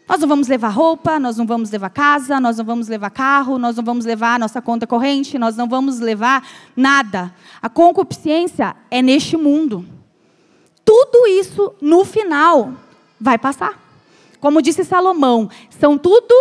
Nós 0.08 0.20
não 0.20 0.28
vamos 0.28 0.48
levar 0.48 0.70
roupa, 0.70 1.20
nós 1.20 1.36
não 1.36 1.46
vamos 1.46 1.70
levar 1.70 1.88
casa, 1.90 2.40
nós 2.40 2.58
não 2.58 2.64
vamos 2.64 2.88
levar 2.88 3.10
carro, 3.10 3.58
nós 3.58 3.76
não 3.76 3.84
vamos 3.84 4.04
levar 4.04 4.40
nossa 4.40 4.60
conta 4.60 4.84
corrente, 4.84 5.38
nós 5.38 5.56
não 5.56 5.68
vamos 5.68 6.00
levar 6.00 6.44
nada. 6.74 7.32
A 7.62 7.68
concupiscência 7.68 8.74
é 8.90 9.00
neste 9.00 9.36
mundo. 9.36 9.86
Tudo 10.84 11.28
isso, 11.28 11.72
no 11.80 12.04
final, 12.04 12.72
vai 13.20 13.38
passar. 13.38 13.78
Como 14.40 14.60
disse 14.60 14.84
Salomão, 14.84 15.48
são 15.78 15.96
tudo 15.96 16.34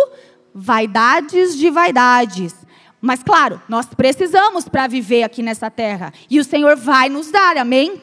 vaidades 0.52 1.56
de 1.56 1.70
vaidades. 1.70 2.56
Mas 3.00 3.22
claro, 3.22 3.62
nós 3.68 3.86
precisamos 3.86 4.68
para 4.68 4.88
viver 4.88 5.22
aqui 5.22 5.44
nessa 5.44 5.70
terra. 5.70 6.12
E 6.28 6.40
o 6.40 6.44
Senhor 6.44 6.76
vai 6.76 7.08
nos 7.08 7.30
dar, 7.30 7.56
amém? 7.56 8.02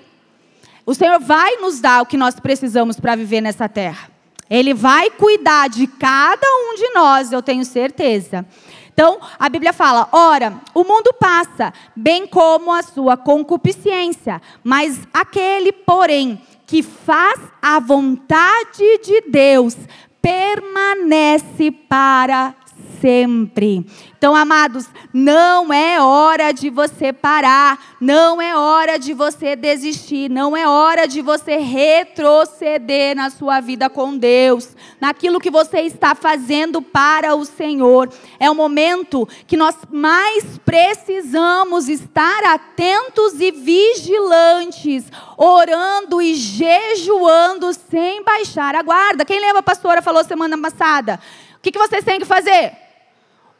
O 0.87 0.93
Senhor 0.93 1.19
vai 1.19 1.57
nos 1.57 1.81
dar 1.81 2.01
o 2.01 2.05
que 2.05 2.15
nós 2.15 2.39
precisamos 2.39 2.97
para 2.97 3.13
viver 3.13 3.41
nessa 3.41 3.67
terra. 3.67 4.09
Ele 4.49 4.73
vai 4.73 5.09
cuidar 5.09 5.67
de 5.67 5.85
cada 5.85 6.47
um 6.47 6.75
de 6.75 6.89
nós, 6.91 7.33
eu 7.33 7.41
tenho 7.41 7.65
certeza. 7.65 8.45
Então, 8.93 9.19
a 9.37 9.49
Bíblia 9.49 9.73
fala: 9.73 10.07
ora, 10.13 10.61
o 10.73 10.85
mundo 10.85 11.13
passa, 11.19 11.73
bem 11.93 12.25
como 12.25 12.71
a 12.71 12.81
sua 12.81 13.17
concupiscência, 13.17 14.41
mas 14.63 15.05
aquele, 15.13 15.73
porém, 15.73 16.41
que 16.65 16.81
faz 16.81 17.37
a 17.61 17.81
vontade 17.81 19.01
de 19.03 19.29
Deus 19.29 19.75
permanece 20.21 21.69
para 21.69 22.55
sempre. 23.01 23.85
Então, 24.17 24.35
amados, 24.35 24.87
não 25.13 25.71
é 25.71 26.01
hora 26.01 26.51
de 26.51 26.71
você 26.71 27.13
parar, 27.13 27.95
não 28.01 28.41
é 28.41 28.57
hora 28.57 28.97
de 28.97 29.13
você 29.13 29.55
desistir, 29.55 30.27
não 30.27 30.57
é 30.57 30.67
hora 30.67 31.07
de 31.07 31.21
você 31.21 31.57
retroceder 31.57 33.15
na 33.15 33.29
sua 33.29 33.59
vida 33.59 33.89
com 33.89 34.17
Deus, 34.17 34.75
naquilo 34.99 35.39
que 35.39 35.51
você 35.51 35.81
está 35.81 36.15
fazendo 36.15 36.81
para 36.81 37.35
o 37.35 37.45
Senhor. 37.45 38.09
É 38.39 38.49
o 38.49 38.55
momento 38.55 39.27
que 39.45 39.55
nós 39.55 39.75
mais 39.91 40.57
precisamos 40.65 41.87
estar 41.87 42.43
atentos 42.45 43.39
e 43.39 43.51
vigilantes, 43.51 45.05
orando 45.37 46.19
e 46.19 46.33
jejuando 46.33 47.71
sem 47.73 48.23
baixar 48.23 48.75
a 48.75 48.81
guarda. 48.81 49.23
Quem 49.23 49.39
lembra, 49.39 49.59
a 49.59 49.63
pastora 49.63 50.01
falou 50.01 50.23
semana 50.23 50.57
passada? 50.59 51.19
O 51.57 51.59
que, 51.61 51.71
que 51.71 51.79
vocês 51.79 52.03
têm 52.03 52.19
que 52.19 52.25
fazer? 52.25 52.86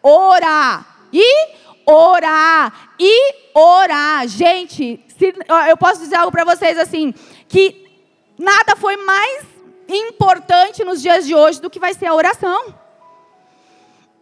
Orar. 0.07 0.85
E 1.11 1.49
orar. 1.85 2.91
E 2.99 3.35
orar. 3.53 4.27
Gente, 4.27 5.03
se, 5.17 5.33
eu 5.69 5.77
posso 5.77 6.01
dizer 6.01 6.15
algo 6.15 6.31
para 6.31 6.45
vocês 6.45 6.77
assim: 6.77 7.13
que 7.47 7.85
nada 8.37 8.75
foi 8.75 8.97
mais 8.97 9.45
importante 9.89 10.83
nos 10.83 11.01
dias 11.01 11.25
de 11.25 11.35
hoje 11.35 11.61
do 11.61 11.69
que 11.69 11.79
vai 11.79 11.93
ser 11.93 12.07
a 12.07 12.13
oração. 12.13 12.75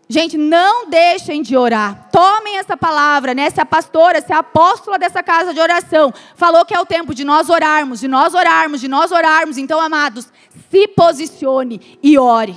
Gente, 0.08 0.38
não 0.38 0.88
deixem 0.88 1.42
de 1.42 1.58
orar. 1.58 2.10
Tomem 2.12 2.60
essa 2.60 2.78
palavra, 2.78 3.34
né? 3.34 3.50
Se 3.50 3.60
a 3.60 3.66
pastora, 3.66 4.22
se 4.22 4.32
a 4.32 4.40
apóstola 4.40 5.00
dessa 5.00 5.24
casa 5.24 5.52
de 5.52 5.60
oração 5.60 6.14
falou 6.36 6.64
que 6.64 6.76
é 6.76 6.80
o 6.80 6.86
tempo 6.86 7.16
de 7.16 7.26
nós 7.26 7.50
orarmos, 7.50 8.02
de 8.02 8.08
nós 8.08 8.36
orarmos, 8.36 8.82
de 8.82 8.88
nós 8.88 9.12
orarmos, 9.12 9.58
então, 9.58 9.80
amados, 9.80 10.32
se 10.70 10.88
posicione 10.90 11.98
e 12.04 12.20
ore. 12.20 12.56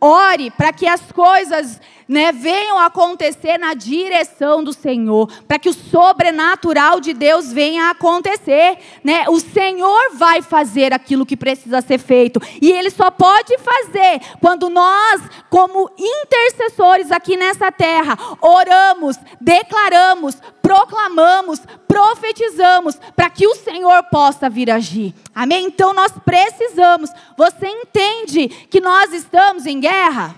Ore 0.00 0.50
para 0.50 0.72
que 0.72 0.86
as 0.86 1.12
coisas 1.12 1.80
né, 2.08 2.32
venham 2.32 2.78
acontecer 2.78 3.58
na 3.58 3.74
direção 3.74 4.62
do 4.62 4.72
Senhor, 4.72 5.30
para 5.48 5.58
que 5.58 5.68
o 5.68 5.74
sobrenatural 5.74 7.00
de 7.00 7.12
Deus 7.12 7.52
venha 7.52 7.84
a 7.84 7.90
acontecer. 7.90 8.78
Né? 9.02 9.24
O 9.28 9.40
Senhor 9.40 10.14
vai 10.14 10.42
fazer 10.42 10.92
aquilo 10.92 11.26
que 11.26 11.36
precisa 11.36 11.80
ser 11.80 11.98
feito, 11.98 12.40
e 12.60 12.70
Ele 12.70 12.90
só 12.90 13.10
pode 13.10 13.56
fazer 13.58 14.20
quando 14.40 14.68
nós, 14.68 15.22
como 15.50 15.90
intercessores 15.98 17.10
aqui 17.10 17.36
nessa 17.36 17.70
terra, 17.72 18.18
oramos, 18.40 19.16
declaramos, 19.40 20.36
proclamamos, 20.60 21.60
profetizamos, 21.86 22.98
para 23.14 23.30
que 23.30 23.46
o 23.46 23.54
Senhor 23.54 24.02
possa 24.04 24.48
vir 24.48 24.70
agir. 24.70 25.14
Amém? 25.34 25.66
Então 25.66 25.92
nós 25.92 26.12
precisamos. 26.24 27.10
Você 27.36 27.66
entende 27.66 28.48
que 28.48 28.80
nós 28.80 29.12
estamos 29.12 29.66
em 29.66 29.78
guerra? 29.78 30.34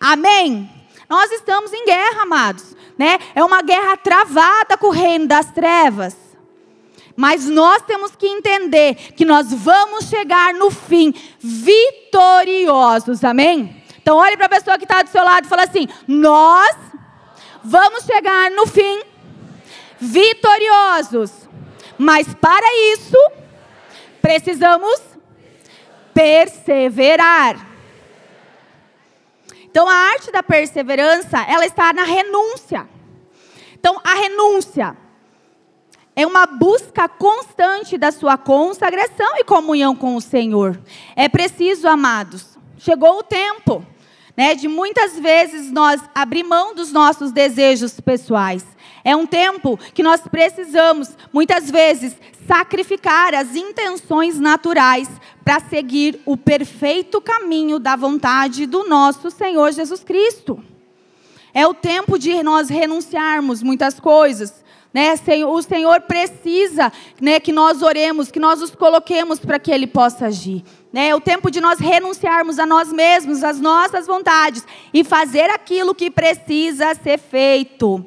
Amém? 0.00 0.75
Nós 1.08 1.30
estamos 1.32 1.72
em 1.72 1.84
guerra, 1.84 2.22
amados. 2.22 2.76
Né? 2.98 3.18
É 3.34 3.44
uma 3.44 3.62
guerra 3.62 3.96
travada 3.96 4.76
com 4.76 4.88
o 4.88 4.90
reino 4.90 5.26
das 5.26 5.50
trevas. 5.52 6.16
Mas 7.16 7.46
nós 7.46 7.82
temos 7.82 8.14
que 8.14 8.26
entender 8.26 8.94
que 9.16 9.24
nós 9.24 9.52
vamos 9.52 10.04
chegar 10.04 10.52
no 10.52 10.70
fim 10.70 11.14
vitoriosos, 11.38 13.24
amém? 13.24 13.82
Então 14.02 14.18
olhe 14.18 14.36
para 14.36 14.46
a 14.46 14.50
pessoa 14.50 14.76
que 14.76 14.84
está 14.84 15.02
do 15.02 15.08
seu 15.08 15.24
lado 15.24 15.46
e 15.46 15.48
fala 15.48 15.64
assim: 15.64 15.88
nós 16.06 16.76
vamos 17.64 18.04
chegar 18.04 18.50
no 18.50 18.66
fim 18.66 19.02
vitoriosos. 19.98 21.32
Mas 21.96 22.32
para 22.34 22.66
isso, 22.92 23.16
precisamos 24.20 25.00
perseverar. 26.12 27.75
Então 29.76 29.86
a 29.86 29.92
arte 29.92 30.32
da 30.32 30.42
perseverança, 30.42 31.38
ela 31.46 31.66
está 31.66 31.92
na 31.92 32.02
renúncia. 32.02 32.88
Então 33.78 34.00
a 34.02 34.14
renúncia 34.14 34.96
é 36.16 36.26
uma 36.26 36.46
busca 36.46 37.06
constante 37.06 37.98
da 37.98 38.10
sua 38.10 38.38
consagração 38.38 39.36
e 39.36 39.44
comunhão 39.44 39.94
com 39.94 40.16
o 40.16 40.20
Senhor. 40.22 40.80
É 41.14 41.28
preciso, 41.28 41.86
amados, 41.86 42.56
chegou 42.78 43.18
o 43.18 43.22
tempo, 43.22 43.84
né, 44.34 44.54
de 44.54 44.66
muitas 44.66 45.18
vezes 45.18 45.70
nós 45.70 46.00
abrir 46.14 46.42
mão 46.42 46.74
dos 46.74 46.90
nossos 46.90 47.30
desejos 47.30 48.00
pessoais. 48.00 48.64
É 49.04 49.14
um 49.14 49.26
tempo 49.26 49.78
que 49.92 50.02
nós 50.02 50.22
precisamos, 50.22 51.10
muitas 51.30 51.70
vezes, 51.70 52.16
sacrificar 52.46 53.34
as 53.34 53.54
intenções 53.54 54.38
naturais 54.38 55.08
para 55.44 55.60
seguir 55.60 56.20
o 56.24 56.36
perfeito 56.36 57.20
caminho 57.20 57.78
da 57.78 57.96
vontade 57.96 58.66
do 58.66 58.88
nosso 58.88 59.30
Senhor 59.30 59.72
Jesus 59.72 60.02
Cristo. 60.02 60.62
É 61.52 61.66
o 61.66 61.74
tempo 61.74 62.18
de 62.18 62.42
nós 62.42 62.68
renunciarmos 62.68 63.62
muitas 63.62 63.98
coisas. 63.98 64.64
Né? 64.92 65.14
O 65.46 65.62
Senhor 65.62 66.02
precisa 66.02 66.92
né, 67.20 67.38
que 67.40 67.52
nós 67.52 67.82
oremos, 67.82 68.30
que 68.30 68.38
nós 68.38 68.62
os 68.62 68.74
coloquemos 68.74 69.38
para 69.38 69.58
que 69.58 69.70
Ele 69.70 69.86
possa 69.86 70.26
agir. 70.26 70.64
Né? 70.92 71.08
É 71.08 71.14
o 71.14 71.20
tempo 71.20 71.50
de 71.50 71.60
nós 71.60 71.78
renunciarmos 71.78 72.58
a 72.58 72.66
nós 72.66 72.92
mesmos, 72.92 73.42
às 73.42 73.60
nossas 73.60 74.06
vontades 74.06 74.64
e 74.92 75.04
fazer 75.04 75.50
aquilo 75.50 75.94
que 75.94 76.10
precisa 76.10 76.94
ser 76.94 77.18
feito. 77.18 78.04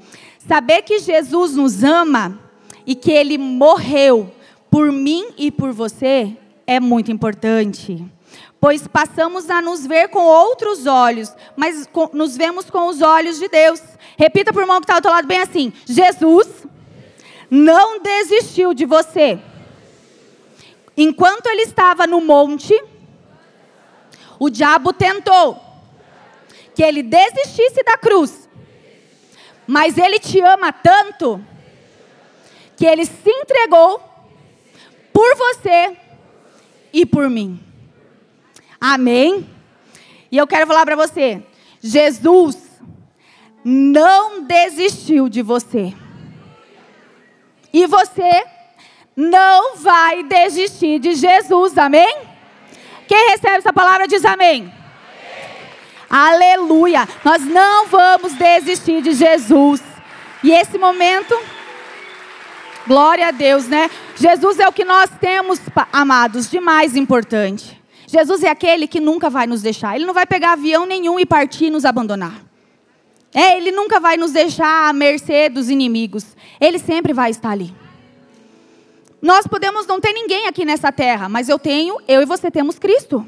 Saber 0.47 0.81
que 0.81 0.99
Jesus 0.99 1.55
nos 1.55 1.83
ama 1.83 2.48
e 2.89 2.95
que 2.95 3.11
Ele 3.11 3.37
morreu 3.37 4.33
por 4.67 4.91
mim 4.91 5.27
e 5.37 5.51
por 5.51 5.71
você 5.71 6.35
é 6.65 6.79
muito 6.79 7.11
importante. 7.11 8.03
Pois 8.59 8.87
passamos 8.87 9.47
a 9.47 9.61
nos 9.61 9.85
ver 9.85 10.07
com 10.07 10.21
outros 10.25 10.87
olhos, 10.87 11.31
mas 11.55 11.85
com, 11.85 12.09
nos 12.13 12.35
vemos 12.35 12.67
com 12.67 12.87
os 12.87 12.99
olhos 12.99 13.37
de 13.37 13.47
Deus. 13.47 13.79
Repita 14.17 14.51
para 14.51 14.59
o 14.59 14.63
irmão 14.63 14.79
que 14.79 14.85
está 14.85 14.95
ao 14.95 15.01
teu 15.03 15.11
lado 15.11 15.27
bem 15.27 15.39
assim: 15.39 15.71
Jesus 15.85 16.47
não 17.47 18.01
desistiu 18.01 18.73
de 18.73 18.85
você. 18.85 19.39
Enquanto 20.97 21.45
ele 21.45 21.61
estava 21.61 22.07
no 22.07 22.19
monte, 22.19 22.73
o 24.39 24.49
diabo 24.49 24.93
tentou 24.93 25.61
que 26.73 26.81
ele 26.81 27.03
desistisse 27.03 27.83
da 27.83 27.99
cruz. 27.99 28.49
Mas 29.67 29.95
ele 29.95 30.17
te 30.17 30.39
ama 30.41 30.73
tanto 30.73 31.39
que 32.79 32.85
ele 32.85 33.05
se 33.05 33.29
entregou 33.29 34.01
por 35.11 35.35
você 35.35 35.97
e 36.93 37.05
por 37.05 37.29
mim. 37.29 37.61
Amém? 38.79 39.49
E 40.31 40.37
eu 40.37 40.47
quero 40.47 40.65
falar 40.65 40.85
para 40.85 40.95
você: 40.95 41.43
Jesus 41.81 42.57
não 43.65 44.43
desistiu 44.43 45.27
de 45.27 45.41
você. 45.41 45.93
E 47.73 47.85
você 47.85 48.45
não 49.13 49.75
vai 49.75 50.23
desistir 50.23 50.99
de 50.99 51.15
Jesus, 51.15 51.77
amém? 51.77 52.17
Quem 53.09 53.31
recebe 53.31 53.57
essa 53.57 53.73
palavra 53.73 54.07
diz 54.07 54.23
amém. 54.23 54.73
Aleluia! 56.09 57.05
Nós 57.25 57.43
não 57.43 57.87
vamos 57.87 58.31
desistir 58.35 59.01
de 59.01 59.11
Jesus. 59.11 59.83
E 60.41 60.51
esse 60.53 60.77
momento, 60.77 61.37
glória 62.89 63.27
a 63.27 63.31
Deus, 63.31 63.67
né? 63.67 63.87
Jesus 64.15 64.57
é 64.57 64.67
o 64.67 64.73
que 64.73 64.83
nós 64.83 65.11
temos, 65.21 65.59
amados, 65.93 66.49
de 66.49 66.59
mais 66.59 66.95
importante. 66.95 67.79
Jesus 68.07 68.43
é 68.43 68.49
aquele 68.49 68.87
que 68.87 68.99
nunca 68.99 69.29
vai 69.29 69.45
nos 69.45 69.61
deixar. 69.61 69.95
Ele 69.95 70.07
não 70.07 70.13
vai 70.15 70.25
pegar 70.25 70.53
avião 70.53 70.87
nenhum 70.87 71.19
e 71.19 71.27
partir 71.27 71.65
e 71.65 71.69
nos 71.69 71.85
abandonar. 71.85 72.41
É, 73.31 73.57
ele 73.57 73.69
nunca 73.69 73.99
vai 73.99 74.17
nos 74.17 74.31
deixar 74.31 74.89
à 74.89 74.93
mercê 74.93 75.49
dos 75.49 75.69
inimigos. 75.69 76.35
Ele 76.59 76.79
sempre 76.79 77.13
vai 77.13 77.29
estar 77.29 77.51
ali. 77.51 77.71
Nós 79.21 79.45
podemos 79.45 79.85
não 79.85 80.01
ter 80.01 80.11
ninguém 80.11 80.47
aqui 80.47 80.65
nessa 80.65 80.91
terra, 80.91 81.29
mas 81.29 81.47
eu 81.47 81.59
tenho, 81.59 81.97
eu 82.07 82.23
e 82.23 82.25
você 82.25 82.49
temos 82.49 82.79
Cristo, 82.79 83.23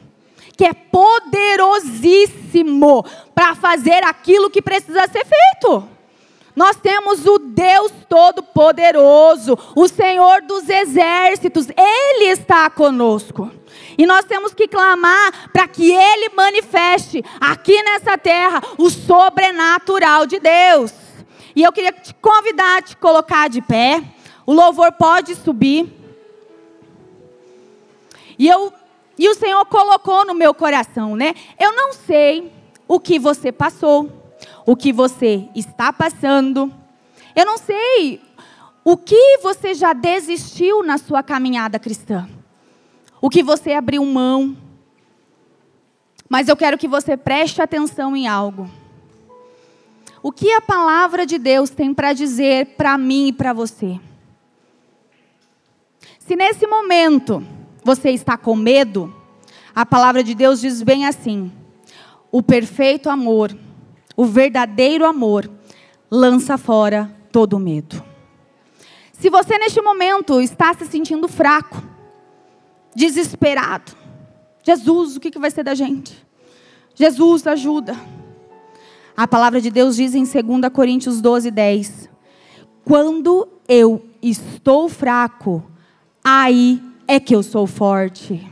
que 0.57 0.65
é 0.65 0.73
poderosíssimo 0.73 3.05
para 3.35 3.53
fazer 3.53 4.03
aquilo 4.05 4.49
que 4.49 4.63
precisa 4.63 5.07
ser 5.07 5.23
feito. 5.23 6.00
Nós 6.55 6.75
temos 6.75 7.25
o 7.25 7.39
Deus 7.39 7.91
Todo-Poderoso, 8.09 9.57
o 9.75 9.87
Senhor 9.87 10.41
dos 10.41 10.67
Exércitos, 10.67 11.67
Ele 11.69 12.25
está 12.25 12.69
conosco. 12.69 13.49
E 13.97 14.05
nós 14.05 14.25
temos 14.25 14.53
que 14.53 14.67
clamar 14.67 15.51
para 15.51 15.67
que 15.67 15.91
Ele 15.91 16.29
manifeste 16.35 17.23
aqui 17.39 17.81
nessa 17.83 18.17
terra 18.17 18.61
o 18.77 18.89
sobrenatural 18.89 20.25
de 20.25 20.39
Deus. 20.39 20.93
E 21.55 21.63
eu 21.63 21.71
queria 21.71 21.91
te 21.91 22.13
convidar 22.15 22.77
a 22.77 22.81
te 22.81 22.95
colocar 22.97 23.49
de 23.49 23.61
pé. 23.61 24.01
O 24.45 24.53
louvor 24.53 24.91
pode 24.93 25.35
subir. 25.35 25.91
E 28.37 28.47
eu 28.47 28.73
e 29.17 29.29
o 29.29 29.35
Senhor 29.35 29.63
colocou 29.65 30.25
no 30.25 30.33
meu 30.33 30.53
coração, 30.53 31.15
né? 31.15 31.35
Eu 31.59 31.73
não 31.73 31.93
sei 31.93 32.51
o 32.87 32.99
que 32.99 33.19
você 33.19 33.51
passou, 33.51 34.20
o 34.65 34.75
que 34.75 34.91
você 34.93 35.47
está 35.55 35.91
passando. 35.91 36.71
Eu 37.35 37.45
não 37.45 37.57
sei 37.57 38.21
o 38.83 38.97
que 38.97 39.39
você 39.41 39.73
já 39.73 39.93
desistiu 39.93 40.83
na 40.83 40.97
sua 40.97 41.21
caminhada 41.21 41.79
cristã 41.79 42.27
o 43.21 43.29
que 43.29 43.43
você 43.43 43.73
abriu 43.73 44.03
mão. 44.03 44.57
Mas 46.27 46.47
eu 46.47 46.57
quero 46.57 46.77
que 46.77 46.87
você 46.87 47.15
preste 47.15 47.61
atenção 47.61 48.15
em 48.15 48.27
algo. 48.27 48.69
O 50.23 50.31
que 50.31 50.51
a 50.51 50.61
palavra 50.61 51.25
de 51.25 51.37
Deus 51.37 51.69
tem 51.69 51.93
para 51.93 52.13
dizer 52.13 52.75
para 52.77 52.97
mim 52.97 53.27
e 53.27 53.33
para 53.33 53.53
você? 53.53 53.99
Se 56.19 56.35
nesse 56.35 56.65
momento 56.65 57.45
você 57.83 58.11
está 58.11 58.37
com 58.37 58.55
medo, 58.55 59.13
a 59.75 59.85
palavra 59.85 60.23
de 60.23 60.33
Deus 60.33 60.61
diz 60.61 60.81
bem 60.81 61.05
assim: 61.05 61.51
o 62.31 62.41
perfeito 62.41 63.09
amor, 63.09 63.55
o 64.21 64.25
verdadeiro 64.25 65.03
amor, 65.03 65.49
lança 66.11 66.55
fora 66.55 67.11
todo 67.31 67.57
medo. 67.57 68.05
Se 69.13 69.31
você 69.31 69.57
neste 69.57 69.81
momento 69.81 70.39
está 70.39 70.71
se 70.75 70.85
sentindo 70.85 71.27
fraco, 71.27 71.81
desesperado. 72.95 73.93
Jesus, 74.61 75.15
o 75.15 75.19
que 75.19 75.39
vai 75.39 75.49
ser 75.49 75.63
da 75.63 75.73
gente? 75.73 76.23
Jesus, 76.93 77.47
ajuda. 77.47 77.99
A 79.17 79.27
palavra 79.27 79.59
de 79.59 79.71
Deus 79.71 79.95
diz 79.95 80.13
em 80.13 80.23
2 80.23 80.71
Coríntios 80.71 81.19
12, 81.19 81.49
10: 81.49 82.07
Quando 82.85 83.47
eu 83.67 84.05
estou 84.21 84.87
fraco, 84.87 85.63
aí 86.23 86.79
é 87.07 87.19
que 87.19 87.35
eu 87.35 87.41
sou 87.41 87.65
forte. 87.65 88.47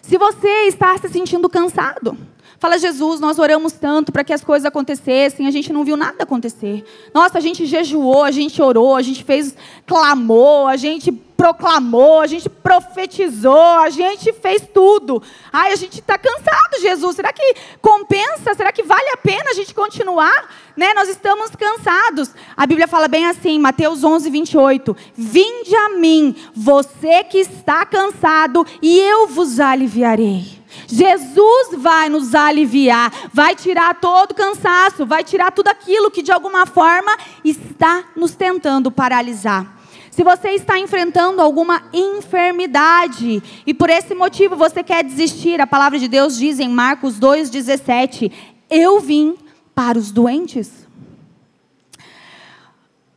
Se 0.00 0.16
você 0.16 0.48
está 0.66 0.96
se 0.96 1.10
sentindo 1.10 1.46
cansado, 1.46 2.16
Fala, 2.58 2.78
Jesus, 2.78 3.20
nós 3.20 3.38
oramos 3.38 3.74
tanto 3.74 4.10
para 4.10 4.24
que 4.24 4.32
as 4.32 4.42
coisas 4.42 4.64
acontecessem, 4.64 5.46
a 5.46 5.50
gente 5.50 5.72
não 5.72 5.84
viu 5.84 5.96
nada 5.96 6.22
acontecer. 6.22 6.84
Nossa, 7.12 7.36
a 7.38 7.40
gente 7.40 7.66
jejuou, 7.66 8.24
a 8.24 8.30
gente 8.30 8.60
orou, 8.62 8.96
a 8.96 9.02
gente 9.02 9.22
fez 9.22 9.54
clamou, 9.86 10.66
a 10.66 10.76
gente 10.76 11.12
proclamou, 11.12 12.20
a 12.20 12.26
gente 12.26 12.48
profetizou, 12.48 13.54
a 13.54 13.90
gente 13.90 14.32
fez 14.32 14.62
tudo. 14.72 15.22
Ai, 15.52 15.72
a 15.72 15.76
gente 15.76 16.00
está 16.00 16.16
cansado, 16.16 16.80
Jesus. 16.80 17.16
Será 17.16 17.32
que 17.32 17.54
compensa? 17.82 18.54
Será 18.54 18.72
que 18.72 18.82
vale 18.82 19.10
a 19.10 19.16
pena 19.18 19.50
a 19.50 19.54
gente 19.54 19.74
continuar? 19.74 20.50
Né? 20.74 20.94
Nós 20.94 21.08
estamos 21.08 21.50
cansados. 21.50 22.30
A 22.56 22.66
Bíblia 22.66 22.88
fala 22.88 23.06
bem 23.06 23.26
assim, 23.26 23.58
Mateus 23.58 24.02
11, 24.02 24.30
28. 24.30 24.96
Vinde 25.14 25.76
a 25.76 25.90
mim, 25.90 26.34
você 26.54 27.22
que 27.24 27.38
está 27.38 27.84
cansado, 27.84 28.66
e 28.80 28.98
eu 28.98 29.28
vos 29.28 29.60
aliviarei. 29.60 30.56
Jesus 30.86 31.76
vai 31.78 32.08
nos 32.08 32.34
aliviar, 32.34 33.12
vai 33.32 33.54
tirar 33.54 33.94
todo 34.00 34.32
o 34.32 34.34
cansaço, 34.34 35.06
vai 35.06 35.24
tirar 35.24 35.50
tudo 35.52 35.68
aquilo 35.68 36.10
que 36.10 36.22
de 36.22 36.32
alguma 36.32 36.66
forma 36.66 37.16
está 37.44 38.04
nos 38.16 38.34
tentando 38.34 38.90
paralisar. 38.90 39.76
Se 40.10 40.24
você 40.24 40.52
está 40.52 40.78
enfrentando 40.78 41.42
alguma 41.42 41.82
enfermidade 41.92 43.42
e 43.66 43.74
por 43.74 43.90
esse 43.90 44.14
motivo 44.14 44.56
você 44.56 44.82
quer 44.82 45.04
desistir, 45.04 45.60
a 45.60 45.66
palavra 45.66 45.98
de 45.98 46.08
Deus 46.08 46.38
diz 46.38 46.58
em 46.58 46.70
Marcos 46.70 47.20
2,17: 47.20 48.32
Eu 48.70 48.98
vim 48.98 49.36
para 49.74 49.98
os 49.98 50.10
doentes. 50.10 50.86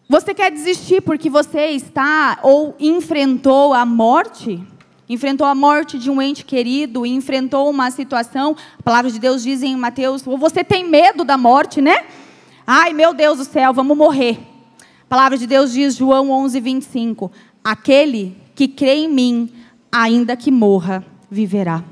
Você 0.09 0.33
quer 0.33 0.51
desistir 0.51 1.01
porque 1.01 1.29
você 1.29 1.67
está 1.67 2.39
ou 2.43 2.75
enfrentou 2.79 3.73
a 3.73 3.85
morte? 3.85 4.61
Enfrentou 5.09 5.47
a 5.47 5.55
morte 5.55 5.97
de 5.97 6.11
um 6.11 6.21
ente 6.21 6.45
querido, 6.45 7.03
enfrentou 7.03 7.67
uma 7.67 7.89
situação, 7.89 8.55
a 8.77 8.83
palavra 8.83 9.09
de 9.09 9.17
Deus 9.17 9.41
diz 9.41 9.63
em 9.63 9.75
Mateus, 9.75 10.21
você 10.21 10.63
tem 10.63 10.87
medo 10.87 11.23
da 11.23 11.35
morte, 11.35 11.81
né? 11.81 12.05
Ai, 12.65 12.93
meu 12.93 13.11
Deus 13.11 13.39
do 13.39 13.43
céu, 13.43 13.73
vamos 13.73 13.97
morrer. 13.97 14.37
A 15.01 15.05
palavra 15.09 15.35
de 15.35 15.47
Deus 15.47 15.73
diz, 15.73 15.95
João 15.95 16.29
11, 16.29 16.59
25: 16.59 17.31
Aquele 17.63 18.37
que 18.53 18.67
crê 18.67 18.97
em 18.97 19.07
mim, 19.07 19.51
ainda 19.91 20.37
que 20.37 20.51
morra, 20.51 21.03
viverá. 21.31 21.83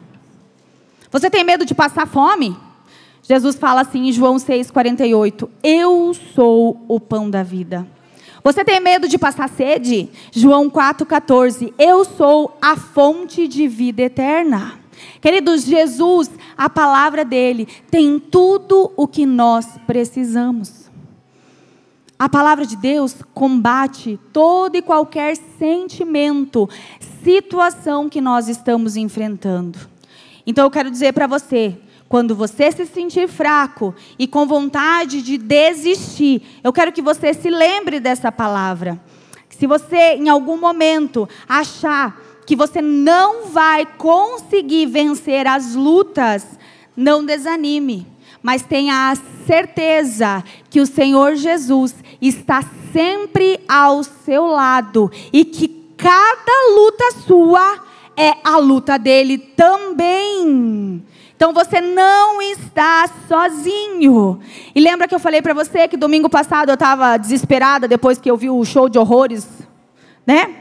Você 1.10 1.28
tem 1.28 1.44
medo 1.44 1.66
de 1.66 1.74
passar 1.74 2.06
fome? 2.06 2.56
Jesus 3.24 3.56
fala 3.56 3.82
assim 3.82 4.08
em 4.08 4.12
João 4.12 4.38
6, 4.38 4.70
48: 4.70 5.50
Eu 5.64 6.14
sou 6.14 6.86
o 6.88 7.00
pão 7.00 7.28
da 7.28 7.42
vida. 7.42 7.88
Você 8.48 8.64
tem 8.64 8.80
medo 8.80 9.10
de 9.10 9.18
passar 9.18 9.50
sede? 9.50 10.08
João 10.32 10.70
4,14. 10.70 11.74
Eu 11.78 12.06
sou 12.06 12.58
a 12.62 12.78
fonte 12.78 13.46
de 13.46 13.68
vida 13.68 14.04
eterna. 14.04 14.80
Queridos, 15.20 15.66
Jesus, 15.66 16.32
a 16.58 16.70
palavra 16.70 17.26
dele, 17.26 17.68
tem 17.92 18.18
tudo 18.18 18.90
o 18.96 19.06
que 19.06 19.26
nós 19.26 19.68
precisamos. 19.86 20.90
A 22.18 22.30
palavra 22.30 22.66
de 22.66 22.78
Deus 22.78 23.18
combate 23.34 24.18
todo 24.32 24.78
e 24.78 24.82
qualquer 24.82 25.36
sentimento, 25.60 26.70
situação 27.26 28.08
que 28.08 28.22
nós 28.22 28.48
estamos 28.48 28.96
enfrentando. 28.96 29.78
Então 30.46 30.64
eu 30.64 30.72
quero 30.72 30.90
dizer 30.90 31.12
para 31.12 31.28
você, 31.28 31.78
quando 32.10 32.36
você 32.36 32.72
se 32.72 32.86
sentir 32.86 33.28
fraco 33.28 33.94
e 34.18 34.28
com 34.28 34.48
vontade 34.48 35.22
de 35.22 35.38
desistir, 35.38 36.42
eu 36.64 36.72
quero 36.72 36.92
que 36.92 37.02
você 37.02 37.34
se 37.34 37.50
lembre 37.50 38.00
dessa 38.00 38.32
palavra. 38.32 39.00
Se 39.50 39.68
você 39.68 40.16
em 40.16 40.30
algum 40.30 40.58
momento 40.58 41.28
achar 41.48 42.22
que 42.46 42.56
você 42.56 42.82
não 42.82 43.48
vai 43.48 43.86
conseguir 43.86 44.86
vencer 44.86 45.46
as 45.48 45.76
lutas, 45.76 46.46
não 46.96 47.26
desanime, 47.26 48.08
mas 48.42 48.62
tenha 48.62 49.12
a 49.12 49.16
certeza 49.46 50.44
que 50.70 50.80
o 50.80 50.86
Senhor 50.86 51.36
Jesus 51.36 51.96
está 52.22 52.64
sempre 52.94 53.60
ao 53.68 54.04
seu 54.04 54.46
lado 54.46 55.12
e 55.34 55.44
que 55.44 55.68
cada 55.98 56.76
luta 56.76 57.12
sua 57.26 57.84
é 58.16 58.34
a 58.44 58.58
luta 58.58 58.98
dele 58.98 59.38
também. 59.38 61.04
Então 61.38 61.54
você 61.54 61.80
não 61.80 62.42
está 62.42 63.08
sozinho. 63.28 64.40
E 64.74 64.82
lembra 64.82 65.08
que 65.08 65.14
eu 65.14 65.20
falei 65.20 65.40
para 65.40 65.54
você 65.54 65.88
que 65.88 65.96
domingo 65.96 66.28
passado 66.28 66.70
eu 66.70 66.74
estava 66.74 67.16
desesperada 67.16 67.88
depois 67.88 68.18
que 68.18 68.30
eu 68.30 68.36
vi 68.36 68.50
o 68.50 68.66
show 68.66 68.90
de 68.90 68.98
horrores, 68.98 69.48
né? 70.26 70.56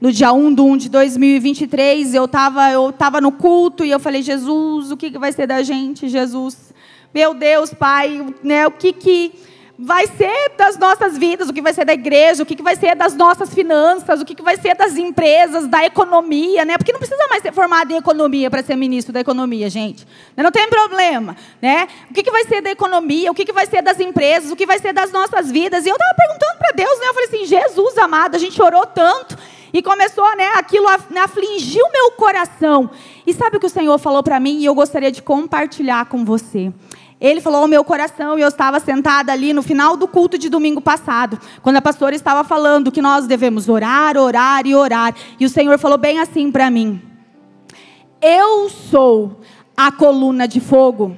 no 0.00 0.12
dia 0.12 0.32
1 0.32 0.54
de 0.54 0.60
1 0.60 0.76
de 0.76 0.88
2023, 0.90 2.14
eu 2.14 2.26
estava 2.26 2.70
eu 2.70 2.92
tava 2.92 3.20
no 3.20 3.32
culto 3.32 3.84
e 3.84 3.90
eu 3.90 3.98
falei, 3.98 4.22
Jesus, 4.22 4.92
o 4.92 4.96
que, 4.96 5.10
que 5.10 5.18
vai 5.18 5.32
ser 5.32 5.46
da 5.46 5.62
gente, 5.62 6.08
Jesus? 6.08 6.72
Meu 7.12 7.34
Deus, 7.34 7.74
Pai, 7.74 8.24
né, 8.44 8.66
o 8.66 8.70
que, 8.70 8.92
que 8.92 9.32
vai 9.78 10.08
ser 10.08 10.56
das 10.56 10.76
nossas 10.76 11.16
vidas, 11.16 11.48
o 11.48 11.52
que 11.52 11.62
vai 11.62 11.72
ser 11.72 11.84
da 11.84 11.92
igreja, 11.92 12.42
o 12.42 12.46
que, 12.46 12.60
vai 12.60 12.74
ser 12.74 12.96
das 12.96 13.14
nossas 13.14 13.54
finanças, 13.54 14.20
o 14.20 14.24
que, 14.24 14.42
vai 14.42 14.56
ser 14.56 14.74
das 14.74 14.96
empresas, 14.96 15.68
da 15.68 15.84
economia, 15.84 16.64
né? 16.64 16.76
Porque 16.76 16.90
não 16.90 16.98
precisa 16.98 17.24
mais 17.28 17.42
ser 17.42 17.52
formado 17.52 17.92
em 17.92 17.96
economia 17.96 18.50
para 18.50 18.60
ser 18.60 18.74
ministro 18.74 19.12
da 19.12 19.20
economia, 19.20 19.70
gente. 19.70 20.04
Não 20.36 20.50
tem 20.50 20.68
problema, 20.68 21.36
né? 21.62 21.86
O 22.10 22.14
que, 22.14 22.28
vai 22.28 22.44
ser 22.44 22.60
da 22.60 22.72
economia, 22.72 23.30
o 23.30 23.34
que, 23.34 23.52
vai 23.52 23.66
ser 23.66 23.80
das 23.80 24.00
empresas, 24.00 24.50
o 24.50 24.56
que 24.56 24.66
vai 24.66 24.80
ser 24.80 24.92
das 24.92 25.12
nossas 25.12 25.48
vidas. 25.48 25.86
E 25.86 25.88
eu 25.88 25.94
estava 25.94 26.14
perguntando 26.14 26.58
para 26.58 26.72
Deus, 26.72 26.98
né? 26.98 27.06
Eu 27.06 27.14
falei 27.14 27.28
assim, 27.28 27.44
Jesus 27.44 27.98
amado, 27.98 28.34
a 28.34 28.38
gente 28.38 28.60
orou 28.60 28.84
tanto. 28.84 29.38
E 29.72 29.82
começou, 29.82 30.34
né, 30.34 30.52
aquilo 30.54 30.86
né, 31.10 31.20
afligiu 31.20 31.84
meu 31.92 32.12
coração. 32.12 32.90
E 33.26 33.34
sabe 33.34 33.58
o 33.58 33.60
que 33.60 33.66
o 33.66 33.70
Senhor 33.70 33.98
falou 33.98 34.22
para 34.22 34.40
mim 34.40 34.60
e 34.60 34.64
eu 34.64 34.74
gostaria 34.74 35.12
de 35.12 35.20
compartilhar 35.20 36.06
com 36.06 36.24
você? 36.24 36.72
Ele 37.20 37.40
falou 37.40 37.62
ao 37.62 37.68
meu 37.68 37.82
coração 37.82 38.38
e 38.38 38.42
eu 38.42 38.48
estava 38.48 38.78
sentada 38.78 39.32
ali 39.32 39.52
no 39.52 39.62
final 39.62 39.96
do 39.96 40.06
culto 40.06 40.38
de 40.38 40.48
domingo 40.48 40.80
passado, 40.80 41.38
quando 41.62 41.76
a 41.76 41.82
pastora 41.82 42.14
estava 42.14 42.44
falando 42.44 42.92
que 42.92 43.02
nós 43.02 43.26
devemos 43.26 43.68
orar, 43.68 44.16
orar 44.16 44.64
e 44.66 44.74
orar. 44.74 45.14
E 45.38 45.44
o 45.44 45.48
Senhor 45.48 45.78
falou 45.78 45.98
bem 45.98 46.20
assim 46.20 46.52
para 46.52 46.70
mim: 46.70 47.02
Eu 48.22 48.68
sou 48.68 49.40
a 49.76 49.90
coluna 49.90 50.46
de 50.46 50.60
fogo 50.60 51.16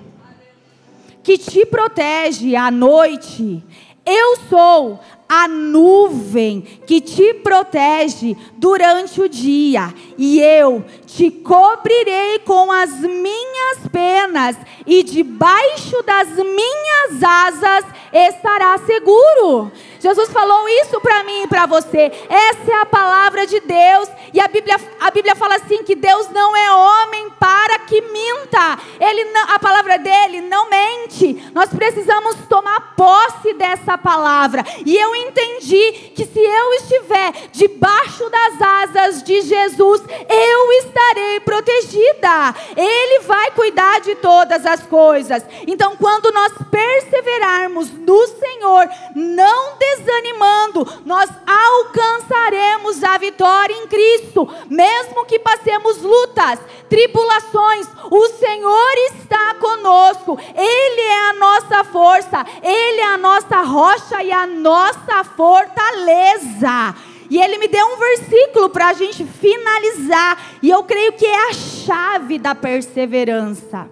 que 1.22 1.36
te 1.36 1.66
protege 1.66 2.56
à 2.56 2.70
noite. 2.70 3.62
Eu 4.06 4.36
sou 4.48 4.98
a 5.32 5.46
nuvem 5.46 6.60
que 6.84 7.00
te 7.00 7.34
protege 7.34 8.36
durante 8.56 9.20
o 9.20 9.28
dia, 9.28 9.94
e 10.18 10.40
eu 10.40 10.84
te 11.06 11.30
cobrirei 11.30 12.40
com 12.40 12.72
as 12.72 12.98
minhas 12.98 13.78
penas, 13.92 14.56
e 14.84 15.04
debaixo 15.04 16.02
das 16.02 16.30
minhas 16.30 17.22
asas 17.22 17.84
estará 18.12 18.76
seguro. 18.78 19.70
Jesus 20.00 20.30
falou 20.30 20.66
isso 20.68 20.98
para 21.00 21.22
mim 21.24 21.42
e 21.42 21.46
para 21.46 21.66
você. 21.66 22.10
Essa 22.28 22.72
é 22.72 22.74
a 22.80 22.86
palavra 22.86 23.46
de 23.46 23.60
Deus. 23.60 24.08
E 24.32 24.40
a 24.40 24.48
Bíblia, 24.48 24.76
a 24.98 25.10
Bíblia 25.10 25.36
fala 25.36 25.56
assim: 25.56 25.84
que 25.84 25.94
Deus 25.94 26.28
não 26.30 26.56
é 26.56 26.72
homem 26.72 27.30
para 27.38 27.78
que 27.80 28.00
minta. 28.00 28.78
Ele 28.98 29.24
não, 29.26 29.54
a 29.54 29.58
palavra 29.58 29.98
dele 29.98 30.40
não 30.40 30.70
mente. 30.70 31.50
Nós 31.52 31.68
precisamos 31.68 32.36
tomar 32.48 32.94
posse 32.96 33.52
dessa 33.54 33.98
palavra. 33.98 34.64
E 34.86 34.96
eu 34.96 35.14
entendi 35.14 36.12
que 36.14 36.24
se 36.24 36.40
eu 36.40 36.74
estiver 36.74 37.32
debaixo 37.52 38.28
das 38.30 38.62
asas 38.62 39.22
de 39.22 39.42
Jesus, 39.42 40.02
eu 40.28 40.72
estarei 40.84 41.40
protegida. 41.40 42.54
Ele 42.76 43.20
vai 43.20 43.50
cuidar 43.50 44.00
de 44.00 44.14
todas 44.16 44.64
as 44.64 44.82
coisas. 44.86 45.44
Então, 45.66 45.96
quando 45.96 46.32
nós 46.32 46.52
perseverarmos 46.70 47.90
no 47.90 48.26
Senhor, 48.26 48.88
não 49.14 49.76
desanimando, 49.96 50.86
nós 51.04 51.30
alcançaremos 51.46 53.02
a 53.02 53.18
vitória 53.18 53.74
em 53.74 53.86
Cristo, 53.86 54.48
mesmo 54.68 55.24
que 55.26 55.38
passemos 55.38 56.02
lutas, 56.02 56.58
tribulações, 56.88 57.86
o 58.10 58.28
Senhor 58.28 58.92
está 59.14 59.54
conosco, 59.54 60.38
Ele 60.54 61.00
é 61.00 61.30
a 61.30 61.32
nossa 61.34 61.84
força, 61.84 62.44
Ele 62.62 63.00
é 63.00 63.14
a 63.14 63.18
nossa 63.18 63.62
rocha 63.62 64.22
e 64.22 64.32
a 64.32 64.46
nossa 64.46 65.24
fortaleza. 65.24 66.94
E 67.30 67.40
ele 67.40 67.58
me 67.58 67.68
deu 67.68 67.86
um 67.86 67.96
versículo 67.96 68.68
para 68.70 68.88
a 68.88 68.92
gente 68.92 69.24
finalizar, 69.24 70.58
e 70.60 70.68
eu 70.68 70.82
creio 70.82 71.12
que 71.12 71.24
é 71.24 71.48
a 71.48 71.52
chave 71.52 72.40
da 72.40 72.56
perseverança. 72.56 73.88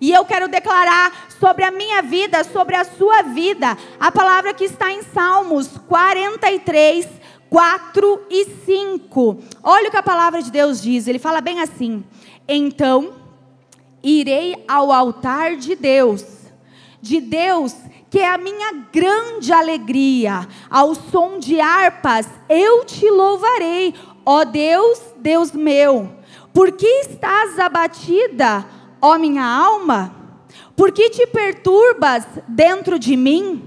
E 0.00 0.12
eu 0.12 0.24
quero 0.24 0.48
declarar 0.48 1.28
sobre 1.40 1.64
a 1.64 1.70
minha 1.70 2.02
vida, 2.02 2.44
sobre 2.44 2.76
a 2.76 2.84
sua 2.84 3.22
vida, 3.22 3.76
a 3.98 4.12
palavra 4.12 4.54
que 4.54 4.64
está 4.64 4.92
em 4.92 5.02
Salmos 5.02 5.68
43, 5.88 7.06
4 7.48 8.22
e 8.30 8.44
5. 8.64 9.38
Olha 9.62 9.88
o 9.88 9.90
que 9.90 9.96
a 9.96 10.02
palavra 10.02 10.42
de 10.42 10.50
Deus 10.50 10.82
diz, 10.82 11.06
ele 11.06 11.18
fala 11.18 11.40
bem 11.40 11.60
assim: 11.60 12.04
Então 12.46 13.14
irei 14.02 14.64
ao 14.68 14.92
altar 14.92 15.56
de 15.56 15.74
Deus, 15.74 16.24
de 17.00 17.20
Deus 17.20 17.74
que 18.08 18.20
é 18.20 18.28
a 18.28 18.38
minha 18.38 18.72
grande 18.92 19.52
alegria, 19.52 20.46
ao 20.70 20.94
som 20.94 21.38
de 21.38 21.60
harpas 21.60 22.26
eu 22.48 22.84
te 22.84 23.10
louvarei, 23.10 23.94
ó 24.24 24.44
Deus, 24.44 25.00
Deus 25.18 25.52
meu. 25.52 26.10
Por 26.52 26.72
que 26.72 26.86
estás 26.86 27.58
abatida, 27.58 28.64
ó 29.06 29.18
minha 29.18 29.44
alma? 29.44 30.14
Por 30.74 30.92
que 30.92 31.08
te 31.10 31.26
perturbas 31.26 32.26
dentro 32.48 32.98
de 32.98 33.16
mim? 33.16 33.62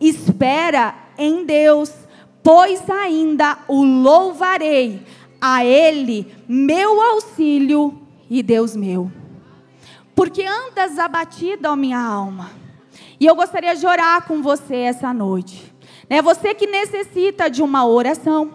Espera 0.00 0.94
em 1.18 1.44
Deus, 1.44 1.92
pois 2.42 2.88
ainda 2.88 3.58
o 3.68 3.84
louvarei, 3.84 5.02
a 5.40 5.64
Ele, 5.64 6.34
meu 6.48 7.00
auxílio 7.02 8.00
e 8.30 8.42
Deus 8.42 8.74
meu. 8.74 9.10
Porque 10.14 10.44
andas 10.44 10.98
abatida, 10.98 11.70
ó 11.70 11.76
minha 11.76 12.00
alma. 12.00 12.50
E 13.18 13.26
eu 13.26 13.34
gostaria 13.34 13.74
de 13.74 13.86
orar 13.86 14.26
com 14.26 14.42
você 14.42 14.76
essa 14.76 15.12
noite. 15.12 15.74
É 16.08 16.22
você 16.22 16.54
que 16.54 16.66
necessita 16.66 17.50
de 17.50 17.62
uma 17.62 17.86
oração. 17.86 18.54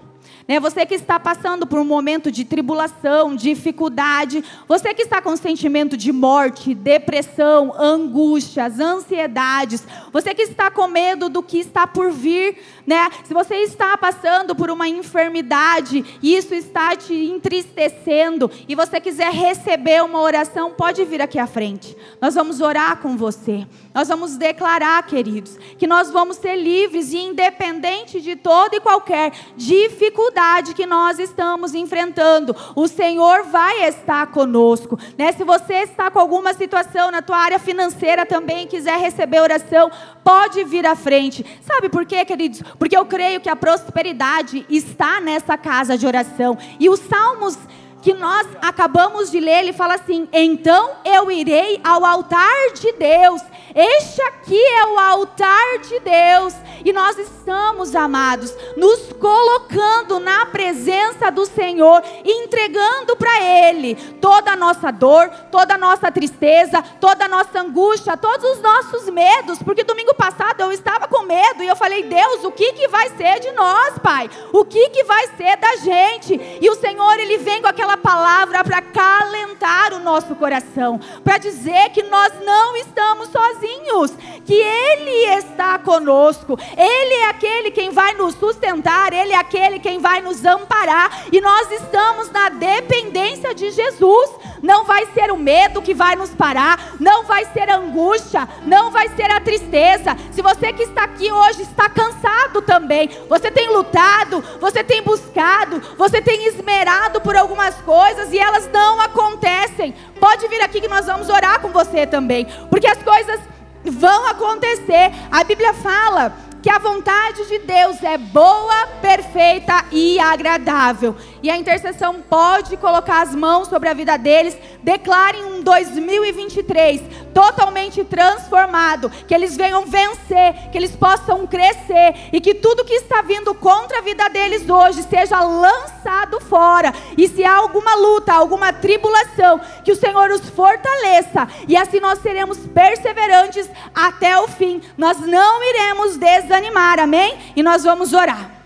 Né? 0.49 0.59
Você 0.59 0.84
que 0.84 0.95
está 0.95 1.19
passando 1.19 1.67
por 1.67 1.77
um 1.77 1.85
momento 1.85 2.31
de 2.31 2.43
tribulação, 2.43 3.35
dificuldade, 3.35 4.43
você 4.67 4.95
que 4.95 5.03
está 5.03 5.21
com 5.21 5.38
sentimento 5.38 5.95
de 5.95 6.11
morte, 6.11 6.73
depressão, 6.73 7.71
angústias, 7.80 8.80
ansiedades, 8.80 9.84
você 10.11 10.34
que 10.34 10.41
está 10.41 10.71
com 10.71 10.88
medo 10.88 11.30
do 11.30 11.43
que 11.43 11.59
está 11.59 11.85
por 11.85 12.11
vir, 12.11 12.57
né? 12.88 13.11
Se 13.26 13.31
você 13.31 13.57
está 13.57 13.95
passando 13.95 14.55
por 14.55 14.71
uma 14.71 14.88
enfermidade 14.88 16.03
e 16.19 16.35
isso 16.35 16.55
está 16.55 16.95
te 16.95 17.13
entristecendo 17.13 18.49
e 18.67 18.73
você 18.73 18.99
quiser 18.99 19.31
receber 19.31 20.03
uma 20.03 20.19
oração, 20.19 20.71
pode 20.71 21.05
vir 21.05 21.21
aqui 21.21 21.38
à 21.38 21.45
frente. 21.45 21.95
Nós 22.19 22.34
vamos 22.34 22.59
orar 22.59 22.97
com 22.97 23.15
você. 23.15 23.67
Nós 23.93 24.07
vamos 24.07 24.35
declarar, 24.35 25.05
queridos, 25.05 25.57
que 25.77 25.85
nós 25.85 26.09
vamos 26.09 26.38
ser 26.38 26.55
livres 26.55 27.13
e 27.13 27.17
independente 27.17 28.19
de 28.19 28.35
toda 28.35 28.76
e 28.76 28.80
qualquer 28.80 29.31
dificuldade 29.55 30.39
que 30.74 30.86
nós 30.86 31.20
estamos 31.20 31.74
enfrentando. 31.74 32.56
O 32.76 32.88
Senhor 32.88 33.44
vai 33.44 33.88
estar 33.88 34.28
conosco. 34.28 34.98
Né? 35.18 35.32
Se 35.32 35.44
você 35.44 35.84
está 35.84 36.10
com 36.10 36.20
alguma 36.20 36.53
situação 36.53 37.11
na 37.11 37.22
tua 37.22 37.38
área 37.38 37.60
financeira 37.60 38.26
também 38.26 38.68
quiser 38.68 38.98
receber 38.99 39.41
oração, 39.41 39.91
pode 40.24 40.64
vir 40.64 40.86
à 40.86 40.95
frente. 40.95 41.45
Sabe 41.61 41.90
por 41.90 42.06
quê, 42.06 42.24
queridos? 42.24 42.61
Porque 42.78 42.95
eu 42.95 43.06
creio 43.06 43.41
que 43.41 43.49
a 43.49 43.56
prosperidade 43.56 44.66
está 44.70 45.20
nessa 45.20 45.57
casa 45.57 45.98
de 45.98 46.07
oração. 46.07 46.57
E 46.80 46.90
os 46.90 46.99
salmos 46.99 47.57
que 48.01 48.13
nós 48.13 48.47
acabamos 48.61 49.30
de 49.30 49.39
ler, 49.39 49.59
ele 49.59 49.73
fala 49.73 49.95
assim: 49.95 50.27
Então 50.31 50.91
eu 51.03 51.30
irei 51.31 51.80
ao 51.84 52.05
altar 52.05 52.73
de 52.73 52.91
Deus. 52.93 53.41
Este 53.76 54.21
aqui 54.23 54.59
é 54.59 54.85
o 54.88 54.99
altar 54.99 55.80
de 55.80 55.99
Deus. 55.99 56.55
E 56.84 56.93
nós 56.93 57.17
estamos, 57.17 57.93
amados, 57.93 58.55
nos 58.77 59.11
colocando 59.13 60.19
na 60.19 60.45
presença 60.45 61.30
do 61.30 61.45
Senhor, 61.45 62.01
entregando 62.23 63.15
para 63.17 63.41
Ele 63.43 63.95
toda 64.21 64.51
a 64.51 64.55
nossa 64.55 64.91
dor, 64.91 65.30
toda 65.51 65.76
a 65.76 65.77
nossa 65.77 66.11
tristeza, 66.11 66.81
toda 67.01 67.26
a 67.26 67.27
nossa 67.27 67.59
angústia, 67.59 68.15
todos 68.15 68.49
os 68.51 68.61
nossos 68.61 69.09
medos. 69.09 69.59
Porque 69.61 69.84
domingo 69.84 70.15
passado 70.15 70.61
eu 70.61 70.71
estava 70.71 71.07
com 71.07 71.23
medo 71.23 71.63
e 71.63 71.67
eu 71.67 71.76
falei: 71.76 72.03
Deus, 72.03 72.43
o 72.45 72.51
que, 72.51 72.73
que 72.73 72.88
vai 72.88 73.09
ser 73.09 73.39
de 73.39 73.51
nós, 73.51 73.99
Pai? 73.99 74.30
O 74.53 74.63
que, 74.63 74.89
que 74.89 75.03
vai 75.03 75.27
ser 75.35 75.57
da 75.57 75.76
gente? 75.77 76.39
E 76.61 76.69
o 76.69 76.76
Senhor, 76.76 77.19
Ele 77.19 77.38
vem 77.39 77.61
com 77.61 77.67
aquela 77.90 77.98
palavra 77.98 78.64
para 78.64 78.82
calentar 78.82 79.94
o 79.94 79.99
nosso 79.99 80.36
coração, 80.36 80.99
para 81.24 81.38
dizer 81.38 81.90
que 81.90 82.03
nós 82.03 82.34
não 82.44 82.76
estamos 82.76 83.30
sozinhos, 83.30 84.11
que 84.45 84.53
Ele 84.53 85.38
está 85.38 85.80
conosco, 85.80 86.57
Ele 86.78 87.14
é 87.16 87.30
aquele 87.30 87.72
quem 87.72 87.90
vai 87.90 88.14
nos 88.14 88.36
sustentar, 88.36 89.14
Ele 89.14 89.34
é 89.34 89.38
aquele 89.38 89.80
quem 89.80 89.99
vai 89.99 90.22
nos 90.22 90.45
amparar, 90.45 91.26
e 91.32 91.41
nós 91.41 91.72
estamos 91.72 92.30
na 92.32 92.49
dependência 92.49 93.56
de 93.56 93.72
Jesus. 93.72 94.30
Não 94.61 94.86
vai 94.86 95.06
ser 95.14 95.31
o 95.31 95.38
medo 95.38 95.81
que 95.81 95.94
vai 95.94 96.15
nos 96.15 96.31
parar, 96.31 96.95
não 96.99 97.23
vai 97.23 97.45
ser 97.45 97.69
a 97.69 97.77
angústia, 97.77 98.48
não 98.65 98.91
vai 98.91 99.10
ser 99.10 99.31
a 99.31 99.40
tristeza. 99.40 100.15
Se 100.31 100.41
você 100.41 100.73
que 100.73 100.84
está 100.84 101.03
aqui 101.03 101.31
hoje 101.31 101.61
está 101.61 101.90
cansado 101.90 102.61
também, 102.61 103.10
você 103.27 103.49
tem 103.49 103.69
lutado, 103.69 104.44
você 104.60 104.84
tem 104.84 105.02
buscado, 105.02 105.81
você 105.98 106.22
tem 106.22 106.48
esmerado 106.48 107.22
por 107.22 107.36
algumas 107.36 107.76
coisas 107.76 108.31
e 108.31 108.40
elas 108.40 108.69
não 108.72 108.99
acontecem. 109.02 109.94
Pode 110.19 110.48
vir 110.48 110.61
aqui 110.61 110.81
que 110.81 110.88
nós 110.88 111.06
vamos 111.06 111.30
orar 111.30 111.60
com 111.60 111.69
você 111.69 112.06
também, 112.06 112.45
porque 112.69 112.88
as 112.88 113.02
coisas 113.02 113.40
vão 113.84 114.27
acontecer. 114.27 115.11
A 115.31 115.44
Bíblia 115.44 115.73
fala 115.73 116.34
que 116.61 116.69
a 116.69 116.77
vontade 116.77 117.48
de 117.48 117.60
Deus 117.60 118.03
é 118.03 118.18
boa, 118.18 118.88
perfeita 119.02 119.86
e 119.91 120.19
agradável. 120.19 121.15
E 121.41 121.49
a 121.49 121.57
intercessão 121.57 122.22
pode 122.22 122.76
colocar 122.78 123.22
as 123.22 123.34
mãos 123.34 123.68
sobre 123.68 123.90
a 123.90 123.94
vida 123.94 124.18
deles. 124.18 124.57
Declarem 124.84 125.44
um 125.44 125.61
2023 125.61 127.02
totalmente 127.34 128.03
transformado. 128.03 129.10
Que 129.28 129.34
eles 129.34 129.56
venham 129.56 129.86
vencer, 129.86 130.70
que 130.72 130.78
eles 130.78 130.95
possam 130.95 131.48
crescer. 131.48 132.16
E 132.34 132.41
que 132.41 132.53
tudo 132.56 132.86
que 132.86 132.94
está 132.94 133.22
vindo 133.22 133.53
contra 133.56 133.99
a 133.99 134.02
vida 134.02 134.28
deles 134.30 134.70
hoje 134.70 135.03
seja 135.03 135.41
lançado 135.41 136.40
fora. 136.41 136.94
E 137.18 137.28
se 137.28 137.44
há 137.44 137.56
alguma 137.56 137.95
luta, 137.95 138.34
alguma 138.34 138.74
tribulação, 138.74 139.60
que 139.84 139.91
o 139.91 139.95
Senhor 139.95 140.30
os 140.32 140.49
fortaleça. 140.49 141.48
E 141.68 141.78
assim 141.78 141.99
nós 141.99 142.20
seremos 142.20 142.57
perseverantes 142.57 143.70
até 143.94 144.38
o 144.40 144.48
fim. 144.48 144.82
Nós 144.98 145.20
não 145.20 145.64
iremos 145.64 146.18
desanimar, 146.18 146.99
amém? 146.99 147.38
E 147.56 147.64
nós 147.64 147.84
vamos 147.84 148.14
orar. 148.14 148.59